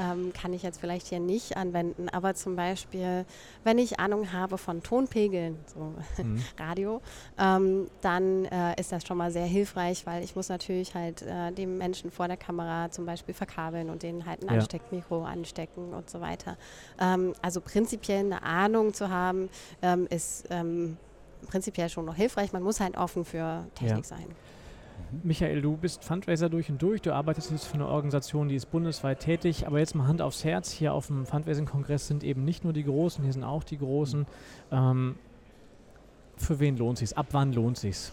ähm, 0.00 0.32
kann 0.32 0.52
ich 0.52 0.62
jetzt 0.62 0.80
vielleicht 0.80 1.06
hier 1.08 1.20
nicht 1.20 1.56
anwenden. 1.56 2.08
Aber 2.08 2.34
zum 2.34 2.56
Beispiel, 2.56 3.24
wenn 3.64 3.78
ich 3.78 3.98
Ahnung 3.98 4.32
habe 4.32 4.58
von 4.58 4.82
Tonpegeln, 4.82 5.58
so 5.66 5.94
mhm. 6.22 6.42
Radio, 6.58 7.00
ähm, 7.38 7.88
dann 8.00 8.44
äh, 8.46 8.80
ist 8.80 8.92
das 8.92 9.06
schon 9.06 9.16
mal 9.16 9.30
sehr 9.30 9.46
hilfreich, 9.46 10.06
weil 10.06 10.22
ich 10.22 10.36
muss 10.36 10.48
natürlich 10.48 10.94
halt 10.94 11.22
äh, 11.22 11.52
dem 11.52 11.78
Menschen 11.78 12.10
vor 12.10 12.28
der 12.28 12.36
Kamera 12.36 12.90
zum 12.90 13.06
Beispiel 13.06 13.34
verkabeln 13.34 13.90
und 13.90 14.02
denen 14.02 14.26
halt 14.26 14.42
ein 14.42 14.48
ja. 14.48 14.60
Ansteckmikro 14.60 15.24
anstecken 15.24 15.92
und 15.92 16.10
so 16.10 16.20
weiter. 16.20 16.56
Ähm, 17.00 17.32
also 17.42 17.60
prinzipiell 17.60 18.24
eine 18.24 18.42
Ahnung 18.42 18.94
zu 18.94 19.10
haben, 19.10 19.48
ähm, 19.82 20.06
ist 20.10 20.44
ähm, 20.50 20.96
prinzipiell 21.46 21.88
schon 21.88 22.04
noch 22.04 22.16
hilfreich. 22.16 22.52
Man 22.52 22.62
muss 22.62 22.80
halt 22.80 22.96
offen 22.96 23.24
für 23.24 23.66
Technik 23.74 24.04
ja. 24.04 24.16
sein. 24.16 24.26
Michael, 25.22 25.62
du 25.62 25.76
bist 25.76 26.04
Fundraiser 26.04 26.48
durch 26.48 26.70
und 26.70 26.80
durch. 26.82 27.02
Du 27.02 27.12
arbeitest 27.12 27.50
jetzt 27.50 27.66
für 27.66 27.74
eine 27.74 27.86
Organisation, 27.86 28.48
die 28.48 28.56
ist 28.56 28.70
bundesweit 28.70 29.20
tätig. 29.20 29.66
Aber 29.66 29.78
jetzt 29.78 29.94
mal 29.94 30.06
Hand 30.06 30.22
aufs 30.22 30.44
Herz. 30.44 30.70
Hier 30.70 30.92
auf 30.92 31.06
dem 31.08 31.26
Fundraising-Kongress 31.26 32.06
sind 32.06 32.24
eben 32.24 32.44
nicht 32.44 32.64
nur 32.64 32.72
die 32.72 32.84
Großen, 32.84 33.22
hier 33.22 33.32
sind 33.32 33.44
auch 33.44 33.64
die 33.64 33.78
Großen. 33.78 34.26
Ähm, 34.70 35.16
für 36.36 36.58
wen 36.58 36.76
lohnt 36.76 37.00
es 37.00 37.10
sich? 37.10 37.18
Ab 37.18 37.28
wann 37.30 37.52
lohnt 37.52 37.76
es 37.76 37.82
sich? 37.82 38.12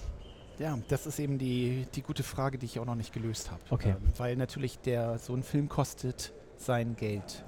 Ja, 0.59 0.77
das 0.87 1.07
ist 1.07 1.19
eben 1.19 1.37
die, 1.37 1.87
die 1.95 2.01
gute 2.01 2.23
Frage, 2.23 2.57
die 2.57 2.65
ich 2.65 2.79
auch 2.79 2.85
noch 2.85 2.95
nicht 2.95 3.13
gelöst 3.13 3.51
habe. 3.51 3.61
Okay. 3.69 3.91
Ähm, 3.91 3.97
weil 4.17 4.35
natürlich 4.35 4.79
der, 4.79 5.17
so 5.17 5.33
ein 5.33 5.43
Film 5.43 5.67
kostet 5.67 6.31
sein 6.57 6.95
Geld. 6.95 7.43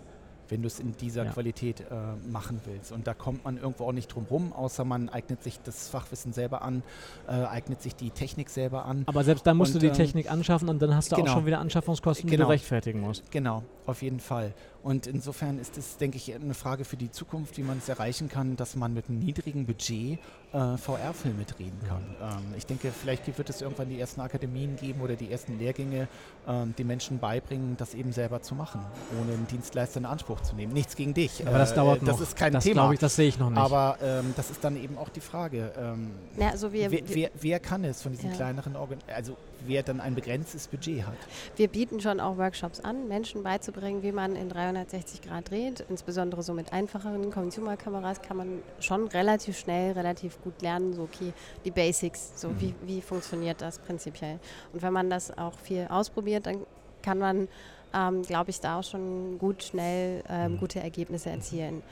Wenn 0.49 0.61
du 0.61 0.67
es 0.67 0.79
in 0.79 0.95
dieser 0.97 1.25
Ja. 1.25 1.31
Qualität 1.31 1.81
äh, 1.81 1.83
machen 2.29 2.61
willst. 2.65 2.91
Und 2.91 3.07
da 3.07 3.13
kommt 3.13 3.43
man 3.45 3.57
irgendwo 3.57 3.85
auch 3.85 3.91
nicht 3.91 4.07
drum 4.07 4.25
rum, 4.29 4.53
außer 4.53 4.85
man 4.85 5.09
eignet 5.09 5.43
sich 5.43 5.59
das 5.61 5.89
Fachwissen 5.89 6.33
selber 6.33 6.61
an, 6.61 6.83
äh, 7.27 7.31
eignet 7.31 7.81
sich 7.81 7.95
die 7.95 8.11
Technik 8.11 8.49
selber 8.49 8.85
an. 8.85 9.03
Aber 9.07 9.23
selbst 9.23 9.45
dann 9.47 9.57
musst 9.57 9.73
Und, 9.75 9.81
du 9.81 9.87
die 9.87 9.91
ähm, 9.91 9.93
Technik 10.05 10.31
anschaffen 10.31 10.69
und 10.69 10.81
dann 10.81 10.95
hast 10.95 11.11
du 11.11 11.15
genau. 11.15 11.29
auch 11.31 11.33
schon 11.35 11.45
wieder 11.45 11.59
Anschaffungskosten, 11.59 12.29
die 12.29 12.35
Genau. 12.35 12.47
du 12.47 12.51
rechtfertigen 12.51 12.99
musst. 13.01 13.29
Genau, 13.31 13.63
auf 13.85 14.01
jeden 14.01 14.19
Fall. 14.19 14.53
Und 14.83 15.07
insofern 15.07 15.57
ist 15.57 15.77
es, 15.77 15.97
denke 15.97 16.17
ich, 16.17 16.33
eine 16.35 16.53
Frage 16.53 16.85
für 16.85 16.95
die 16.95 17.09
Zukunft, 17.09 17.57
wie 17.57 17.63
man 17.63 17.79
es 17.79 17.89
erreichen 17.89 18.29
kann, 18.29 18.55
dass 18.55 18.75
man 18.75 18.93
mit 18.93 19.09
einem 19.09 19.17
niedrigen 19.17 19.65
Budget 19.65 20.19
äh, 20.53 20.77
VR-Filme 20.77 21.43
drehen 21.45 21.73
kann. 21.87 22.03
Ähm, 22.21 22.53
ich 22.55 22.67
denke, 22.67 22.91
vielleicht 22.91 23.25
wird 23.35 23.49
es 23.49 23.61
irgendwann 23.61 23.89
die 23.89 23.99
ersten 23.99 24.21
Akademien 24.21 24.75
geben 24.75 25.01
oder 25.01 25.15
die 25.15 25.31
ersten 25.31 25.57
Lehrgänge, 25.57 26.07
ähm, 26.47 26.75
die 26.77 26.83
Menschen 26.83 27.17
beibringen, 27.17 27.77
das 27.77 27.95
eben 27.95 28.11
selber 28.11 28.43
zu 28.43 28.53
machen, 28.53 28.79
ohne 29.19 29.33
einen 29.33 29.47
Dienstleister 29.47 29.99
in 29.99 30.05
Anspruch 30.05 30.41
zu 30.41 30.55
nehmen. 30.55 30.73
Nichts 30.73 30.95
gegen 30.95 31.15
dich. 31.15 31.45
Aber 31.47 31.57
das 31.57 31.71
äh, 31.71 31.75
dauert 31.75 32.03
noch. 32.03 32.11
Das 32.13 32.21
ist 32.21 32.35
kein 32.35 32.53
das 32.53 32.63
Thema. 32.63 32.91
ich, 32.91 32.99
das 32.99 33.15
sehe 33.15 33.27
ich 33.27 33.39
noch 33.39 33.49
nicht. 33.49 33.59
Aber 33.59 33.97
ähm, 34.03 34.33
das 34.37 34.51
ist 34.51 34.63
dann 34.63 34.77
eben 34.81 34.99
auch 34.99 35.09
die 35.09 35.21
Frage. 35.21 35.73
Ähm, 35.77 36.11
Ja, 36.37 36.49
also 36.49 36.71
wir, 36.71 36.91
wer, 36.91 37.01
wer, 37.07 37.31
wer 37.41 37.59
kann 37.59 37.83
es 37.83 38.03
von 38.03 38.11
diesen 38.11 38.29
Ja. 38.29 38.35
kleineren 38.35 38.75
Organ 38.75 38.99
also 39.13 39.35
wer 39.67 39.83
dann 39.83 39.99
ein 40.01 40.15
begrenztes 40.15 40.67
Budget 40.67 41.05
hat? 41.05 41.15
wir 41.55 41.67
bieten 41.67 41.99
schon 41.99 42.19
auch 42.19 42.37
Workshops 42.37 42.79
an, 42.79 43.07
Menschen 43.07 43.43
beizubringen, 43.43 44.01
wie 44.03 44.11
man 44.11 44.35
in 44.35 44.49
360 44.49 45.21
Grad 45.21 45.49
dreht. 45.49 45.81
Insbesondere 45.89 46.43
so 46.43 46.53
mit 46.53 46.73
einfacheren 46.73 47.31
Consumer-Kameras 47.31 48.21
kann 48.21 48.37
man 48.37 48.61
schon 48.79 49.07
relativ 49.07 49.57
schnell, 49.57 49.93
relativ 49.93 50.41
gut 50.41 50.61
lernen, 50.61 50.93
so 50.93 51.03
okay, 51.03 51.33
die 51.63 51.71
Basics, 51.71 52.33
so 52.39 52.49
Mhm. 52.49 52.59
wie, 52.59 52.75
wie 52.81 53.01
funktioniert 53.01 53.61
das 53.61 53.79
prinzipiell. 53.79 54.39
Und 54.73 54.81
wenn 54.81 54.93
man 54.93 55.09
das 55.09 55.35
auch 55.37 55.57
viel 55.59 55.87
ausprobiert, 55.89 56.45
dann 56.45 56.65
kann 57.01 57.17
man, 57.19 57.47
ähm, 57.93 58.23
glaube 58.23 58.49
ich, 58.49 58.59
da 58.59 58.79
auch 58.79 58.83
schon 58.83 59.37
gut 59.39 59.63
schnell 59.63 60.23
ähm, 60.29 60.53
Mhm. 60.53 60.57
gute 60.57 60.79
Ergebnisse 60.79 61.29
erzielen. 61.29 61.83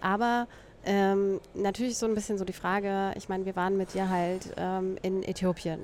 Aber 0.00 0.46
ähm, 0.86 1.40
natürlich 1.54 1.98
so 1.98 2.06
ein 2.06 2.14
bisschen 2.14 2.38
so 2.38 2.44
die 2.44 2.52
Frage, 2.52 3.12
ich 3.16 3.28
meine, 3.28 3.44
wir 3.44 3.56
waren 3.56 3.76
mit 3.76 3.92
dir 3.94 4.08
halt 4.08 4.52
ähm, 4.56 4.96
in 5.02 5.22
Äthiopien. 5.22 5.80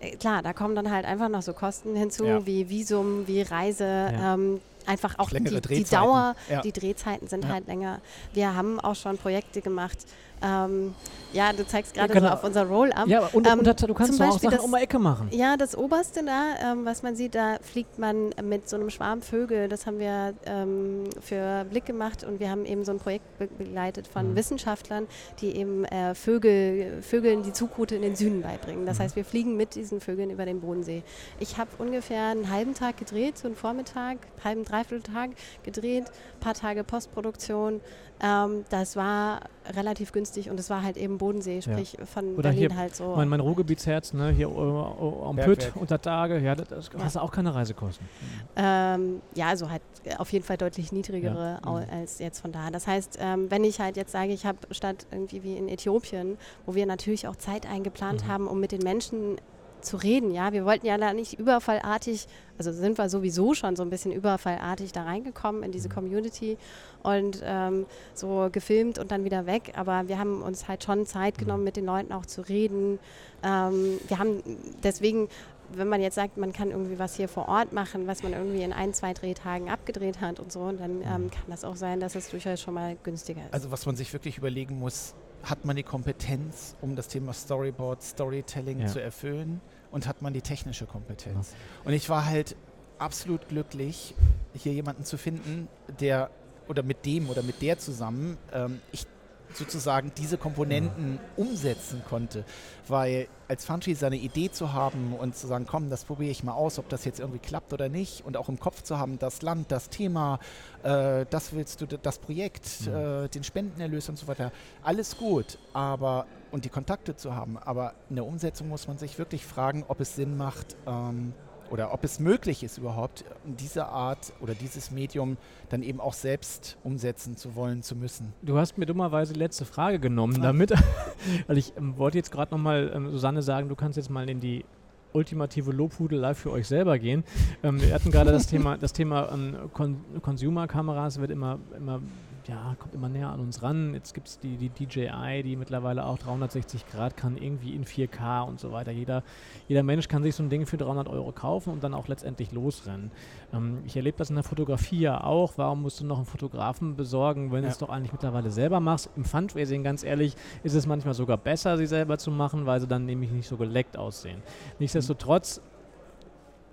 Äh, 0.00 0.16
klar, 0.16 0.42
da 0.42 0.52
kommen 0.52 0.74
dann 0.76 0.90
halt 0.90 1.04
einfach 1.06 1.28
noch 1.28 1.42
so 1.42 1.52
Kosten 1.54 1.96
hinzu, 1.96 2.24
Ja. 2.26 2.46
wie 2.46 2.68
Visum, 2.68 3.26
wie 3.26 3.42
Reise, 3.42 3.84
Ja. 3.84 4.34
ähm, 4.34 4.60
einfach 4.86 5.18
auch 5.18 5.30
die, 5.30 5.42
die. 5.60 5.84
Dauer, 5.84 6.34
Ja. 6.50 6.60
die 6.60 6.72
Drehzeiten 6.72 7.28
sind 7.28 7.48
halt 7.48 7.66
länger. 7.66 8.00
Wir 8.32 8.54
haben 8.54 8.78
auch 8.80 8.96
schon 8.96 9.16
Projekte 9.18 9.60
gemacht. 9.62 9.98
Ähm, 10.42 10.94
ja, 11.32 11.50
du 11.54 11.66
zeigst 11.66 11.94
gerade 11.94 12.12
so 12.20 12.26
auf 12.26 12.44
unser 12.44 12.64
Roll-Up. 12.66 13.06
ja, 13.08 13.20
und, 13.32 13.46
ähm, 13.46 13.60
und 13.60 13.66
da- 13.66 13.72
du 13.72 13.94
kannst 13.94 14.12
zum 14.12 14.18
doch 14.18 14.26
auch 14.26 14.32
Beispiel 14.32 14.50
Sachen 14.50 14.56
das- 14.58 14.64
um 14.66 14.72
die 14.76 14.82
Ecke 14.82 14.98
machen. 14.98 15.28
Ja, 15.30 15.56
das 15.56 15.74
oberste 15.76 16.22
da, 16.24 16.72
ähm, 16.72 16.84
was 16.84 17.02
man 17.02 17.16
sieht, 17.16 17.34
da 17.34 17.56
fliegt 17.62 17.98
man 17.98 18.30
mit 18.42 18.68
so 18.68 18.76
einem 18.76 18.90
Schwarm 18.90 19.22
Vögel. 19.22 19.68
Das 19.68 19.86
haben 19.86 19.98
wir 19.98 20.34
ähm, 20.44 21.04
für 21.20 21.64
Blick 21.70 21.86
gemacht 21.86 22.22
und 22.24 22.38
wir 22.38 22.50
haben 22.50 22.66
eben 22.66 22.84
so 22.84 22.92
ein 22.92 22.98
Projekt 22.98 23.24
be 23.38 23.46
begleitet 23.46 24.06
von 24.08 24.32
Mhm. 24.32 24.36
Wissenschaftlern, 24.36 25.06
die 25.40 25.56
eben 25.56 25.84
äh, 25.86 26.14
Vögel, 26.14 27.00
Vögeln 27.00 27.42
die 27.42 27.52
Zugroute 27.54 27.94
in 27.94 28.02
den 28.02 28.14
Süden 28.16 28.42
beibringen. 28.42 28.84
Das 28.84 28.98
Mhm. 28.98 29.02
heißt, 29.04 29.16
wir 29.16 29.24
fliegen 29.24 29.56
mit 29.56 29.74
diesen 29.74 30.00
Vögeln 30.00 30.28
über 30.30 30.44
den 30.44 30.60
Bodensee. 30.60 31.02
Ich 31.40 31.56
habe 31.56 31.70
ungefähr 31.78 32.26
einen 32.26 32.50
halben 32.50 32.74
Tag 32.74 32.98
gedreht, 32.98 33.38
so 33.38 33.46
einen 33.48 33.56
Vormittag, 33.56 34.18
halben 34.44 34.64
Dreivierteltag 34.64 35.30
gedreht, 35.62 36.04
paar 36.40 36.54
Tage 36.54 36.84
Postproduktion. 36.84 37.80
Ähm, 38.24 38.64
das 38.70 38.94
war 38.96 39.40
relativ 39.74 40.12
günstig 40.12 40.48
und 40.48 40.58
es 40.60 40.70
war 40.70 40.82
halt 40.82 40.96
eben 40.96 41.18
Bodensee, 41.18 41.60
sprich 41.60 41.96
von 42.04 42.34
Oder 42.34 42.50
Berlin 42.50 42.70
hier 42.70 42.76
halt 42.76 42.94
so. 42.94 43.14
Mein, 43.16 43.28
mein 43.28 43.40
Ruhrgebietsherz, 43.40 44.12
ne, 44.12 44.30
hier 44.30 44.48
äh, 44.48 45.24
am 45.24 45.36
Pütt 45.36 45.72
unter 45.74 46.00
Tage, 46.00 46.38
ja, 46.38 46.54
das, 46.54 46.68
das 46.68 46.90
hast 47.02 47.16
du 47.16 47.20
auch 47.20 47.32
keine 47.32 47.54
Reisekosten. 47.54 48.08
Ähm, 48.56 49.22
ja, 49.34 49.48
also 49.48 49.70
halt 49.70 49.82
äh, 50.04 50.16
auf 50.16 50.32
jeden 50.32 50.44
Fall 50.44 50.56
deutlich 50.56 50.92
niedrigere 50.92 51.60
Ja. 51.64 51.70
Mhm. 51.70 51.86
als 51.90 52.18
jetzt 52.18 52.40
von 52.40 52.52
da. 52.52 52.70
Das 52.70 52.86
heißt, 52.86 53.18
ähm, 53.20 53.50
wenn 53.50 53.64
ich 53.64 53.80
halt 53.80 53.96
jetzt 53.96 54.12
sage, 54.12 54.32
ich 54.32 54.46
habe 54.46 54.58
statt 54.70 55.06
irgendwie 55.10 55.42
wie 55.42 55.56
in 55.56 55.68
Äthiopien, 55.68 56.38
wo 56.66 56.74
wir 56.74 56.86
natürlich 56.86 57.26
auch 57.28 57.36
Zeit 57.36 57.66
eingeplant 57.66 58.24
Mhm. 58.24 58.28
haben, 58.28 58.46
um 58.46 58.60
mit 58.60 58.72
den 58.72 58.82
Menschen 58.82 59.36
zu 59.82 59.96
reden, 59.96 60.30
ja, 60.30 60.52
wir 60.52 60.64
wollten 60.64 60.86
ja 60.86 60.96
da 60.98 61.12
nicht 61.12 61.38
überfallartig, 61.38 62.26
also 62.58 62.72
sind 62.72 62.98
wir 62.98 63.08
sowieso 63.08 63.54
schon 63.54 63.76
so 63.76 63.82
ein 63.82 63.90
bisschen 63.90 64.12
überfallartig 64.12 64.92
da 64.92 65.02
reingekommen 65.04 65.62
in 65.62 65.72
diese 65.72 65.88
Mhm. 65.88 65.92
Community 65.92 66.56
und 67.02 67.40
ähm, 67.44 67.86
so 68.14 68.48
gefilmt 68.52 68.98
und 68.98 69.10
dann 69.10 69.24
wieder 69.24 69.46
weg, 69.46 69.72
aber 69.76 70.08
wir 70.08 70.18
haben 70.18 70.42
uns 70.42 70.68
halt 70.68 70.84
schon 70.84 71.06
Zeit 71.06 71.34
Mhm. 71.36 71.40
genommen, 71.44 71.64
mit 71.64 71.76
den 71.76 71.84
Leuten 71.84 72.12
auch 72.12 72.26
zu 72.26 72.42
reden. 72.42 72.98
Ähm, 73.42 73.98
wir 74.08 74.18
haben 74.18 74.42
deswegen 74.82 75.28
wenn 75.74 75.88
man 75.88 76.02
jetzt 76.02 76.16
sagt, 76.16 76.36
man 76.36 76.52
kann 76.52 76.70
irgendwie 76.70 76.98
was 76.98 77.16
hier 77.16 77.28
vor 77.28 77.48
Ort 77.48 77.72
machen, 77.72 78.06
was 78.06 78.22
man 78.22 78.34
irgendwie 78.34 78.62
in 78.62 78.74
ein, 78.74 78.92
zwei 78.92 79.14
Drehtagen 79.14 79.70
abgedreht 79.70 80.20
hat 80.20 80.38
und 80.38 80.52
so, 80.52 80.70
dann 80.70 81.00
ähm, 81.00 81.30
kann 81.30 81.44
das 81.48 81.64
auch 81.64 81.76
sein, 81.76 81.98
dass 81.98 82.14
es 82.14 82.28
durchaus 82.28 82.60
schon 82.60 82.74
mal 82.74 82.94
günstiger 83.02 83.40
ist. 83.46 83.54
Also 83.54 83.70
was 83.70 83.86
man 83.86 83.96
sich 83.96 84.12
wirklich 84.12 84.36
überlegen 84.36 84.78
muss, 84.78 85.14
hat 85.44 85.64
man 85.64 85.74
die 85.74 85.82
Kompetenz, 85.82 86.76
um 86.82 86.94
das 86.94 87.08
Thema 87.08 87.32
Storyboard, 87.32 88.02
Storytelling 88.02 88.80
Ja. 88.80 88.86
zu 88.88 89.00
erfüllen 89.00 89.62
und 89.92 90.08
hat 90.08 90.22
man 90.22 90.32
die 90.32 90.40
technische 90.40 90.86
Kompetenz? 90.86 91.54
Und 91.84 91.92
ich 91.92 92.08
war 92.08 92.26
halt 92.26 92.56
absolut 92.98 93.48
glücklich, 93.48 94.14
hier 94.54 94.72
jemanden 94.72 95.04
zu 95.04 95.16
finden, 95.16 95.68
der 96.00 96.30
oder 96.68 96.82
mit 96.82 97.04
dem 97.06 97.28
oder 97.30 97.42
mit 97.42 97.60
der 97.62 97.78
zusammen 97.78 98.38
ähm, 98.52 98.80
ich 98.92 99.06
sozusagen 99.54 100.12
diese 100.16 100.38
Komponenten 100.38 101.18
umsetzen 101.36 102.02
konnte. 102.08 102.44
Weil 102.88 103.28
als 103.48 103.64
Funtry 103.64 103.94
seine 103.94 104.16
Idee 104.16 104.50
zu 104.50 104.72
haben 104.72 105.14
und 105.14 105.36
zu 105.36 105.46
sagen, 105.46 105.66
komm, 105.68 105.90
das 105.90 106.04
probiere 106.04 106.30
ich 106.30 106.42
mal 106.42 106.54
aus, 106.54 106.78
ob 106.78 106.88
das 106.88 107.04
jetzt 107.04 107.20
irgendwie 107.20 107.38
klappt 107.38 107.72
oder 107.72 107.88
nicht 107.88 108.24
und 108.24 108.36
auch 108.36 108.48
im 108.48 108.58
Kopf 108.58 108.82
zu 108.82 108.98
haben, 108.98 109.18
das 109.18 109.42
Land, 109.42 109.70
das 109.70 109.88
Thema, 109.88 110.38
äh, 110.82 111.26
das 111.28 111.52
willst 111.52 111.80
du, 111.80 111.86
das 111.86 112.18
Projekt, 112.18 112.86
Mhm. 112.86 112.94
äh, 112.94 113.28
den 113.28 113.44
Spendenerlös 113.44 114.08
und 114.08 114.18
so 114.18 114.26
weiter, 114.26 114.52
alles 114.82 115.16
gut, 115.16 115.58
aber 115.72 116.26
und 116.50 116.64
die 116.64 116.68
Kontakte 116.68 117.16
zu 117.16 117.34
haben, 117.34 117.56
aber 117.56 117.94
in 118.10 118.16
der 118.16 118.26
Umsetzung 118.26 118.68
muss 118.68 118.86
man 118.86 118.98
sich 118.98 119.18
wirklich 119.18 119.44
fragen, 119.46 119.84
ob 119.88 120.00
es 120.00 120.16
Sinn 120.16 120.36
macht, 120.36 120.76
ähm, 120.86 121.32
oder 121.72 121.94
ob 121.94 122.04
es 122.04 122.20
möglich 122.20 122.62
ist 122.62 122.76
überhaupt, 122.76 123.24
diese 123.44 123.86
Art 123.86 124.34
oder 124.40 124.54
dieses 124.54 124.90
Medium 124.90 125.38
dann 125.70 125.82
eben 125.82 126.00
auch 126.00 126.12
selbst 126.12 126.76
umsetzen 126.84 127.34
zu 127.38 127.54
wollen, 127.54 127.82
zu 127.82 127.96
müssen. 127.96 128.34
Du 128.42 128.58
hast 128.58 128.76
mir 128.76 128.84
dummerweise 128.84 129.32
die 129.32 129.38
letzte 129.38 129.64
Frage 129.64 129.98
genommen 129.98 130.36
Ah. 130.40 130.42
damit, 130.42 130.72
weil 131.46 131.56
ich 131.56 131.72
ähm, 131.78 131.96
wollte 131.96 132.18
jetzt 132.18 132.30
gerade 132.30 132.54
nochmal, 132.54 132.92
ähm, 132.94 133.10
Susanne, 133.10 133.40
sagen, 133.40 133.70
du 133.70 133.74
kannst 133.74 133.96
jetzt 133.96 134.10
mal 134.10 134.28
in 134.28 134.38
die 134.40 134.66
ultimative 135.14 135.72
Lobhudelei 135.72 136.34
für 136.34 136.50
euch 136.50 136.68
selber 136.68 136.98
gehen. 136.98 137.24
Ähm, 137.62 137.80
wir 137.80 137.94
hatten 137.94 138.10
gerade 138.10 138.32
das 138.32 138.46
Thema, 138.46 138.76
das 138.76 138.92
Thema 138.92 139.32
ähm, 139.32 139.56
Con 139.72 139.96
Consumer-Kameras 140.20 141.20
wird 141.20 141.30
immer, 141.30 141.58
immer, 141.76 142.00
ja, 142.48 142.74
kommt 142.78 142.94
immer 142.94 143.08
näher 143.08 143.28
an 143.30 143.40
uns 143.40 143.62
ran. 143.62 143.94
Jetzt 143.94 144.14
gibt 144.14 144.28
es 144.28 144.38
die, 144.38 144.56
die 144.56 144.68
DJI, 144.68 145.42
die 145.42 145.56
mittlerweile 145.56 146.04
auch 146.04 146.18
360 146.18 146.86
Grad 146.88 147.16
kann, 147.16 147.36
irgendwie 147.36 147.74
in 147.74 147.84
4K 147.84 148.42
und 148.42 148.58
so 148.60 148.72
weiter. 148.72 148.90
Jeder, 148.90 149.22
jeder 149.68 149.82
Mensch 149.82 150.08
kann 150.08 150.22
sich 150.22 150.34
so 150.34 150.42
ein 150.42 150.50
Ding 150.50 150.66
für 150.66 150.76
300 150.76 151.08
Euro 151.08 151.32
kaufen 151.32 151.72
und 151.72 151.84
dann 151.84 151.94
auch 151.94 152.08
letztendlich 152.08 152.52
losrennen. 152.52 153.10
Ähm, 153.52 153.78
ich 153.86 153.96
erlebe 153.96 154.18
das 154.18 154.30
in 154.30 154.36
der 154.36 154.44
Fotografie 154.44 155.00
ja 155.00 155.22
auch. 155.22 155.52
Warum 155.56 155.82
musst 155.82 156.00
du 156.00 156.06
noch 156.06 156.16
einen 156.16 156.26
Fotografen 156.26 156.96
besorgen, 156.96 157.52
wenn 157.52 157.60
du 157.62 157.66
Ja. 157.66 157.72
es 157.72 157.78
doch 157.78 157.88
eigentlich 157.90 158.12
mittlerweile 158.12 158.50
selber 158.50 158.80
machst? 158.80 159.10
Im 159.16 159.24
Fundraising, 159.24 159.82
ganz 159.84 160.02
ehrlich, 160.02 160.34
ist 160.62 160.74
es 160.74 160.86
manchmal 160.86 161.14
sogar 161.14 161.36
besser, 161.38 161.76
sie 161.76 161.86
selber 161.86 162.18
zu 162.18 162.30
machen, 162.30 162.66
weil 162.66 162.80
sie 162.80 162.86
dann 162.88 163.06
nämlich 163.06 163.30
nicht 163.30 163.46
so 163.48 163.56
geleckt 163.56 163.96
aussehen. 163.96 164.42
Nichtsdestotrotz, 164.78 165.60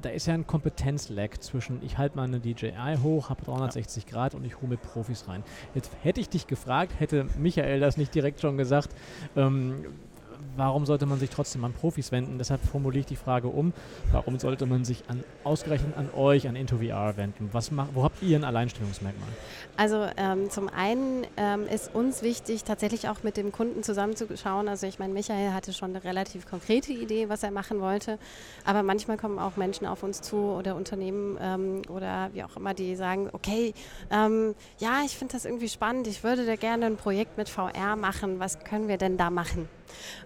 da 0.01 0.09
ist 0.09 0.27
ja 0.27 0.33
ein 0.33 0.47
Kompetenzleck 0.47 1.41
zwischen, 1.43 1.83
ich 1.83 1.97
halte 1.97 2.15
mal 2.15 2.23
eine 2.23 2.39
DJI 2.39 2.97
hoch, 3.01 3.29
habe 3.29 3.43
360 3.43 4.05
Grad 4.05 4.35
und 4.35 4.45
ich 4.45 4.57
hole 4.57 4.69
mit 4.69 4.81
Profis 4.81 5.27
rein. 5.27 5.43
Jetzt 5.75 5.91
hätte 6.01 6.21
ich 6.21 6.29
dich 6.29 6.47
gefragt, 6.47 6.93
hätte 6.99 7.25
Michael 7.37 7.79
das 7.79 7.97
nicht 7.97 8.13
direkt 8.15 8.41
schon 8.41 8.57
gesagt, 8.57 8.95
ähm, 9.35 9.85
warum 10.55 10.85
sollte 10.85 11.05
man 11.05 11.19
sich 11.19 11.29
trotzdem 11.29 11.63
an 11.63 11.73
Profis 11.73 12.11
wenden? 12.11 12.37
Deshalb 12.37 12.61
formuliere 12.63 13.01
ich 13.01 13.05
die 13.05 13.15
Frage 13.15 13.47
um, 13.47 13.73
warum 14.11 14.37
sollte 14.39 14.65
man 14.65 14.85
sich 14.85 15.03
an, 15.07 15.23
ausgerechnet 15.43 15.95
an 15.97 16.09
euch, 16.15 16.47
an 16.47 16.55
IntoVR 16.55 17.17
wenden? 17.17 17.49
Was 17.53 17.71
macht, 17.71 17.95
wo 17.95 18.03
habt 18.03 18.21
ihr 18.21 18.37
ein 18.37 18.43
Alleinstellungsmerkmal? 18.43 19.29
Also 19.77 20.05
ähm, 20.17 20.49
zum 20.49 20.69
einen 20.69 21.25
ähm, 21.37 21.65
ist 21.67 21.93
uns 21.95 22.21
wichtig, 22.21 22.63
tatsächlich 22.63 23.07
auch 23.07 23.23
mit 23.23 23.37
dem 23.37 23.51
Kunden 23.51 23.83
zusammenzuschauen. 23.83 24.67
Also 24.67 24.87
ich 24.87 24.99
meine, 24.99 25.13
Michael 25.13 25.53
hatte 25.53 25.73
schon 25.73 25.91
eine 25.91 26.03
relativ 26.03 26.47
konkrete 26.47 26.91
Idee, 26.91 27.29
was 27.29 27.43
er 27.43 27.51
machen 27.51 27.79
wollte. 27.79 28.19
Aber 28.65 28.83
manchmal 28.83 29.17
kommen 29.17 29.39
auch 29.39 29.55
Menschen 29.55 29.87
auf 29.87 30.03
uns 30.03 30.21
zu 30.21 30.35
oder 30.35 30.75
Unternehmen 30.75 31.37
ähm, 31.41 31.81
oder 31.89 32.29
wie 32.33 32.43
auch 32.43 32.55
immer, 32.55 32.73
die 32.73 32.95
sagen, 32.95 33.29
okay, 33.31 33.73
ähm, 34.11 34.55
ja, 34.79 35.01
ich 35.05 35.17
finde 35.17 35.33
das 35.33 35.45
irgendwie 35.45 35.69
spannend, 35.69 36.07
ich 36.07 36.23
würde 36.23 36.45
da 36.45 36.55
gerne 36.55 36.85
ein 36.85 36.97
Projekt 36.97 37.37
mit 37.37 37.49
VR 37.49 37.95
machen. 37.95 38.39
Was 38.39 38.59
können 38.59 38.87
wir 38.87 38.97
denn 38.97 39.17
da 39.17 39.29
machen? 39.29 39.67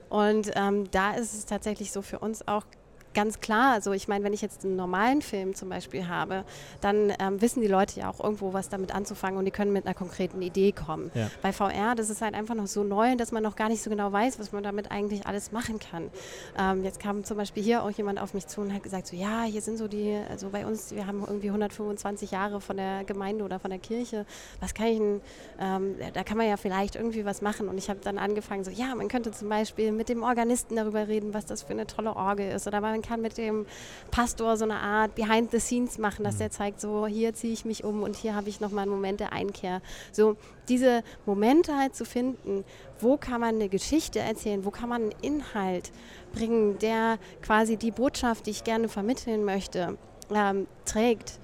Und 0.10 0.52
ähm, 0.56 0.90
da 0.92 1.12
ist 1.12 1.34
es 1.34 1.46
tatsächlich 1.46 1.92
so 1.92 2.02
für 2.02 2.20
uns 2.20 2.48
auch 2.48 2.66
ganz 3.14 3.40
klar, 3.40 3.74
also 3.74 3.92
ich 3.92 4.08
meine, 4.08 4.24
wenn 4.24 4.34
ich 4.34 4.42
jetzt 4.42 4.66
einen 4.66 4.76
normalen 4.76 5.22
Film 5.22 5.56
zum 5.56 5.70
Beispiel 5.70 6.08
habe, 6.08 6.44
dann 6.82 7.14
ähm, 7.20 7.42
wissen 7.42 7.62
die 7.62 7.68
Leute 7.68 8.00
ja 8.00 8.10
auch 8.10 8.20
irgendwo 8.24 8.54
was 8.54 8.70
damit 8.70 8.94
anzufangen 8.94 9.38
und 9.38 9.46
die 9.46 9.52
können 9.52 9.74
mit 9.74 9.86
einer 9.86 9.94
konkreten 9.94 10.42
Idee 10.42 10.72
kommen. 10.72 11.12
Ja. 11.14 11.30
Bei 11.42 11.54
VR, 11.54 11.96
das 11.96 12.10
ist 12.10 12.22
halt 12.22 12.34
einfach 12.34 12.56
noch 12.56 12.68
so 12.68 12.84
neu, 12.84 13.16
dass 13.16 13.32
man 13.32 13.44
noch 13.44 13.56
gar 13.56 13.70
nicht 13.70 13.82
so 13.82 13.90
genau 13.90 14.12
weiß, 14.12 14.40
was 14.40 14.52
man 14.52 14.64
damit 14.64 14.92
eigentlich 14.92 15.28
alles 15.28 15.52
machen 15.52 15.80
kann. 15.80 16.10
Ähm, 16.58 16.84
jetzt 16.84 17.00
kam 17.00 17.24
zum 17.24 17.38
Beispiel 17.38 17.64
hier 17.64 17.84
auch 17.84 17.92
jemand 17.92 18.20
auf 18.20 18.34
mich 18.34 18.48
zu 18.48 18.62
und 18.62 18.74
hat 18.74 18.84
gesagt, 18.84 19.08
so 19.08 19.16
ja, 19.16 19.44
hier 19.44 19.62
sind 19.62 19.78
so 19.78 19.88
die, 19.88 20.20
also 20.30 20.50
bei 20.50 20.66
uns, 20.66 20.94
wir 20.96 21.08
haben 21.08 21.22
irgendwie 21.22 21.48
125 21.48 22.32
Jahre 22.32 22.62
von 22.62 22.78
der 22.78 23.04
Gemeinde 23.04 23.44
oder 23.44 23.60
von 23.60 23.70
der 23.70 23.80
Kirche. 23.80 24.26
Was 24.60 24.74
kann 24.74 24.88
ich 24.88 24.98
denn, 24.98 25.22
ähm, 25.60 25.96
da 26.14 26.24
kann 26.24 26.38
man 26.38 26.48
ja 26.48 26.58
vielleicht 26.58 26.96
irgendwie 26.96 27.26
was 27.26 27.42
machen. 27.42 27.68
Und 27.70 27.78
ich 27.78 27.90
habe 27.90 28.00
dann 28.04 28.18
angefangen, 28.18 28.64
so 28.64 28.72
ja, 28.72 28.96
man 28.96 29.08
könnte 29.08 29.32
zum 29.32 29.50
Beispiel 29.50 29.92
mit 29.92 30.10
dem 30.10 30.24
Organisten 30.24 30.76
darüber 30.76 31.08
reden, 31.08 31.34
was 31.34 31.46
das 31.46 31.64
für 31.64 31.74
eine 31.74 31.86
tolle 31.86 32.16
Orgel 32.16 32.52
ist. 32.52 32.68
Oder 32.68 32.82
man 32.82 33.03
kann 33.04 33.22
mit 33.22 33.38
dem 33.38 33.66
Pastor 34.10 34.58
so 34.58 34.64
eine 34.64 34.80
Art 34.80 35.16
Behind 35.16 35.52
the 35.52 35.60
Scenes 35.60 35.98
machen, 35.98 36.24
dass 36.24 36.36
mhm. 36.36 36.40
der 36.40 36.52
zeigt, 36.52 36.82
so 36.82 37.06
hier 37.06 37.34
ziehe 37.34 37.54
ich 37.54 37.66
mich 37.66 37.84
um 37.84 38.04
und 38.04 38.16
hier 38.16 38.36
habe 38.36 38.50
ich 38.50 38.60
nochmal 38.60 38.84
einen 38.84 38.92
Moment 38.92 39.20
der 39.20 39.34
Einkehr. 39.34 39.82
So 40.12 40.36
diese 40.68 41.04
Momente 41.26 41.78
halt 41.78 41.96
zu 41.96 42.06
finden, 42.06 42.64
wo 43.00 43.18
kann 43.18 43.42
man 43.42 43.56
eine 43.56 43.70
Geschichte 43.70 44.20
erzählen, 44.20 44.66
wo 44.66 44.72
kann 44.72 44.90
man 44.90 45.04
einen 45.04 45.16
Inhalt 45.22 45.92
bringen, 46.34 46.80
der 46.80 47.20
quasi 47.42 47.78
die 47.78 47.92
Botschaft, 47.92 48.46
die 48.46 48.52
ich 48.52 48.64
gerne 48.64 48.90
vermitteln 48.90 49.44
möchte, 49.44 49.98
ähm, 50.34 50.68
trägt. 50.86 51.40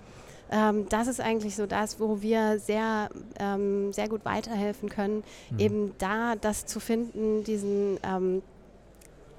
Ähm, 0.52 0.88
das 0.90 1.08
ist 1.08 1.22
eigentlich 1.22 1.56
so 1.56 1.68
das, 1.68 2.00
wo 2.00 2.22
wir 2.22 2.58
sehr, 2.60 3.10
ähm, 3.40 3.94
sehr 3.94 4.10
gut 4.10 4.26
weiterhelfen 4.26 4.90
können, 4.90 5.24
mhm. 5.52 5.60
eben 5.60 5.92
da 6.00 6.36
das 6.36 6.66
zu 6.66 6.80
finden, 6.80 7.44
diesen 7.44 8.00
ähm, 8.04 8.42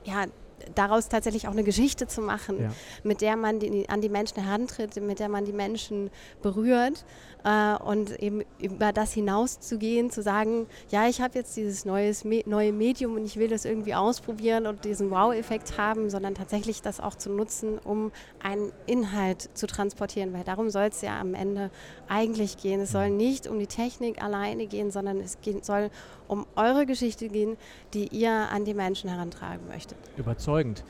ja, 0.05 0.27
daraus 0.75 1.09
tatsächlich 1.09 1.49
auch 1.49 1.53
eine 1.53 1.65
Geschichte 1.65 2.07
zu 2.07 2.21
machen, 2.21 2.63
ja. 2.63 2.71
mit 3.03 3.21
der 3.21 3.37
man 3.37 3.59
die, 3.59 3.89
an 3.89 4.01
die 4.01 4.09
Menschen 4.09 4.43
herantritt, 4.43 4.97
mit 5.03 5.19
der 5.19 5.29
man 5.29 5.45
die 5.45 5.53
Menschen 5.53 6.11
berührt 6.43 7.05
äh, 7.45 7.77
und 7.83 8.19
eben 8.21 8.43
über 8.61 8.93
das 8.93 9.13
hinaus 9.13 9.61
zu 9.61 9.79
gehen, 9.79 10.11
zu 10.11 10.23
sagen, 10.23 10.67
ja, 10.91 11.09
ich 11.09 11.21
habe 11.21 11.39
jetzt 11.39 11.57
dieses 11.57 11.85
neues 11.85 12.25
Me 12.25 12.43
neue 12.47 12.73
Medium 12.73 13.15
und 13.15 13.25
ich 13.25 13.37
will 13.37 13.49
das 13.49 13.65
irgendwie 13.65 13.95
ausprobieren 13.95 14.67
und 14.67 14.85
diesen 14.85 15.11
Wow-Effekt 15.11 15.79
haben, 15.79 16.11
sondern 16.11 16.35
tatsächlich 16.35 16.83
das 16.83 17.01
auch 17.01 17.15
zu 17.15 17.31
nutzen, 17.31 17.79
um 17.79 18.13
einen 18.43 18.73
Inhalt 18.87 19.51
zu 19.55 19.67
transportieren, 19.67 20.33
weil 20.33 20.45
darum 20.45 20.71
soll 20.71 20.85
es 20.85 21.01
ja 21.03 21.21
am 21.21 21.35
Ende 21.35 21.71
eigentlich 22.09 22.57
gehen. 22.57 22.81
Es 22.81 22.93
soll 22.93 23.11
nicht 23.11 23.47
um 23.47 23.59
die 23.59 23.67
Technik 23.67 24.23
alleine 24.23 24.67
gehen, 24.67 24.91
sondern 24.91 25.21
es 25.21 25.41
geht, 25.41 25.65
soll 25.65 25.91
um 26.29 26.47
eure 26.57 26.87
Geschichte 26.87 27.29
gehen, 27.29 27.57
die 27.93 28.07
ihr 28.09 28.31
an 28.31 28.65
die 28.65 28.75
Menschen 28.75 29.11
herantragen 29.11 29.67
möchtet. 29.69 29.99
Überzeugend. 30.51 30.85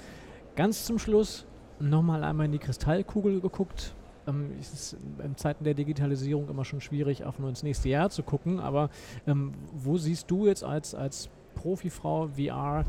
Ganz 0.57 0.87
zum 0.87 0.99
Schluss 0.99 1.47
nochmal 1.79 2.25
einmal 2.25 2.47
in 2.47 2.53
die 2.53 2.59
Kristallkugel 2.59 3.41
geguckt. 3.41 3.95
Ähm, 4.27 4.53
es 4.59 4.73
ist 4.73 4.97
in 5.23 5.37
Zeiten 5.37 5.65
der 5.65 5.75
Digitalisierung 5.75 6.49
immer 6.49 6.65
schon 6.65 6.81
schwierig, 6.81 7.25
auch 7.25 7.39
nur 7.39 7.49
ins 7.51 7.63
nächste 7.63 7.89
Jahr 7.89 8.11
zu 8.11 8.23
gucken. 8.23 8.59
Aber 8.59 8.89
ähm, 9.27 9.53
wo 9.73 9.99
siehst 9.99 10.31
du 10.31 10.47
jetzt 10.47 10.65
als, 10.65 10.95
als 10.95 11.29
Profifrau 11.55 12.29
VR 12.29 12.85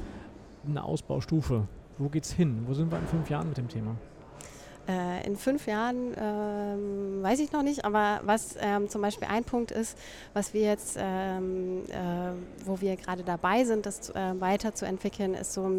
eine 0.66 0.84
Ausbaustufe? 0.84 1.68
Wo 1.98 2.08
geht's 2.08 2.32
hin? 2.32 2.64
Wo 2.68 2.74
sind 2.74 2.92
wir 2.92 3.00
in 3.00 3.08
fünf 3.08 3.30
Jahren 3.30 3.50
mit 3.50 3.58
dem 3.58 3.68
Thema? 3.68 3.96
Äh, 4.88 5.26
in 5.28 5.36
fünf 5.36 5.68
Jahren 5.68 6.14
ähm, 6.18 7.22
weiß 7.22 7.40
ich 7.40 7.52
noch 7.52 7.62
nicht, 7.62 7.86
aber 7.86 8.22
was 8.24 8.56
ähm, 8.60 8.90
zum 8.90 9.02
Beispiel 9.02 9.28
ein 9.28 9.44
Punkt 9.44 9.72
ist, 9.72 9.98
was 10.34 10.54
wir 10.54 10.62
jetzt, 10.62 10.98
ähm, 11.00 11.84
äh, 11.90 12.66
wo 12.66 12.82
wir 12.82 12.96
gerade 12.96 13.24
dabei 13.24 13.64
sind, 13.64 13.86
das 13.86 14.10
äh, 14.10 14.34
weiterzuentwickeln, 14.40 15.36
ist 15.36 15.54
so 15.54 15.70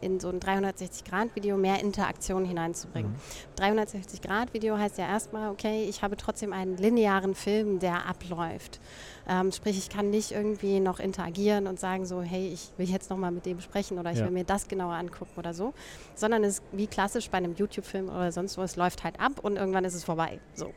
in 0.00 0.20
so 0.20 0.28
ein 0.28 0.38
360-Grad-Video 0.38 1.56
mehr 1.56 1.80
Interaktion 1.80 2.44
hineinzubringen. 2.44 3.12
Mhm. 3.12 3.62
360-Grad-Video 3.62 4.76
heißt 4.76 4.98
ja 4.98 5.06
erstmal, 5.06 5.50
okay, 5.50 5.86
ich 5.88 6.02
habe 6.02 6.16
trotzdem 6.16 6.52
einen 6.52 6.76
linearen 6.76 7.34
Film, 7.34 7.78
der 7.78 8.06
abläuft. 8.06 8.80
Ähm, 9.28 9.52
sprich, 9.52 9.78
ich 9.78 9.88
kann 9.88 10.10
nicht 10.10 10.32
irgendwie 10.32 10.80
noch 10.80 10.98
interagieren 10.98 11.66
und 11.66 11.78
sagen 11.78 12.06
so, 12.06 12.22
hey, 12.22 12.48
ich 12.48 12.70
will 12.76 12.88
jetzt 12.88 13.08
nochmal 13.08 13.30
mit 13.30 13.46
dem 13.46 13.60
sprechen 13.60 13.98
oder 13.98 14.10
ich 14.10 14.18
ja. 14.18 14.24
will 14.24 14.32
mir 14.32 14.44
das 14.44 14.68
genauer 14.68 14.94
angucken 14.94 15.32
oder 15.36 15.54
so, 15.54 15.72
sondern 16.14 16.42
es 16.44 16.54
ist 16.54 16.62
wie 16.72 16.86
klassisch 16.86 17.30
bei 17.30 17.38
einem 17.38 17.54
YouTube-Film 17.54 18.08
oder 18.08 18.32
sonst 18.42 18.58
was, 18.58 18.76
läuft 18.76 19.04
halt 19.04 19.20
ab 19.20 19.40
und 19.42 19.56
irgendwann 19.56 19.84
ist 19.84 19.94
es 19.94 20.04
vorbei. 20.04 20.40
So. 20.54 20.72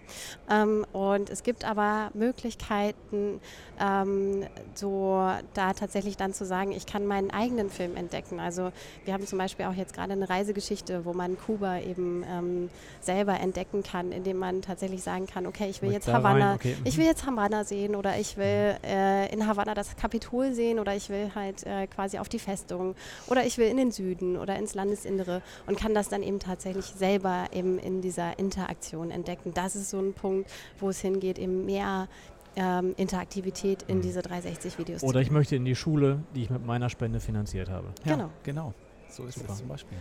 Ähm, 0.50 0.86
und 0.94 1.30
es 1.30 1.44
gibt 1.44 1.66
aber 1.66 2.12
Möglichkeiten, 2.14 3.40
ähm, 3.80 4.46
so 4.74 5.30
da 5.54 5.74
tatsächlich 5.74 6.18
dann 6.18 6.34
zu 6.34 6.46
sagen, 6.46 6.72
ich 6.72 6.86
kann 6.86 7.06
meinen 7.08 7.32
eigenen 7.32 7.70
Film 7.70 7.98
entdecken. 7.98 8.40
Also 8.40 8.72
wir 9.04 9.14
haben 9.14 9.26
zum 9.26 9.40
Beispiel 9.40 9.66
auch 9.66 9.74
jetzt 9.74 9.94
gerade 9.94 10.14
eine 10.14 10.30
Reisegeschichte, 10.30 11.06
wo 11.06 11.14
man 11.14 11.38
Kuba 11.38 11.80
eben 11.80 12.24
ähm, 12.30 12.70
selber 13.02 13.40
entdecken 13.40 13.84
kann, 13.84 14.12
indem 14.12 14.38
man 14.38 14.62
tatsächlich 14.62 15.02
sagen 15.02 15.26
kann, 15.26 15.48
okay, 15.48 15.68
ich 15.70 15.82
will 15.82 15.92
jetzt 15.92 16.08
Havanna, 16.08 16.56
okay. 16.56 16.76
ich 16.84 16.98
will 16.98 17.06
jetzt 17.06 17.26
Havanna 17.26 17.64
sehen 17.64 17.96
oder 17.96 18.18
ich 18.18 18.38
will 18.38 18.78
äh, 18.84 19.34
in 19.34 19.48
Havanna 19.48 19.74
das 19.74 19.96
Kapitol 19.96 20.54
sehen 20.54 20.80
oder 20.80 20.96
ich 20.96 21.10
will 21.10 21.32
halt 21.34 21.66
äh, 21.66 21.88
quasi 21.88 22.20
auf 22.20 22.30
die 22.30 22.40
Festung 22.40 22.96
oder 23.28 23.46
ich 23.46 23.58
will 23.58 23.68
in 23.68 23.78
den 23.78 23.92
Süden 23.92 24.38
oder 24.38 24.56
ins 24.56 24.76
Landesinnere 24.76 25.42
und 25.66 25.78
kann 25.78 25.94
das 25.94 26.10
dann 26.10 26.24
eben 26.24 26.40
tatsächlich 26.40 26.86
selber 26.86 27.48
eben 27.56 27.80
in 27.80 28.02
dieser 28.02 28.38
Interaktion 28.38 29.12
entdecken. 29.12 29.54
Das 29.54 29.76
ist 29.76 29.90
so 29.90 30.00
ein 30.00 30.14
Punkt, 30.14 30.50
wo 30.80 30.90
es 30.90 31.00
hingeht, 31.00 31.40
eben 31.40 31.66
mehr 31.66 32.08
ähm, 32.56 32.94
Interaktivität 32.98 33.84
in 33.84 33.98
mhm. 33.98 34.02
diese 34.02 34.22
360-Videos. 34.22 35.04
Oder 35.04 35.22
ich 35.22 35.32
möchte 35.32 35.56
in 35.56 35.66
die 35.66 35.76
Schule, 35.76 36.24
die 36.36 36.44
ich 36.44 36.50
mit 36.50 36.66
meiner 36.66 36.90
Spende 36.90 37.20
finanziert 37.20 37.70
habe. 37.70 37.88
Ja, 38.06 38.16
genau. 38.16 38.30
genau. 38.44 38.74
So 39.10 39.24
ist 39.26 39.38
Super. 39.40 39.54
es 39.54 39.60
zum 39.60 39.68
Beispiel. 39.68 39.98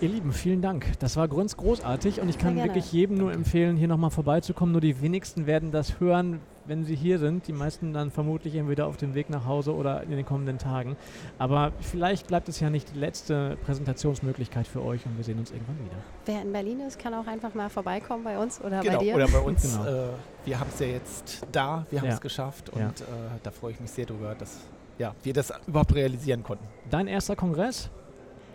Ihr 0.00 0.08
Lieben, 0.08 0.32
vielen 0.32 0.62
Dank. 0.62 0.86
Das 1.00 1.16
war 1.16 1.28
ganz 1.28 1.56
großartig 1.56 2.20
und 2.20 2.28
ich 2.28 2.38
kann 2.38 2.56
wirklich 2.56 2.92
jedem 2.92 3.18
nur 3.18 3.32
empfehlen, 3.32 3.76
hier 3.76 3.88
nochmal 3.88 4.10
vorbeizukommen. 4.10 4.72
Nur 4.72 4.80
die 4.80 5.00
wenigsten 5.00 5.46
werden 5.46 5.70
das 5.70 6.00
hören, 6.00 6.40
wenn 6.68 6.84
sie 6.84 6.94
hier 6.94 7.18
sind. 7.18 7.48
Die 7.48 7.52
meisten 7.52 7.92
dann 7.92 8.10
vermutlich 8.10 8.54
entweder 8.54 8.86
auf 8.86 8.96
dem 8.96 9.14
Weg 9.14 9.30
nach 9.30 9.46
Hause 9.46 9.74
oder 9.74 10.02
in 10.02 10.10
den 10.10 10.24
kommenden 10.24 10.58
Tagen. 10.58 10.96
Aber 11.38 11.72
vielleicht 11.80 12.28
bleibt 12.28 12.48
es 12.48 12.60
ja 12.60 12.70
nicht 12.70 12.94
die 12.94 12.98
letzte 12.98 13.56
Präsentationsmöglichkeit 13.64 14.66
für 14.66 14.84
euch 14.84 15.04
und 15.06 15.16
wir 15.16 15.24
sehen 15.24 15.38
uns 15.38 15.50
irgendwann 15.50 15.78
wieder. 15.78 15.96
Wer 16.26 16.42
in 16.42 16.52
Berlin 16.52 16.80
ist, 16.80 16.98
kann 16.98 17.14
auch 17.14 17.26
einfach 17.26 17.54
mal 17.54 17.68
vorbeikommen 17.68 18.24
bei 18.24 18.38
uns 18.38 18.60
oder 18.60 18.80
genau, 18.80 18.98
bei 18.98 19.04
dir. 19.04 19.14
Oder 19.14 19.28
bei 19.28 19.40
uns. 19.40 19.62
Genau. 19.62 19.88
Äh, 19.88 20.08
wir 20.44 20.60
haben 20.60 20.70
es 20.72 20.80
ja 20.80 20.86
jetzt 20.86 21.46
da, 21.50 21.86
wir 21.90 22.00
haben 22.00 22.08
es 22.08 22.14
ja. 22.14 22.20
geschafft 22.20 22.70
und 22.70 22.80
ja. 22.80 22.88
äh, 22.88 23.38
da 23.42 23.50
freue 23.50 23.72
ich 23.72 23.80
mich 23.80 23.90
sehr 23.90 24.06
drüber, 24.06 24.34
dass 24.38 24.58
ja, 24.98 25.14
wir 25.22 25.32
das 25.32 25.52
überhaupt 25.66 25.94
realisieren 25.94 26.42
konnten. 26.42 26.66
Dein 26.90 27.06
erster 27.06 27.36
Kongress? 27.36 27.90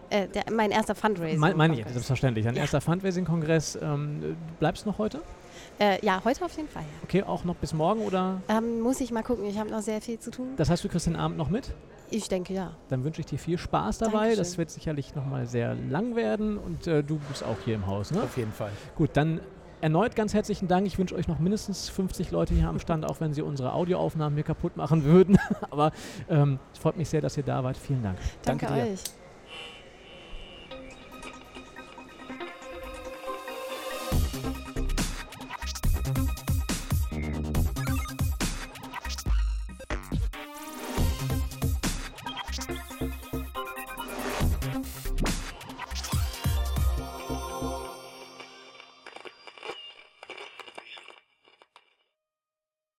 Äh, 0.10 0.28
der, 0.28 0.44
mein 0.52 0.72
erster 0.72 0.94
Fundraising. 0.94 1.40
Meine 1.40 1.56
mein 1.56 1.74
ich, 1.74 1.86
selbstverständlich. 1.88 2.46
Dein 2.46 2.56
ja. 2.56 2.62
erster 2.62 2.82
Fundraising-Kongress. 2.82 3.80
Ähm, 3.82 4.36
bleibst 4.60 4.86
du 4.86 4.90
noch 4.90 4.98
heute? 4.98 5.22
Äh, 5.80 6.04
ja, 6.06 6.22
heute 6.24 6.46
auf 6.46 6.56
jeden 6.56 6.70
Fall. 6.70 6.84
Ja. 6.84 7.04
Okay, 7.04 7.24
auch 7.24 7.44
noch 7.44 7.56
bis 7.56 7.74
morgen 7.74 8.02
oder? 8.02 8.42
Ähm, 8.48 8.82
muss 8.82 9.02
ich 9.02 9.12
mal 9.12 9.24
gucken, 9.24 9.46
ich 9.46 9.58
habe 9.58 9.70
noch 9.70 9.82
sehr 9.82 10.02
viel 10.02 10.20
zu 10.20 10.32
tun. 10.32 10.50
Das 10.58 10.70
heißt, 10.70 10.84
du 10.84 10.90
kriegst 10.90 11.08
den 11.08 11.16
Abend 11.16 11.38
noch 11.38 11.50
mit? 11.50 11.74
Ich 12.10 12.30
denke 12.30 12.54
ja. 12.54 12.74
Dann 12.90 13.04
wünsche 13.04 13.22
ich 13.22 13.26
dir 13.26 13.40
viel 13.40 13.58
Spaß 13.58 13.98
dabei. 13.98 14.12
Dankeschön. 14.12 14.38
Das 14.38 14.58
wird 14.58 14.70
sicherlich 14.70 15.16
nochmal 15.16 15.48
sehr 15.48 15.74
lang 15.76 16.16
werden 16.16 16.58
und 16.58 16.86
äh, 16.86 17.04
du 17.04 17.20
bist 17.30 17.44
auch 17.44 17.58
hier 17.66 17.76
im 17.76 17.88
Haus, 17.88 18.12
ne? 18.12 18.22
Auf 18.22 18.38
jeden 18.38 18.52
Fall. 18.52 18.72
Gut, 18.96 19.12
dann 19.14 19.40
erneut 19.82 20.16
ganz 20.16 20.34
herzlichen 20.34 20.68
Dank. 20.68 20.86
Ich 20.86 20.98
wünsche 20.98 21.16
euch 21.16 21.28
noch 21.28 21.40
mindestens 21.40 21.90
50 21.90 22.32
Leute 22.32 22.54
hier 22.54 22.70
am 22.70 22.80
Stand, 22.80 23.06
auch 23.06 23.20
wenn 23.20 23.34
sie 23.34 23.42
unsere 23.42 23.74
Audioaufnahmen 23.74 24.36
hier 24.36 24.44
kaputt 24.46 24.78
machen 24.78 25.04
würden. 25.06 25.38
Aber 25.72 25.92
ähm, 26.30 26.60
es 26.72 26.80
freut 26.80 26.98
mich 26.98 27.10
sehr, 27.10 27.22
dass 27.22 27.36
ihr 27.36 27.44
da 27.44 27.64
wart. 27.64 27.78
Vielen 27.78 28.04
Dank. 28.04 28.18
Danke, 28.44 28.68
Danke 28.68 28.82
dir. 28.84 28.92
euch. 28.94 29.23